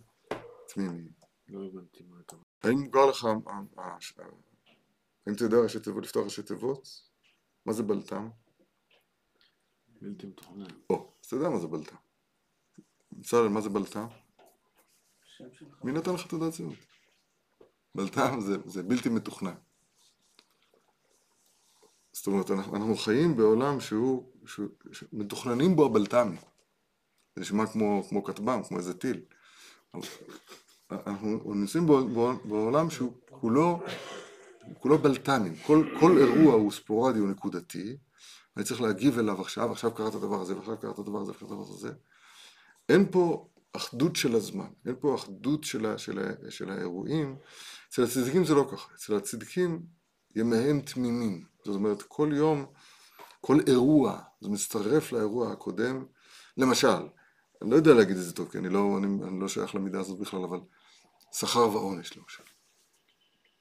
תמימים. 0.68 1.12
לא 1.48 1.60
הבנתי 1.66 2.04
מה 2.08 2.16
אתה 2.26 2.36
אומר. 2.36 2.44
האם 2.62 2.78
מוכר 2.78 3.06
לך, 3.06 3.24
ה- 3.24 3.28
ה- 3.28 3.80
ה- 3.80 4.22
האם 5.26 5.34
אתה 5.34 5.44
יודע 5.44 5.56
ראשי 5.56 5.80
תיבות, 5.80 6.04
לפתוח 6.04 6.24
ראשי 6.24 6.42
תיבות? 6.42 6.88
מה 7.66 7.72
זה 7.72 7.82
בלת"ם? 7.82 8.28
בלתי 10.04 10.26
מתוכנן. 10.26 10.66
או, 10.90 11.12
אז 11.20 11.26
אתה 11.26 11.36
יודע 11.36 11.48
מה 11.48 11.58
זה 11.58 11.66
בלת"ם. 11.66 11.96
בצלאל, 13.12 13.48
מה 13.48 13.60
זה 13.60 13.68
בלת"ם? 13.68 14.06
שם 15.36 15.44
שלך. 15.52 15.84
מי 15.84 15.92
נתן 15.92 16.14
לך 16.14 16.26
תעודת 16.26 16.52
זהות? 16.52 16.74
בלת"ם 17.94 18.40
זה, 18.40 18.56
זה 18.66 18.82
בלתי 18.82 19.08
מתוכנן. 19.08 19.54
זאת 22.12 22.26
אומרת, 22.26 22.50
אנחנו, 22.50 22.76
אנחנו 22.76 22.96
חיים 22.96 23.36
בעולם 23.36 23.80
שהוא, 23.80 24.32
שהוא, 24.46 24.68
שמתוכננים 24.92 25.76
בו 25.76 25.86
הבלת"מים. 25.86 26.36
זה 27.36 27.40
נשמע 27.40 27.66
כמו, 27.66 28.02
כמו 28.08 28.24
כטב"ם, 28.24 28.62
כמו 28.68 28.78
איזה 28.78 28.98
טיל. 28.98 29.24
אנחנו 30.90 31.54
נמצאים 31.54 31.86
בעולם 32.44 32.90
שהוא 32.90 33.12
כולו, 33.30 33.80
כולו 34.78 34.98
בלת"מים. 34.98 35.54
כל, 35.66 35.88
כל 36.00 36.18
אירוע 36.18 36.54
הוא 36.54 36.72
ספורדי, 36.72 37.18
הוא 37.18 37.28
נקודתי. 37.28 37.96
אני 38.56 38.64
צריך 38.64 38.80
להגיב 38.80 39.18
אליו 39.18 39.40
עכשיו, 39.40 39.72
עכשיו 39.72 39.94
קרה 39.94 40.08
את 40.08 40.14
הדבר 40.14 40.40
הזה, 40.40 40.56
ועכשיו 40.56 40.78
קרה 40.78 40.90
את 40.90 40.98
הדבר 40.98 41.20
הזה, 41.20 41.30
ועכשיו 41.30 41.48
קרה 41.48 41.56
את 41.56 41.62
הדבר 41.62 41.74
הזה. 41.74 41.92
אין 42.88 43.06
פה 43.10 43.48
אחדות 43.72 44.16
של 44.16 44.34
הזמן, 44.34 44.68
אין 44.86 44.94
פה 45.00 45.14
אחדות 45.14 45.64
של, 45.64 45.86
ה, 45.86 45.98
של, 45.98 46.18
ה, 46.18 46.50
של 46.50 46.70
האירועים. 46.70 47.36
אצל 47.88 48.02
הצדיקים 48.04 48.44
זה 48.44 48.54
לא 48.54 48.68
ככה, 48.72 48.94
אצל 48.94 49.16
הצדיקים 49.16 49.82
ימיהם 50.36 50.80
תמימים. 50.80 51.44
זאת 51.64 51.74
אומרת, 51.74 52.02
כל 52.02 52.30
יום, 52.32 52.66
כל 53.40 53.60
אירוע, 53.66 54.20
זה 54.40 54.48
מצטרף 54.48 55.12
לאירוע 55.12 55.52
הקודם. 55.52 56.04
למשל, 56.56 57.08
אני 57.62 57.70
לא 57.70 57.76
יודע 57.76 57.94
להגיד 57.94 58.16
את 58.16 58.22
זה 58.22 58.32
טוב, 58.32 58.48
כי 58.48 58.58
אני 58.58 58.68
לא, 58.68 58.98
אני, 58.98 59.06
אני 59.06 59.40
לא 59.40 59.48
שייך 59.48 59.74
למידה 59.74 60.00
הזאת 60.00 60.18
בכלל, 60.18 60.44
אבל 60.44 60.60
שכר 61.32 61.68
ועונש 61.68 62.16
למשל. 62.16 62.42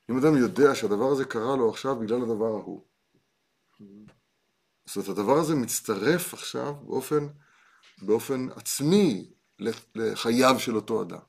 אם 0.09 0.17
אדם 0.17 0.37
יודע 0.37 0.75
שהדבר 0.75 1.11
הזה 1.11 1.25
קרה 1.25 1.55
לו 1.55 1.69
עכשיו 1.69 1.95
בגלל 1.95 2.21
הדבר 2.21 2.45
ההוא, 2.45 2.85
זאת 4.85 4.95
אומרת, 4.95 5.09
הדבר 5.09 5.37
הזה 5.37 5.55
מצטרף 5.55 6.33
עכשיו 6.33 6.73
באופן, 6.73 7.27
באופן 8.01 8.47
עצמי 8.55 9.31
לחייו 9.95 10.59
של 10.59 10.75
אותו 10.75 11.01
אדם. 11.01 11.19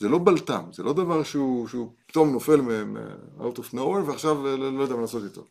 זה 0.00 0.08
לא 0.08 0.18
בלטם, 0.24 0.64
זה 0.72 0.82
לא 0.82 0.92
דבר 0.92 1.22
שהוא, 1.22 1.68
שהוא 1.68 1.94
פתאום 2.06 2.32
נופל 2.32 2.60
מ- 2.60 2.94
מ- 2.94 3.40
out 3.40 3.56
of 3.58 3.74
nowhere 3.74 4.06
ועכשיו 4.06 4.46
אה, 4.46 4.56
לא, 4.56 4.72
לא 4.72 4.82
יודע 4.82 4.94
מה 4.94 5.00
לעשות 5.00 5.24
איתו. 5.24 5.44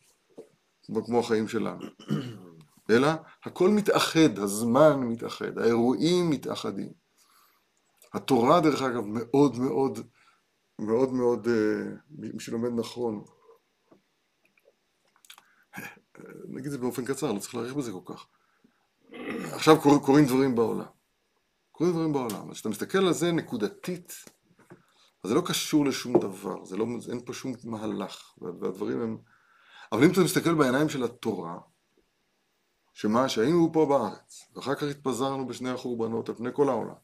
כמו, 0.86 1.04
כמו 1.04 1.20
החיים 1.20 1.48
שלנו. 1.48 1.80
אלא 2.90 3.08
הכל 3.44 3.70
מתאחד, 3.70 4.38
הזמן 4.38 5.00
מתאחד, 5.00 5.58
האירועים 5.58 6.30
מתאחדים. 6.30 6.92
התורה 8.14 8.60
דרך 8.60 8.82
אגב 8.82 9.04
מאוד 9.06 9.58
מאוד 9.58 9.98
מאוד 10.78 11.12
מאוד, 11.12 11.48
אה, 11.48 11.84
מי 12.10 12.40
שלומד 12.40 12.70
נכון, 12.76 13.24
נגיד 16.48 16.66
את 16.66 16.72
זה 16.72 16.78
באופן 16.78 17.04
קצר, 17.04 17.32
לא 17.32 17.38
צריך 17.38 17.54
להאריך 17.54 17.74
בזה 17.74 17.92
כל 17.92 18.14
כך. 18.14 18.26
עכשיו 19.52 19.80
קור, 19.80 19.98
קורים 19.98 20.26
דברים 20.26 20.54
בעולם. 20.54 20.86
קורים 21.72 21.92
דברים 21.92 22.12
בעולם. 22.12 22.50
אז 22.50 22.54
כשאתה 22.54 22.68
מסתכל 22.68 22.98
על 22.98 23.12
זה 23.12 23.32
נקודתית, 23.32 24.24
אז 25.24 25.30
זה 25.30 25.34
לא 25.34 25.42
קשור 25.46 25.86
לשום 25.86 26.18
דבר, 26.18 26.64
זה 26.64 26.76
לא, 26.76 26.86
אין 27.10 27.20
פה 27.24 27.32
שום 27.32 27.52
מהלך, 27.64 28.32
וה- 28.38 28.50
והדברים 28.60 29.00
הם... 29.02 29.18
אבל 29.92 30.04
אם 30.04 30.12
אתה 30.12 30.20
מסתכל 30.20 30.54
בעיניים 30.54 30.88
של 30.88 31.04
התורה, 31.04 31.58
שמה, 32.92 33.28
שהיינו 33.28 33.70
פה 33.72 33.86
בארץ, 33.86 34.42
ואחר 34.56 34.74
כך 34.74 34.82
התפזרנו 34.82 35.46
בשני 35.46 35.70
החורבנות 35.70 36.28
על 36.28 36.34
פני 36.34 36.50
כל 36.52 36.68
העולם. 36.68 36.94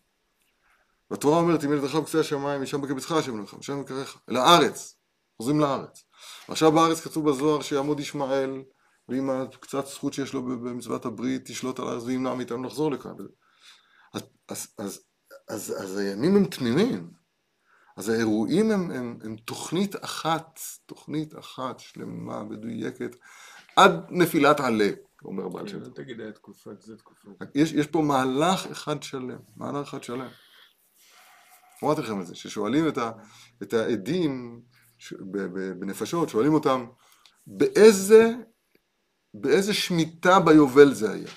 והתורה 1.11 1.39
אומרת, 1.39 1.65
אם 1.65 1.73
ילדך 1.73 1.95
בקצה 1.95 2.21
השמיים, 2.21 2.63
משם 2.63 2.81
בקבצך 2.81 3.13
השם 3.13 3.35
אלוהיך, 3.35 3.55
משם 3.55 3.81
יקריך, 3.81 4.19
אל 4.29 4.37
הארץ, 4.37 4.97
חוזרים 5.37 5.61
לארץ. 5.61 6.05
ועכשיו 6.49 6.73
בארץ 6.73 7.01
כתוב 7.01 7.31
בזוהר 7.31 7.63
שיעמוד 7.63 8.01
ישמעאל, 8.01 8.63
ועם 9.09 9.31
הקצת 9.31 9.87
זכות 9.87 10.13
שיש 10.13 10.33
לו 10.33 10.43
במצוות 10.43 11.05
הברית, 11.05 11.43
תשלוט 11.45 11.79
על 11.79 11.89
הארץ 11.89 12.03
וימנע 12.03 12.35
מאיתנו 12.35 12.63
לחזור 12.65 12.91
לכאן. 12.91 13.13
אז, 14.15 14.23
אז, 14.49 14.69
אז, 14.79 15.01
אז, 15.49 15.75
אז 15.79 15.99
הימים 15.99 16.37
הם 16.37 16.45
תמימים, 16.45 17.11
אז 17.97 18.09
האירועים 18.09 18.71
הם, 18.71 18.91
הם, 18.91 19.19
הם 19.25 19.37
תוכנית 19.37 20.05
אחת, 20.05 20.61
תוכנית 20.87 21.39
אחת 21.39 21.79
שלמה, 21.79 22.43
מדויקת, 22.43 23.17
עד 23.77 23.93
נפילת 24.11 24.61
עלה, 24.61 24.91
אומר 25.25 25.49
בעל 25.49 25.69
שם 25.69 25.85
כן, 25.85 25.91
תגיד 25.91 26.21
היה 26.21 26.33
תקופת 26.33 26.83
זה, 26.83 26.97
תקופת 26.97 27.29
זה. 27.41 27.47
יש, 27.55 27.73
יש 27.73 27.87
פה 27.87 28.03
מהלך 28.03 28.67
אחד 28.67 29.03
שלם, 29.03 29.39
מהלך 29.57 29.89
אחד 29.89 30.03
שלם. 30.03 30.29
אמרתי 31.85 32.01
לכם 32.01 32.21
את 32.21 32.27
זה, 32.27 32.35
ששואלים 32.35 32.89
את, 32.89 32.99
ה, 32.99 33.11
את 33.63 33.73
העדים 33.73 34.63
ש, 34.99 35.13
ב, 35.13 35.39
ב, 35.39 35.81
בנפשות, 35.81 36.29
שואלים 36.29 36.55
אותם, 36.55 36.87
באיזה, 37.47 38.35
באיזה 39.35 39.75
שמיטה 39.75 40.41
ביובל 40.41 40.95
זה 40.95 41.13
היה? 41.13 41.29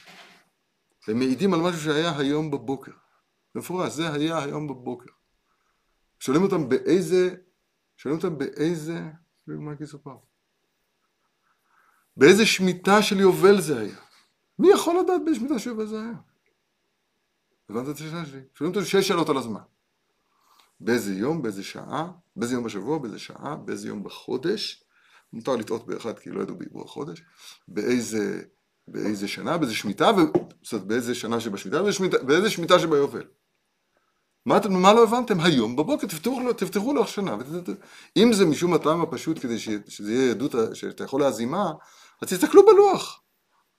הם 1.08 1.20
מעידים 1.20 1.54
על 1.54 1.60
משהו 1.60 1.82
שהיה 1.82 2.18
היום 2.18 2.52
בבוקר. 2.52 2.92
במפורש, 3.56 3.94
זה 3.94 4.14
היה 4.14 4.44
היום 4.44 4.68
בבוקר. 4.68 5.10
שואלים 6.20 6.44
אותם 6.44 6.70
באיזה, 6.70 7.36
שואלים 7.98 8.20
אותם 8.20 8.38
באיזה, 8.38 9.02
מה 9.48 9.72
הכיסו 9.72 10.04
פעם? 10.04 10.18
באיזה 12.18 12.46
שמיטה 12.46 13.02
של 13.02 13.20
יובל 13.20 13.62
זה 13.62 13.80
היה? 13.80 13.98
מי 14.60 14.68
יכול 14.74 15.00
לדעת 15.00 15.22
באיזה 15.26 15.40
שמיטה 15.40 15.60
של 15.60 15.70
יובל 15.70 15.86
זה 15.86 16.02
היה? 16.02 16.14
הבנת 17.70 17.90
את 17.90 17.96
השאלה 17.96 18.26
שלי? 18.26 18.42
שואלים 18.54 18.76
אותנו 18.76 18.86
שש 18.86 19.08
שאלות 19.08 19.30
על 19.30 19.38
הזמן. 19.38 19.62
באיזה 20.80 21.14
יום, 21.14 21.42
באיזה 21.42 21.64
שעה, 21.64 22.12
באיזה 22.36 22.54
יום 22.54 22.64
בשבוע, 22.64 22.98
באיזה 22.98 23.20
שעה, 23.20 23.56
באיזה 23.56 23.88
יום 23.88 24.04
בחודש, 24.04 24.84
מותר 25.34 25.56
לטעות 25.56 25.88
באחד 25.88 26.20
כי 26.20 26.30
לא 26.30 26.42
ידעו 26.42 26.56
בעברו 26.56 26.84
החודש, 26.84 27.24
באיזה, 27.68 28.42
באיזה 28.88 29.28
שנה, 29.28 29.58
באיזה 29.58 29.76
שמיטה, 29.76 30.12
ו... 30.12 30.22
זאת 30.64 30.74
אומרת, 30.74 30.88
באיזה 30.88 31.16
שנה 31.16 31.40
שבשמיטה, 31.40 31.78
באיזה 31.82 31.94
שמיטה, 31.94 32.18
באיזה 32.24 32.50
שמיטה 32.50 32.80
שביובל. 32.80 33.24
מה, 34.46 34.60
מה 34.70 34.94
לא 34.94 35.04
הבנתם? 35.04 35.40
היום 35.40 35.76
בבוקר 35.76 36.08
תפתחו, 36.08 36.40
לו- 36.40 36.54
תפתחו 36.54 36.94
לוח 36.94 37.08
שנה. 37.08 37.38
אם 38.18 38.34
זה 38.34 38.46
משום 38.46 38.74
הטעם 38.74 39.02
הפשוט 39.02 39.40
כדי 39.42 39.60
שזה 39.60 40.14
יהיה 40.14 40.32
עדות, 40.32 40.52
שאתה 40.74 41.04
יכול 41.04 41.22
להזימה, 41.22 41.72
אז 42.22 42.30
תסתכלו 42.30 42.66
בלוח. 42.66 43.24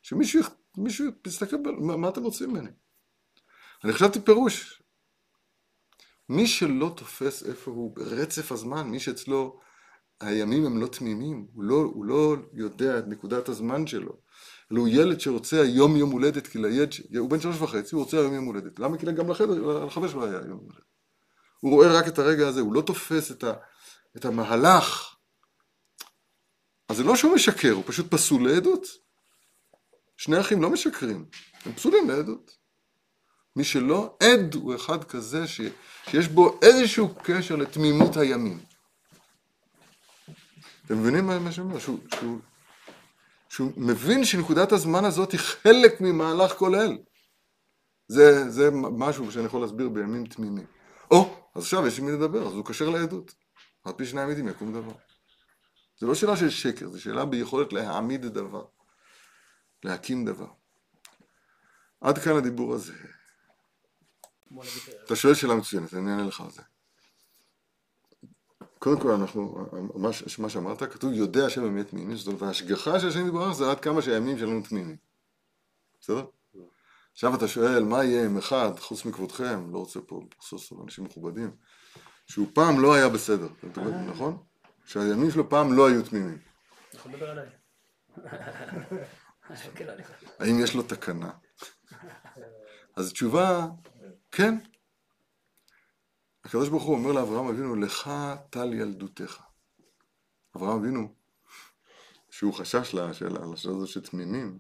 שמישהו 0.03 0.43
מישהו 0.77 1.07
יסתכל, 1.27 1.57
ב... 1.57 1.69
מה, 1.69 1.97
מה 1.97 2.09
אתם 2.09 2.23
רוצים 2.23 2.51
ממני? 2.51 2.71
אני 3.85 3.93
חשבתי 3.93 4.21
פירוש. 4.21 4.83
מי 6.29 6.47
שלא 6.47 6.93
תופס 6.97 7.43
איפה 7.43 7.71
הוא 7.71 7.97
ברצף 7.97 8.53
הזמן, 8.53 8.87
מי 8.87 9.01
שאצלו 9.01 9.61
הימים 10.21 10.67
הם 10.67 10.81
לא 10.81 10.87
תמימים, 10.87 11.47
הוא 11.55 11.65
לא, 11.65 11.75
הוא 11.75 12.05
לא 12.05 12.37
יודע 12.53 12.99
את 12.99 13.05
נקודת 13.07 13.49
הזמן 13.49 13.87
שלו, 13.87 14.13
אלא 14.73 14.81
הוא 14.81 14.89
ילד 14.89 15.21
שרוצה 15.21 15.61
היום 15.61 15.97
יום 15.97 16.11
הולדת, 16.11 16.47
כי 16.47 16.59
לילד, 16.59 16.89
הוא 17.19 17.31
בן 17.31 17.41
שלוש 17.41 17.57
וחצי, 17.61 17.95
הוא 17.95 18.05
רוצה 18.05 18.19
היום 18.19 18.35
יום 18.35 18.45
הולדת. 18.45 18.79
למה? 18.79 18.99
כי 18.99 19.07
גם 19.07 19.31
לחבר, 19.31 19.85
לחבר 19.85 20.09
שלו 20.09 20.25
היה 20.25 20.41
יום 20.49 20.59
הולדת. 20.59 20.89
הוא 21.61 21.73
רואה 21.73 21.99
רק 21.99 22.09
את 22.09 22.19
הרגע 22.19 22.49
הזה, 22.49 22.61
הוא 22.61 22.75
לא 22.75 22.81
תופס 22.81 23.31
את, 23.31 23.45
ה, 23.45 23.53
את 24.17 24.25
המהלך. 24.25 25.15
אז 26.89 26.97
זה 26.97 27.05
לא 27.05 27.17
שהוא 27.17 27.35
משקר, 27.35 27.73
הוא 27.73 27.85
פשוט 27.87 28.11
פסול 28.11 28.49
לעדות. 28.49 28.87
שני 30.17 30.41
אחים 30.41 30.63
לא 30.63 30.71
משקרים, 30.71 31.25
הם 31.65 31.73
פסולים 31.73 32.09
לעדות. 32.09 32.51
מי 33.57 33.65
שלא, 33.65 34.17
עד 34.21 34.55
הוא 34.55 34.75
אחד 34.75 35.05
כזה 35.05 35.47
ש, 35.47 35.61
שיש 36.11 36.29
בו 36.29 36.59
איזשהו 36.63 37.15
קשר 37.23 37.57
לתמימות 37.57 38.17
הימים. 38.17 38.68
אתם 40.89 41.01
מבינים 41.01 41.27
מה 41.27 41.53
שאני 41.53 41.67
אומר? 41.67 41.79
שהוא, 41.79 41.99
שהוא, 42.15 42.39
שהוא 43.49 43.73
מבין 43.77 44.25
שנקודת 44.25 44.73
הזמן 44.73 45.05
הזאת 45.05 45.33
היא 45.33 45.41
חלק 45.41 46.01
ממהלך 46.01 46.53
כולל. 46.53 46.99
זה, 48.09 48.51
זה 48.51 48.71
משהו 48.73 49.33
שאני 49.33 49.45
יכול 49.45 49.61
להסביר 49.61 49.89
בימים 49.89 50.27
תמימים. 50.27 50.67
או, 51.11 51.51
אז 51.55 51.63
עכשיו 51.63 51.87
יש 51.87 51.99
עם 51.99 52.07
מי 52.07 52.13
לדבר, 52.13 52.47
אז 52.47 52.53
הוא 52.53 52.65
כשר 52.65 52.91
לעדות. 52.91 53.35
על 53.85 53.93
פי 53.93 54.07
שני 54.07 54.21
עמידים 54.21 54.49
יקום 54.49 54.73
דבר. 54.73 54.93
זה 55.99 56.07
לא 56.07 56.15
שאלה 56.15 56.37
של 56.37 56.51
שקר, 56.51 56.89
זו 56.89 57.01
שאלה 57.01 57.25
ביכולת 57.25 57.73
להעמיד 57.73 58.27
דבר, 58.27 58.65
להקים 59.85 60.25
דבר. 60.25 60.49
עד 62.01 62.19
כאן 62.19 62.37
הדיבור 62.37 62.75
הזה. 62.75 62.93
אתה 65.05 65.17
שואל 65.17 65.35
שאלה 65.35 65.55
מצוינת, 65.55 65.95
אני 65.95 66.11
אענה 66.11 66.23
לך 66.23 66.41
על 66.41 66.51
זה. 66.51 66.63
קודם 68.79 69.01
כל, 69.01 69.11
אנחנו, 69.11 69.67
מה, 69.95 70.09
מה 70.39 70.49
שאמרת, 70.49 70.83
כתוב 70.83 71.13
יודע 71.13 71.47
השם 71.47 71.65
אמת 71.65 71.89
תמימים, 71.89 72.17
זאת 72.17 72.27
אומרת, 72.27 72.43
ההשגחה 72.43 73.01
של 73.01 73.09
השם 73.09 73.27
יתברך 73.27 73.53
זה 73.53 73.71
עד 73.71 73.81
כמה 73.81 74.03
שהימים 74.03 74.39
שלנו 74.39 74.63
תמימים. 74.63 74.97
בסדר? 76.01 76.25
עכשיו 77.13 77.35
אתה 77.35 77.49
שואל, 77.49 77.85
מה 77.85 78.05
יהיה 78.05 78.25
עם 78.25 78.39
אחד, 78.39 78.79
חוץ 78.79 79.05
מכבודכם, 79.05 79.73
לא 79.73 79.79
רוצה 79.79 80.01
פה 80.01 80.21
לחסוס 80.39 80.73
על 80.73 80.79
אנשים 80.85 81.05
מכובדים, 81.05 81.51
שהוא 82.27 82.47
פעם 82.55 82.81
לא 82.81 82.95
היה 82.95 83.09
בסדר, 83.09 83.49
נכון? 84.07 84.39
שהימים 84.85 85.31
שלו 85.31 85.49
פעם 85.49 85.73
לא 85.73 85.89
היו 85.89 86.03
תמימים. 86.03 86.39
האם 90.39 90.61
יש 90.61 90.75
לו 90.75 90.83
תקנה? 90.83 91.31
אז 92.97 93.09
התשובה, 93.11 93.67
כן. 94.31 94.55
הקדוש 96.49 96.69
ברוך 96.69 96.83
הוא 96.83 96.95
אומר 96.95 97.13
לאברהם 97.13 97.47
אבינו, 97.47 97.77
לך 97.77 98.11
טל 98.51 98.75
ילדותך. 98.75 99.43
אברהם 100.57 100.79
אבינו, 100.79 101.15
שהוא 102.31 102.55
חשש 102.55 102.95
לה- 102.95 103.15
של- 103.15 103.37
על 103.37 103.53
השאלה 103.53 103.75
הזאת 103.75 103.89
של 103.89 104.01
תמימים, 104.01 104.59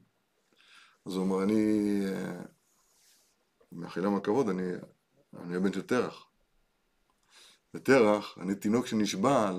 אז 1.06 1.14
הוא 1.14 1.22
אומר, 1.24 1.42
אני, 1.42 2.00
אה, 2.06 2.42
מאכילם 3.72 4.14
הכבוד, 4.16 4.48
אני, 4.48 4.62
אני 5.40 5.56
הבן 5.56 5.72
של 5.72 5.82
תרח. 5.82 6.26
ותרח, 7.74 8.38
אני 8.38 8.54
תינוק 8.54 8.86
שנשבע 8.86 9.50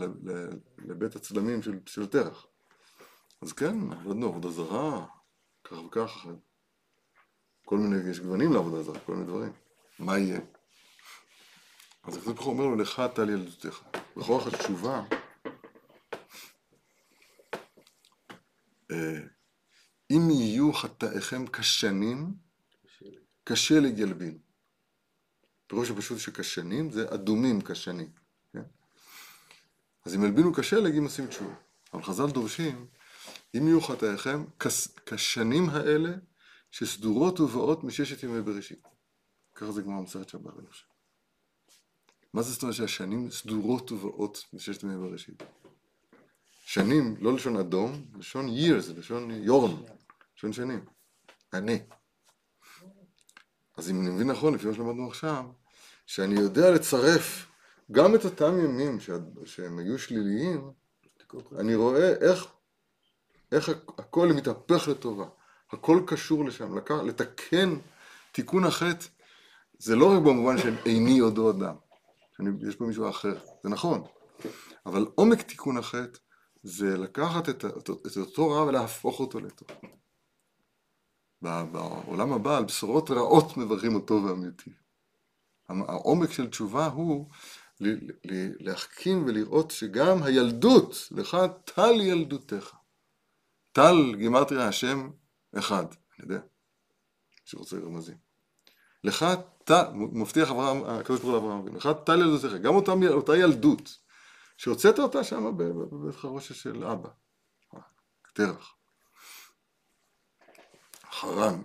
לבית 0.77 1.15
הצלמים 1.15 1.61
של, 1.61 1.79
של 1.85 2.07
תרח. 2.07 2.47
אז 3.41 3.53
כן, 3.53 3.91
עבדנו 3.93 4.27
עבודה 4.27 4.49
זרה, 4.49 5.05
כך 5.63 5.77
וכך, 5.85 6.27
כל 7.65 7.77
מיני, 7.77 8.09
יש 8.09 8.19
גוונים 8.19 8.53
לעבודה 8.53 8.83
זרה, 8.83 8.99
כל 8.99 9.13
מיני 9.13 9.25
דברים. 9.27 9.51
מה 9.99 10.17
יהיה? 10.17 10.39
אז 12.09 12.17
הקדוש 12.17 12.33
ברוך 12.33 12.45
הוא 12.45 12.53
אומר 12.53 12.65
לו, 12.65 12.75
לך 12.75 13.01
טל 13.15 13.29
ילדותיך. 13.29 13.83
בכוח 14.17 14.47
התשובה, 14.47 15.03
אה, 18.91 19.19
אם 20.11 20.29
יהיו 20.29 20.73
חטאיכם 20.73 21.47
כשנים, 21.47 22.33
כשלג 23.45 23.99
ילבין. 23.99 24.37
פירוש 25.67 25.89
הפשוט 25.89 26.19
שכשנים 26.19 26.91
זה 26.91 27.13
אדומים 27.13 27.61
כשנים. 27.61 28.09
כן? 28.53 28.63
אז 30.05 30.15
אם 30.15 30.23
ילבינו 30.23 30.53
כשלג, 30.53 30.97
אם 30.97 31.03
עושים 31.03 31.27
תשובה. 31.27 31.53
אבל 31.93 32.03
חז"ל 32.03 32.27
דורשים, 32.27 32.87
אם 33.57 33.67
יהיו 33.67 33.81
חטאיכם 33.81 34.43
כשנים 35.05 35.69
האלה 35.69 36.09
שסדורות 36.71 37.39
ובאות 37.39 37.83
מששת 37.83 38.23
ימי 38.23 38.41
בראשית. 38.41 38.87
ככה 39.55 39.71
זה 39.71 39.81
גמר 39.81 40.01
מסרת 40.01 40.29
שבת, 40.29 40.59
אני 40.59 40.67
חושב. 40.67 40.88
מה 42.33 42.41
זה 42.41 42.51
זאת 42.53 42.61
אומרת 42.61 42.75
שהשנים 42.75 43.31
סדורות 43.31 43.91
ובאות 43.91 44.45
מששת 44.53 44.83
ימי 44.83 44.97
בראשית? 44.97 45.43
שנים, 46.65 47.15
לא 47.19 47.33
לשון 47.33 47.57
אדום, 47.57 48.05
לשון 48.19 48.47
years, 48.47 48.93
לשון 48.97 49.31
יורם, 49.31 49.75
לשון 50.37 50.53
שנים. 50.53 50.85
אני. 51.53 51.79
אז 53.77 53.89
אם 53.89 54.01
אני 54.01 54.09
מבין 54.09 54.31
נכון, 54.31 54.53
לפי 54.53 54.67
מה 54.67 54.73
שלמדנו 54.73 55.07
עכשיו, 55.07 55.45
שאני 56.05 56.39
יודע 56.39 56.71
לצרף 56.71 57.45
גם 57.91 58.15
את 58.15 58.25
אותם 58.25 58.59
ימים 58.63 58.99
שה- 58.99 59.13
שהם 59.45 59.79
היו 59.79 59.99
שליליים, 59.99 60.71
אני 61.59 61.75
רואה 61.75 62.13
איך, 62.13 62.47
איך 63.51 63.69
הכ- 63.69 63.93
הכל 63.97 64.27
מתהפך 64.35 64.87
לטובה. 64.87 65.25
הכל 65.71 66.01
קשור 66.07 66.45
לשם, 66.45 66.77
לתקן 67.05 67.75
תיקון 68.31 68.63
החטא, 68.63 69.05
זה 69.79 69.95
לא 69.95 70.05
רק 70.11 70.17
במובן 70.21 70.57
של 70.57 70.75
איני 70.85 71.19
עודו 71.19 71.49
אדם, 71.51 71.75
שיש 72.61 72.75
פה 72.75 72.85
מישהו 72.85 73.09
אחר, 73.09 73.39
זה 73.63 73.69
נכון, 73.69 74.03
אבל 74.85 75.05
עומק 75.15 75.41
תיקון 75.41 75.77
החטא 75.77 76.19
זה 76.63 76.97
לקחת 76.97 77.49
את, 77.49 77.63
ה- 77.63 77.67
את 77.67 77.89
אותו 78.17 78.49
רע 78.49 78.63
ולהפוך 78.63 79.19
אותו 79.19 79.39
לטוב. 79.39 79.67
בעולם 81.41 82.33
הבא 82.33 82.57
על 82.57 82.65
בשורות 82.65 83.11
רעות 83.11 83.57
מברכים 83.57 83.95
אותו. 83.95 84.19
המ- 85.69 85.83
העומק 85.89 86.31
של 86.31 86.49
תשובה 86.49 86.85
הוא 86.87 87.29
ל- 87.79 88.11
ל- 88.31 88.51
להחכים 88.59 89.25
ולראות 89.27 89.71
שגם 89.71 90.23
הילדות, 90.23 90.95
לך 91.11 91.37
טל 91.65 92.01
ילדותך. 92.01 92.75
טל 93.71 94.15
גימטריה 94.17 94.67
השם 94.67 95.09
אחד, 95.57 95.85
אני 95.85 96.33
יודע, 96.33 96.39
שרוצה 97.45 97.77
רמזים. 97.77 98.17
לך 99.03 99.25
מבטיח 99.93 100.51
אברהם, 100.51 100.83
הקדוש 100.85 101.19
ברוך 101.19 101.23
הוא 101.23 101.33
לאברהם 101.33 101.59
אבינו, 101.59 101.77
לך 101.77 101.89
טל 102.05 102.19
ילדותך, 102.19 102.53
גם 102.53 102.75
אותה, 102.75 102.91
אותה 103.09 103.37
ילדות, 103.37 103.97
שהוצאת 104.57 104.99
אותה 104.99 105.23
שם 105.23 105.57
בבית 105.57 106.15
חרושת 106.15 106.55
של 106.55 106.83
אבא, 106.83 107.09
תרח. 108.33 108.75
חרן, 111.11 111.61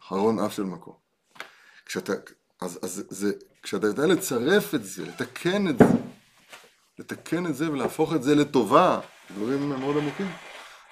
חרון 0.00 0.38
אף 0.38 0.52
של 0.52 0.62
מקום. 0.62 0.94
כשאתה, 1.86 2.12
אז, 2.60 2.78
אז 2.82 3.04
זה, 3.10 3.32
כשאתה 3.62 3.86
יודע 3.86 4.06
לצרף 4.06 4.74
את 4.74 4.84
זה, 4.84 5.06
לתקן 5.06 5.68
את 5.68 5.78
זה, 5.78 5.84
לתקן 6.98 7.46
את 7.46 7.56
זה 7.56 7.72
ולהפוך 7.72 8.14
את 8.14 8.22
זה 8.22 8.34
לטובה, 8.34 9.00
דברים 9.30 9.68
מאוד 9.68 9.96
עמוקים, 9.96 10.26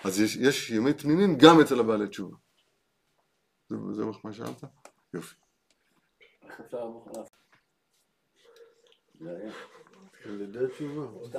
אז 0.04 0.20
יש, 0.20 0.36
יש 0.36 0.70
ימי 0.70 0.92
תמימים 0.92 1.38
גם 1.38 1.60
אצל 1.60 1.80
הבעלי 1.80 2.08
תשובה. 2.08 2.36
זה, 3.68 4.04
מה 4.24 4.32
ששאלת? 4.32 4.64
יופי. 5.14 5.34
איך 6.50 6.60
אפשר 6.60 6.90
תשובה. 10.68 11.26
סתם, 11.28 11.38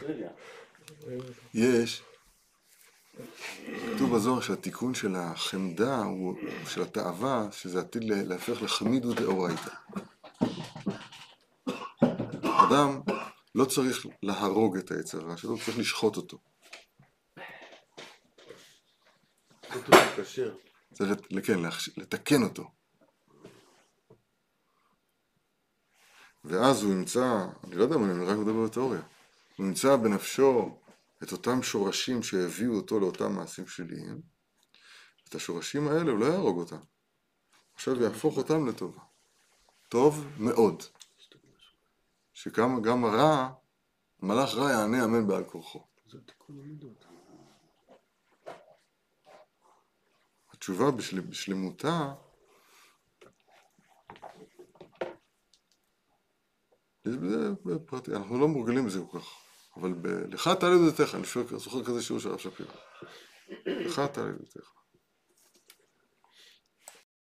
טריוויה. 0.00 0.30
יש, 1.54 2.02
כתוב 3.94 4.14
בזוהר 4.14 4.40
שהתיקון 4.40 4.94
של 4.94 5.14
החמדה 5.16 6.02
הוא, 6.02 6.34
של 6.66 6.82
התאווה, 6.82 7.48
שזה 7.52 7.80
עתיד 7.80 8.04
להפך 8.04 8.62
לחמידות 8.62 9.16
דאורייתא. 9.16 9.70
אדם 12.42 13.00
לא 13.54 13.64
צריך 13.64 14.06
להרוג 14.22 14.76
את 14.76 14.90
היצר 14.90 15.20
הרע 15.20 15.36
שלו, 15.36 15.50
הוא 15.50 15.60
צריך 15.64 15.78
לשחוט 15.78 16.16
אותו. 16.16 16.38
צריך 20.92 21.10
כן, 21.46 21.58
לתקן 21.96 22.42
אותו. 22.42 22.70
ואז 26.44 26.82
הוא 26.82 26.92
ימצא, 26.92 27.46
אני 27.64 27.76
לא 27.76 27.82
יודע 27.82 27.96
מה, 27.96 28.12
אני 28.12 28.24
רק 28.24 28.38
מדבר 28.38 28.64
בתיאוריה, 28.64 29.00
הוא 29.56 29.66
ימצא 29.66 29.96
בנפשו 29.96 30.78
את 31.22 31.32
אותם 31.32 31.62
שורשים 31.62 32.22
שהביאו 32.22 32.74
אותו 32.74 33.00
לאותם 33.00 33.32
מעשים 33.32 33.66
שליליים, 33.66 34.20
את 35.28 35.34
השורשים 35.34 35.88
האלה 35.88 36.10
הוא 36.10 36.18
לא 36.18 36.26
יהרוג 36.26 36.58
אותם, 36.58 36.80
עכשיו 37.74 38.02
יהפוך 38.02 38.36
אותם 38.36 38.66
לטובה. 38.66 39.00
טוב 39.88 40.26
מאוד. 40.38 40.82
שגם 42.34 42.82
גם 42.82 43.04
הרע, 43.04 43.48
מלאך 44.22 44.54
רע 44.54 44.70
יענה 44.70 45.04
אמן 45.04 45.26
בעל 45.26 45.44
כורחו. 45.44 45.84
התשובה 50.52 50.90
בשל, 50.90 51.20
בשלמותה 51.20 52.14
בזה 57.06 57.52
פרטי, 57.86 58.12
אנחנו 58.12 58.38
לא 58.40 58.48
מורגלים 58.48 58.86
בזה 58.86 59.00
כל 59.10 59.18
כך, 59.18 59.26
אבל 59.76 59.92
ב- 59.92 60.06
לך 60.34 60.48
תעלה 60.60 60.74
ידותיך, 60.74 61.14
אני 61.14 61.24
שואל- 61.24 61.46
זוכר 61.58 61.84
כזה 61.84 62.02
שיעור 62.02 62.20
של 62.20 62.28
הרב 62.28 62.38
שפירא, 62.38 62.68
לך 63.66 64.00
תעלה 64.12 64.28
ידותיך. 64.28 64.70